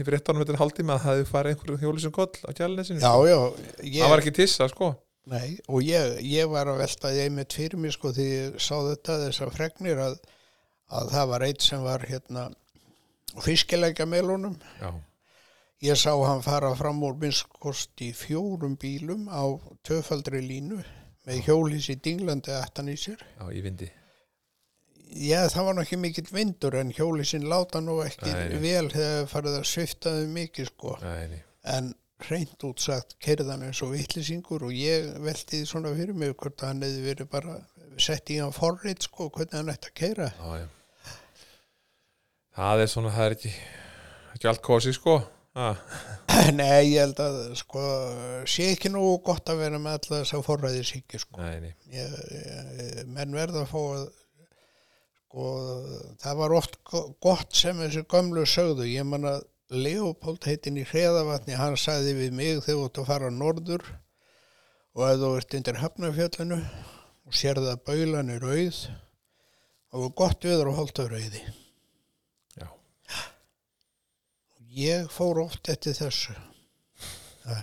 í 0.00 0.06
fréttanum 0.08 0.42
þetta 0.42 0.54
er 0.56 0.60
haldtíma 0.62 0.96
að 0.96 1.04
það 1.04 1.14
hefði 1.18 1.28
farið 1.30 1.54
einhverjum 1.54 1.80
hjólísum 1.84 2.14
koll 2.16 2.32
á 2.46 2.50
kjælnesinu 2.58 3.00
já, 3.04 3.12
já 3.30 3.38
ég, 3.84 4.00
það 4.02 4.12
var 4.14 4.22
ekki 4.24 4.34
tissa 4.40 4.68
sko 4.72 4.90
Nei, 5.30 5.58
og 5.68 5.82
ég, 5.84 6.14
ég 6.26 6.48
var 6.50 6.66
að 6.72 6.78
velta 6.80 7.10
því 7.12 7.20
einmitt 7.26 7.54
fyrir 7.54 7.78
mér 7.78 7.92
sko 7.94 8.10
því 8.16 8.24
ég 8.30 8.54
sá 8.64 8.72
þetta 8.88 9.18
þessar 9.26 9.50
fregnir 9.54 10.00
að, 10.02 10.14
að 10.96 11.10
það 11.12 11.28
var 11.30 11.44
eitt 11.46 11.66
sem 11.66 11.84
var 11.84 12.02
hérna 12.08 12.46
fiskilegja 13.44 14.06
melunum. 14.10 14.56
já, 14.80 14.90
Ég 15.80 15.96
sá 15.96 16.10
hann 16.12 16.42
fara 16.44 16.72
fram 16.76 16.98
úr 17.06 17.14
minnskost 17.20 18.02
í 18.04 18.10
fjórum 18.16 18.74
bílum 18.80 19.28
á 19.32 19.44
töfaldri 19.86 20.42
línu 20.44 20.80
með 21.28 21.38
hjólís 21.46 21.86
í 21.92 21.96
dinglandi 22.04 22.52
aftan 22.52 22.90
í 22.92 22.96
sér. 23.00 23.20
já, 23.38 23.44
í 23.52 23.62
vindi 23.64 23.88
Já, 25.10 25.40
það 25.50 25.66
var 25.66 25.80
ekki 25.82 25.98
mikill 25.98 26.28
vindur 26.30 26.76
en 26.78 26.92
hjólísinn 26.94 27.48
láta 27.50 27.80
nú 27.82 27.98
ekki 28.04 28.30
nei. 28.30 28.58
vel 28.62 28.86
þegar 28.92 29.26
farið 29.30 29.56
að 29.58 29.66
sviftaði 29.72 30.28
mikið 30.30 30.70
sko. 30.70 30.94
nei. 31.02 31.40
en 31.66 31.90
reynd 32.28 32.66
útsagt 32.68 33.16
kerðan 33.22 33.64
eins 33.66 33.80
og 33.82 33.94
vittlisingur 33.94 34.66
og 34.68 34.74
ég 34.76 35.08
velti 35.24 35.60
því 35.60 35.68
svona 35.70 35.94
fyrir 35.96 36.16
mig 36.16 36.36
hvort 36.36 36.62
hann 36.66 36.82
hefði 36.84 37.06
verið 37.08 37.30
bara 37.32 37.56
sett 38.00 38.30
í 38.32 38.38
hann 38.40 38.54
forrið 38.54 39.06
sko, 39.08 39.28
hvernig 39.34 39.56
hann 39.56 39.72
ætti 39.72 39.90
að 39.90 40.22
Já, 40.30 40.60
já. 40.60 40.68
Það 42.60 42.82
er 42.82 42.90
svona, 42.90 43.12
það 43.14 43.26
er 43.26 43.36
ekki, 43.36 43.52
ekki 44.34 44.48
allt 44.50 44.62
kosi 44.66 44.92
sko. 44.92 45.20
Ah, 45.58 45.78
Nei, 46.54 46.92
ég 46.92 47.00
held 47.02 47.20
að 47.22 47.38
sko, 47.58 47.82
sé 48.48 48.70
ekki 48.74 48.90
nú 48.92 49.02
gott 49.24 49.50
að 49.50 49.64
vera 49.64 49.80
með 49.82 49.96
alltaf 49.98 50.16
þess 50.20 50.36
að 50.36 50.44
forræði 50.46 50.82
síki 50.86 51.18
sko. 51.18 51.40
nei, 51.42 51.56
nei. 51.64 51.72
ég, 51.94 52.12
ég, 52.36 53.00
menn 53.10 53.34
verða 53.34 53.64
að 53.64 53.72
fá 53.72 53.80
að 53.80 54.04
sko, 55.30 55.46
það 56.18 56.36
var 56.42 56.52
oft 56.58 56.76
go- 56.90 57.14
gott 57.22 57.54
sem 57.54 57.78
þessi 57.78 58.02
gömlu 58.10 58.42
sögðu, 58.50 58.86
ég 58.90 59.06
man 59.06 59.22
að 59.30 59.44
Leopold 59.70 60.42
heitin 60.48 60.80
í 60.80 60.82
hreðavatni, 60.82 61.54
hann 61.54 61.76
sagði 61.78 62.16
við 62.18 62.32
mig 62.34 62.56
þegar 62.64 62.80
þú 62.80 62.86
ert 62.88 62.98
að 62.98 63.06
fara 63.12 63.28
norður 63.30 63.84
og 64.98 65.04
ef 65.06 65.20
þú 65.22 65.28
ert 65.38 65.54
undir 65.60 65.78
hafnafjöllinu 65.78 66.58
og 66.58 67.36
sérða 67.38 67.76
að 67.76 67.84
baulan 67.86 68.32
er 68.34 68.42
auð 68.42 68.80
og 69.94 70.08
gott 70.18 70.42
viður 70.46 70.72
að 70.72 70.78
holta 70.80 71.06
rauði. 71.10 71.44
Já, 72.58 72.66
Ég 74.74 75.06
fór 75.14 75.38
oft 75.44 75.70
eftir 75.70 75.94
þessu 75.98 76.34
Það. 77.44 77.62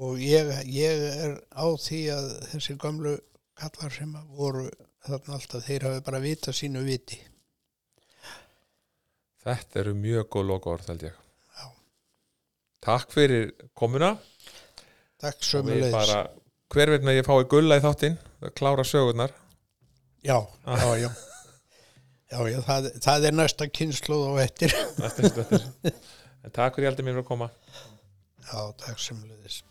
og 0.00 0.18
ég, 0.24 0.48
ég 0.72 1.04
er 1.12 1.36
á 1.52 1.66
því 1.76 2.00
að 2.16 2.32
þessi 2.54 2.76
gamlu 2.80 3.18
kallar 3.56 3.92
sem 3.92 4.16
að 4.16 4.32
voru 4.40 4.64
þarna 5.10 5.38
alltaf, 5.38 5.64
þeir 5.66 5.86
hafi 5.88 6.02
bara 6.06 6.22
vita 6.22 6.54
sínu 6.54 6.82
viti. 6.86 7.18
þetta 9.46 9.80
eru 9.82 9.94
mjög 9.94 10.28
góð 10.34 10.48
lokaord 10.50 10.88
held 10.90 11.06
ég. 11.06 11.20
Já. 11.56 11.66
Takk 12.86 13.14
fyrir 13.14 13.52
komuna. 13.74 14.16
Takk 15.22 15.46
sömulegis. 15.46 15.94
bara, 15.94 16.26
hver 16.74 16.92
veit 16.92 17.06
með 17.06 17.20
ég 17.20 17.28
fái 17.28 17.46
gulla 17.50 17.78
í 17.78 17.84
þáttinn, 17.84 18.18
að 18.42 18.54
klára 18.58 18.84
sögurnar. 18.84 19.32
Já, 20.26 20.40
já, 20.66 20.90
já. 21.06 21.10
Já, 22.26 22.40
já, 22.50 22.58
það, 22.66 22.88
það 23.04 23.28
er 23.28 23.36
næsta 23.38 23.68
kynsluð 23.70 24.24
og 24.32 24.40
eftir. 24.42 24.74
Takk 26.56 26.78
fyrir 26.78 26.90
aldrei 26.90 27.06
mér 27.06 27.22
að 27.22 27.28
koma. 27.30 27.50
Já, 28.46 28.58
takk 28.78 29.00
sömulegis. 29.02 29.62